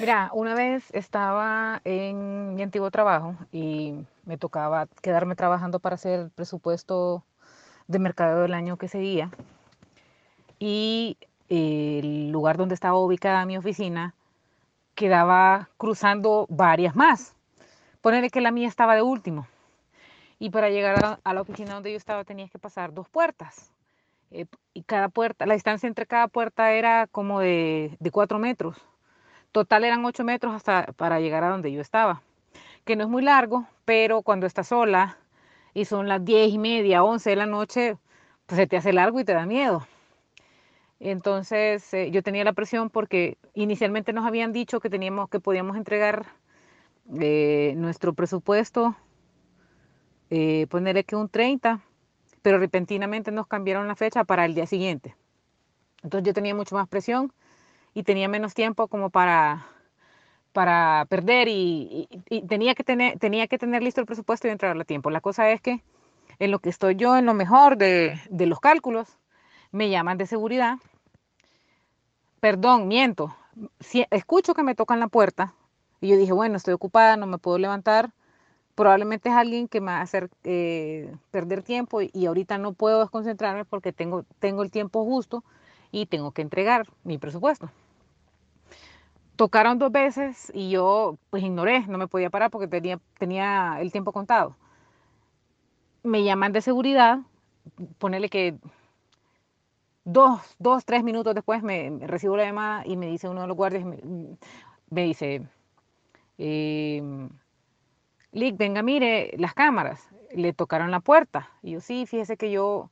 Mira, 0.00 0.30
una 0.32 0.54
vez 0.54 0.88
estaba 0.94 1.82
en 1.84 2.54
mi 2.54 2.62
antiguo 2.62 2.90
trabajo 2.90 3.34
y 3.52 3.92
me 4.24 4.38
tocaba 4.38 4.86
quedarme 5.02 5.36
trabajando 5.36 5.78
para 5.78 5.96
hacer 5.96 6.20
el 6.20 6.30
presupuesto 6.30 7.22
de 7.86 7.98
mercado 7.98 8.40
del 8.40 8.54
año 8.54 8.78
que 8.78 8.88
seguía. 8.88 9.30
Y 10.58 11.18
el 11.50 12.30
lugar 12.30 12.56
donde 12.56 12.74
estaba 12.74 12.96
ubicada 12.96 13.44
mi 13.44 13.58
oficina 13.58 14.14
quedaba 14.94 15.68
cruzando 15.76 16.46
varias 16.48 16.96
más. 16.96 17.34
Ponerle 18.00 18.30
que 18.30 18.40
la 18.40 18.52
mía 18.52 18.68
estaba 18.68 18.94
de 18.94 19.02
último. 19.02 19.48
Y 20.38 20.48
para 20.48 20.70
llegar 20.70 21.20
a, 21.22 21.34
la 21.34 21.40
oficina 21.42 21.74
donde 21.74 21.90
yo 21.90 21.98
estaba 21.98 22.24
tenías 22.24 22.50
que 22.50 22.58
pasar 22.58 22.94
dos 22.94 23.10
puertas. 23.10 23.70
Eh, 24.30 24.46
y 24.72 24.82
cada 24.82 25.10
puerta, 25.10 25.44
la 25.44 25.52
distancia 25.52 25.88
entre 25.88 26.06
cada 26.06 26.26
puerta 26.28 26.72
era 26.72 27.06
como 27.06 27.40
de 27.40 27.98
cuatro 28.10 28.38
metros. 28.38 28.82
Total 29.52 29.84
eran 29.84 30.04
8 30.04 30.22
metros 30.24 30.54
hasta 30.54 30.86
para 30.96 31.20
llegar 31.20 31.42
a 31.42 31.48
donde 31.48 31.72
yo 31.72 31.80
estaba, 31.80 32.22
que 32.84 32.94
no 32.94 33.04
es 33.04 33.10
muy 33.10 33.22
largo, 33.22 33.66
pero 33.84 34.22
cuando 34.22 34.46
estás 34.46 34.68
sola 34.68 35.18
y 35.74 35.84
son 35.86 36.08
las 36.08 36.24
10 36.24 36.52
y 36.52 36.58
media, 36.58 37.02
11 37.02 37.30
de 37.30 37.36
la 37.36 37.46
noche, 37.46 37.96
pues 38.46 38.58
se 38.58 38.66
te 38.66 38.76
hace 38.76 38.92
largo 38.92 39.18
y 39.18 39.24
te 39.24 39.32
da 39.34 39.46
miedo. 39.46 39.86
Entonces 41.00 41.92
eh, 41.94 42.10
yo 42.10 42.22
tenía 42.22 42.44
la 42.44 42.52
presión 42.52 42.90
porque 42.90 43.38
inicialmente 43.54 44.12
nos 44.12 44.26
habían 44.26 44.52
dicho 44.52 44.80
que 44.80 44.90
teníamos 44.90 45.28
que 45.30 45.40
podíamos 45.40 45.76
entregar 45.76 46.26
eh, 47.18 47.74
nuestro 47.76 48.12
presupuesto, 48.12 48.94
eh, 50.28 50.66
ponerle 50.68 51.02
que 51.04 51.16
un 51.16 51.28
30, 51.28 51.80
pero 52.42 52.58
repentinamente 52.58 53.32
nos 53.32 53.48
cambiaron 53.48 53.88
la 53.88 53.96
fecha 53.96 54.24
para 54.24 54.44
el 54.44 54.54
día 54.54 54.66
siguiente. 54.66 55.16
Entonces 56.02 56.26
yo 56.26 56.34
tenía 56.34 56.54
mucho 56.54 56.76
más 56.76 56.88
presión 56.88 57.32
y 57.94 58.02
tenía 58.04 58.28
menos 58.28 58.54
tiempo 58.54 58.88
como 58.88 59.10
para, 59.10 59.66
para 60.52 61.06
perder 61.08 61.48
y, 61.48 62.08
y- 62.30 62.42
tenía, 62.42 62.74
que 62.74 62.84
tener, 62.84 63.18
tenía 63.18 63.48
que 63.48 63.58
tener 63.58 63.82
listo 63.82 64.00
el 64.00 64.06
presupuesto 64.06 64.48
y 64.48 64.52
entregarlo 64.52 64.82
a 64.82 64.86
tiempo. 64.86 65.10
La 65.10 65.20
cosa 65.20 65.50
es 65.50 65.60
que 65.60 65.82
en 66.40 66.50
lo 66.52 66.60
que 66.60 66.70
estoy 66.70 66.96
yo, 66.96 67.16
en 67.16 67.26
lo 67.26 67.34
mejor 67.34 67.76
de, 67.78 68.20
de 68.30 68.46
los 68.46 68.60
cálculos, 68.60 69.18
me 69.72 69.90
llaman 69.90 70.18
de 70.18 70.26
seguridad. 70.26 70.78
Perdón, 72.40 72.88
miento. 72.88 73.34
Si, 73.80 74.06
escucho 74.10 74.54
que 74.54 74.62
me 74.62 74.74
tocan 74.74 75.00
la 75.00 75.08
puerta 75.08 75.54
y 76.00 76.08
yo 76.08 76.16
dije, 76.16 76.32
bueno, 76.32 76.56
estoy 76.56 76.74
ocupada, 76.74 77.16
no 77.16 77.26
me 77.26 77.38
puedo 77.38 77.58
levantar. 77.58 78.12
Probablemente 78.76 79.28
es 79.30 79.36
alguien 79.36 79.68
que 79.68 79.80
me 79.80 79.92
va 79.92 79.98
a 79.98 80.02
hacer 80.02 80.30
eh, 80.44 81.14
perder 81.30 81.62
tiempo 81.62 82.02
y, 82.02 82.10
y 82.14 82.26
ahorita 82.26 82.58
no 82.58 82.74
puedo 82.74 83.00
desconcentrarme 83.00 83.64
porque 83.66 83.92
tengo, 83.92 84.24
tengo 84.40 84.62
el 84.62 84.70
tiempo 84.70 85.04
justo 85.04 85.44
y 85.90 86.06
tengo 86.06 86.32
que 86.32 86.42
entregar 86.42 86.86
mi 87.04 87.18
presupuesto. 87.18 87.70
Tocaron 89.36 89.78
dos 89.78 89.90
veces 89.90 90.52
y 90.54 90.70
yo 90.70 91.18
pues 91.30 91.42
ignoré, 91.42 91.86
no 91.86 91.98
me 91.98 92.08
podía 92.08 92.30
parar 92.30 92.50
porque 92.50 92.68
tenía, 92.68 93.00
tenía 93.18 93.78
el 93.80 93.90
tiempo 93.92 94.12
contado. 94.12 94.56
Me 96.02 96.24
llaman 96.24 96.52
de 96.52 96.60
seguridad, 96.60 97.20
ponerle 97.98 98.28
que 98.28 98.56
dos, 100.04 100.40
dos, 100.58 100.84
tres 100.84 101.02
minutos 101.02 101.34
después 101.34 101.62
me, 101.62 101.90
recibo 102.06 102.36
la 102.36 102.44
llamada 102.44 102.82
y 102.86 102.96
me 102.96 103.06
dice 103.06 103.28
uno 103.28 103.42
de 103.42 103.46
los 103.46 103.56
guardias, 103.56 103.84
me, 103.84 103.98
me 104.90 105.02
dice, 105.04 105.46
eh, 106.38 107.02
Lick, 108.32 108.56
venga, 108.56 108.82
mire 108.82 109.34
las 109.38 109.54
cámaras, 109.54 110.08
le 110.32 110.52
tocaron 110.52 110.90
la 110.90 111.00
puerta. 111.00 111.50
Y 111.62 111.72
yo, 111.72 111.80
sí, 111.80 112.06
fíjese 112.06 112.36
que 112.36 112.50
yo 112.50 112.90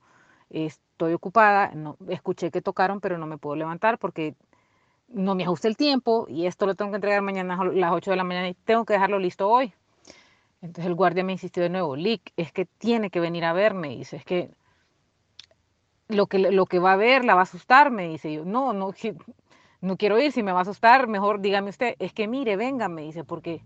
estoy 0.50 1.14
ocupada, 1.14 1.72
no, 1.74 1.96
escuché 2.08 2.50
que 2.50 2.62
tocaron, 2.62 3.00
pero 3.00 3.18
no 3.18 3.26
me 3.26 3.38
puedo 3.38 3.56
levantar 3.56 3.98
porque 3.98 4.34
no 5.08 5.34
me 5.34 5.44
ajusta 5.44 5.68
el 5.68 5.76
tiempo 5.76 6.26
y 6.28 6.46
esto 6.46 6.66
lo 6.66 6.74
tengo 6.74 6.90
que 6.90 6.96
entregar 6.96 7.22
mañana 7.22 7.58
a 7.58 7.64
las 7.64 7.92
8 7.92 8.10
de 8.10 8.16
la 8.16 8.24
mañana 8.24 8.48
y 8.48 8.54
tengo 8.54 8.84
que 8.84 8.94
dejarlo 8.94 9.18
listo 9.18 9.48
hoy. 9.48 9.72
Entonces 10.60 10.86
el 10.86 10.94
guardia 10.94 11.24
me 11.24 11.32
insistió 11.32 11.62
de 11.62 11.68
nuevo, 11.68 11.96
Lick, 11.96 12.32
es 12.36 12.52
que 12.52 12.64
tiene 12.64 13.10
que 13.10 13.20
venir 13.20 13.44
a 13.44 13.52
verme. 13.52 13.90
Dice, 13.90 14.16
es 14.16 14.24
que 14.24 14.50
lo 16.08 16.26
que, 16.26 16.38
lo 16.38 16.66
que 16.66 16.78
va 16.78 16.92
a 16.92 16.96
ver 16.96 17.24
la 17.24 17.34
va 17.34 17.40
a 17.40 17.44
asustar, 17.44 17.90
me 17.90 18.08
dice 18.08 18.32
yo. 18.32 18.44
No, 18.44 18.72
no, 18.72 18.92
no 19.80 19.96
quiero 19.96 20.18
ir, 20.18 20.32
si 20.32 20.42
me 20.42 20.52
va 20.52 20.60
a 20.60 20.62
asustar, 20.62 21.06
mejor 21.06 21.40
dígame 21.40 21.70
usted, 21.70 21.94
es 21.98 22.12
que 22.12 22.26
mire, 22.26 22.56
venga, 22.56 22.88
me 22.88 23.02
dice, 23.02 23.24
porque 23.24 23.60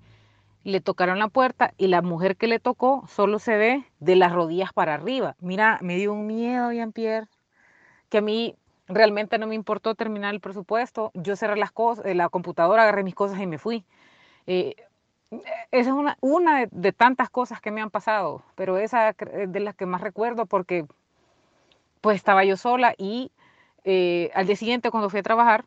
le 0.64 0.80
tocaron 0.80 1.18
la 1.18 1.28
puerta 1.28 1.74
y 1.76 1.88
la 1.88 2.02
mujer 2.02 2.36
que 2.36 2.46
le 2.46 2.58
tocó 2.58 3.04
solo 3.08 3.38
se 3.38 3.56
ve 3.56 3.84
de 4.00 4.16
las 4.16 4.32
rodillas 4.32 4.72
para 4.72 4.94
arriba. 4.94 5.36
Mira, 5.40 5.78
me 5.82 5.96
dio 5.96 6.12
un 6.12 6.26
miedo, 6.26 6.72
Jean-Pierre, 6.72 7.26
que 8.08 8.18
a 8.18 8.22
mí 8.22 8.54
realmente 8.86 9.38
no 9.38 9.46
me 9.46 9.54
importó 9.54 9.94
terminar 9.94 10.34
el 10.34 10.40
presupuesto. 10.40 11.10
Yo 11.14 11.36
cerré 11.36 11.56
las 11.56 11.72
cosas, 11.72 12.04
la 12.14 12.28
computadora, 12.28 12.82
agarré 12.82 13.02
mis 13.02 13.14
cosas 13.14 13.40
y 13.40 13.46
me 13.46 13.58
fui. 13.58 13.84
Eh, 14.46 14.76
esa 15.70 15.90
es 15.90 16.16
una, 16.20 16.66
de, 16.70 16.92
tantas 16.92 17.30
cosas 17.30 17.60
que 17.60 17.70
me 17.70 17.80
han 17.80 17.90
pasado, 17.90 18.42
pero 18.54 18.76
esa 18.76 19.08
es 19.08 19.16
de 19.50 19.60
las 19.60 19.74
que 19.74 19.86
más 19.86 20.02
recuerdo 20.02 20.46
porque 20.46 20.84
pues 22.02 22.16
estaba 22.16 22.44
yo 22.44 22.56
sola 22.56 22.94
y 22.98 23.32
eh, 23.84 24.30
al 24.34 24.46
día 24.46 24.56
siguiente 24.56 24.90
cuando 24.90 25.08
fui 25.08 25.20
a 25.20 25.22
trabajar, 25.22 25.64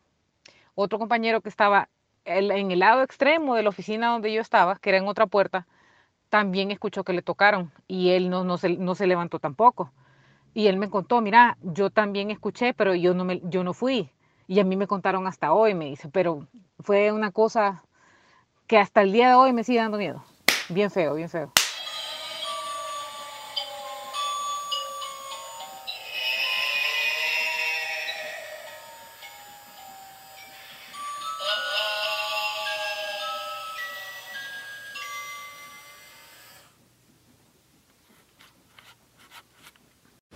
otro 0.74 0.98
compañero 0.98 1.40
que 1.40 1.48
estaba 1.48 1.88
en 2.26 2.70
el 2.70 2.78
lado 2.80 3.02
extremo 3.02 3.54
de 3.54 3.62
la 3.62 3.68
oficina 3.68 4.08
donde 4.08 4.32
yo 4.32 4.40
estaba, 4.40 4.76
que 4.76 4.90
era 4.90 4.98
en 4.98 5.08
otra 5.08 5.26
puerta, 5.26 5.66
también 6.28 6.70
escuchó 6.70 7.04
que 7.04 7.12
le 7.12 7.22
tocaron 7.22 7.72
y 7.86 8.10
él 8.10 8.28
no, 8.28 8.44
no, 8.44 8.58
se, 8.58 8.76
no 8.76 8.94
se 8.94 9.06
levantó 9.06 9.38
tampoco. 9.38 9.92
Y 10.54 10.68
él 10.68 10.78
me 10.78 10.88
contó, 10.90 11.20
mira, 11.20 11.58
yo 11.62 11.90
también 11.90 12.30
escuché, 12.30 12.74
pero 12.74 12.94
yo 12.94 13.14
no, 13.14 13.24
me, 13.24 13.40
yo 13.44 13.62
no 13.62 13.74
fui. 13.74 14.10
Y 14.48 14.60
a 14.60 14.64
mí 14.64 14.76
me 14.76 14.86
contaron 14.86 15.26
hasta 15.26 15.52
hoy, 15.52 15.74
me 15.74 15.86
dice, 15.86 16.08
pero 16.08 16.46
fue 16.80 17.12
una 17.12 17.30
cosa 17.30 17.82
que 18.66 18.78
hasta 18.78 19.02
el 19.02 19.12
día 19.12 19.28
de 19.28 19.34
hoy 19.34 19.52
me 19.52 19.64
sigue 19.64 19.80
dando 19.80 19.98
miedo. 19.98 20.24
Bien 20.68 20.90
feo, 20.90 21.14
bien 21.14 21.28
feo. 21.28 21.52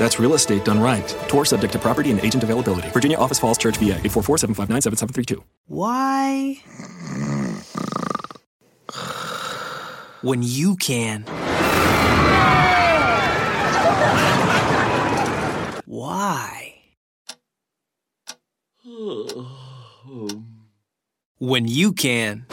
That's 0.00 0.18
real 0.18 0.32
estate 0.32 0.64
done 0.64 0.80
right. 0.80 1.06
Tour 1.28 1.44
subject 1.44 1.74
to 1.74 1.78
property 1.78 2.10
and 2.10 2.18
agent 2.20 2.42
availability. 2.42 2.88
Virginia 2.88 3.18
Office 3.18 3.38
Falls 3.38 3.58
Church, 3.58 3.76
VA 3.76 4.00
844 4.00 4.38
759 4.38 4.80
7732. 4.80 5.44
Why? 5.66 6.56
When 10.22 10.42
you 10.42 10.76
can. 10.76 11.24
Why? 15.84 16.76
Um. 20.02 20.64
when 21.38 21.68
you 21.68 21.92
can. 21.92 22.46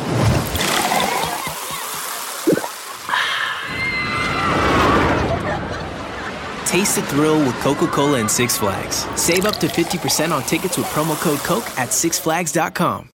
Taste 6.68 6.98
the 6.98 7.02
thrill 7.04 7.40
with 7.40 7.56
Coca 7.62 7.88
Cola 7.88 8.20
and 8.20 8.30
Six 8.30 8.58
Flags. 8.58 9.06
Save 9.16 9.46
up 9.46 9.56
to 9.58 9.68
50% 9.68 10.32
on 10.34 10.44
tickets 10.44 10.78
with 10.78 10.86
promo 10.88 11.16
code 11.22 11.40
COKE 11.40 11.64
at 11.80 11.90
sixflags.com. 11.90 13.10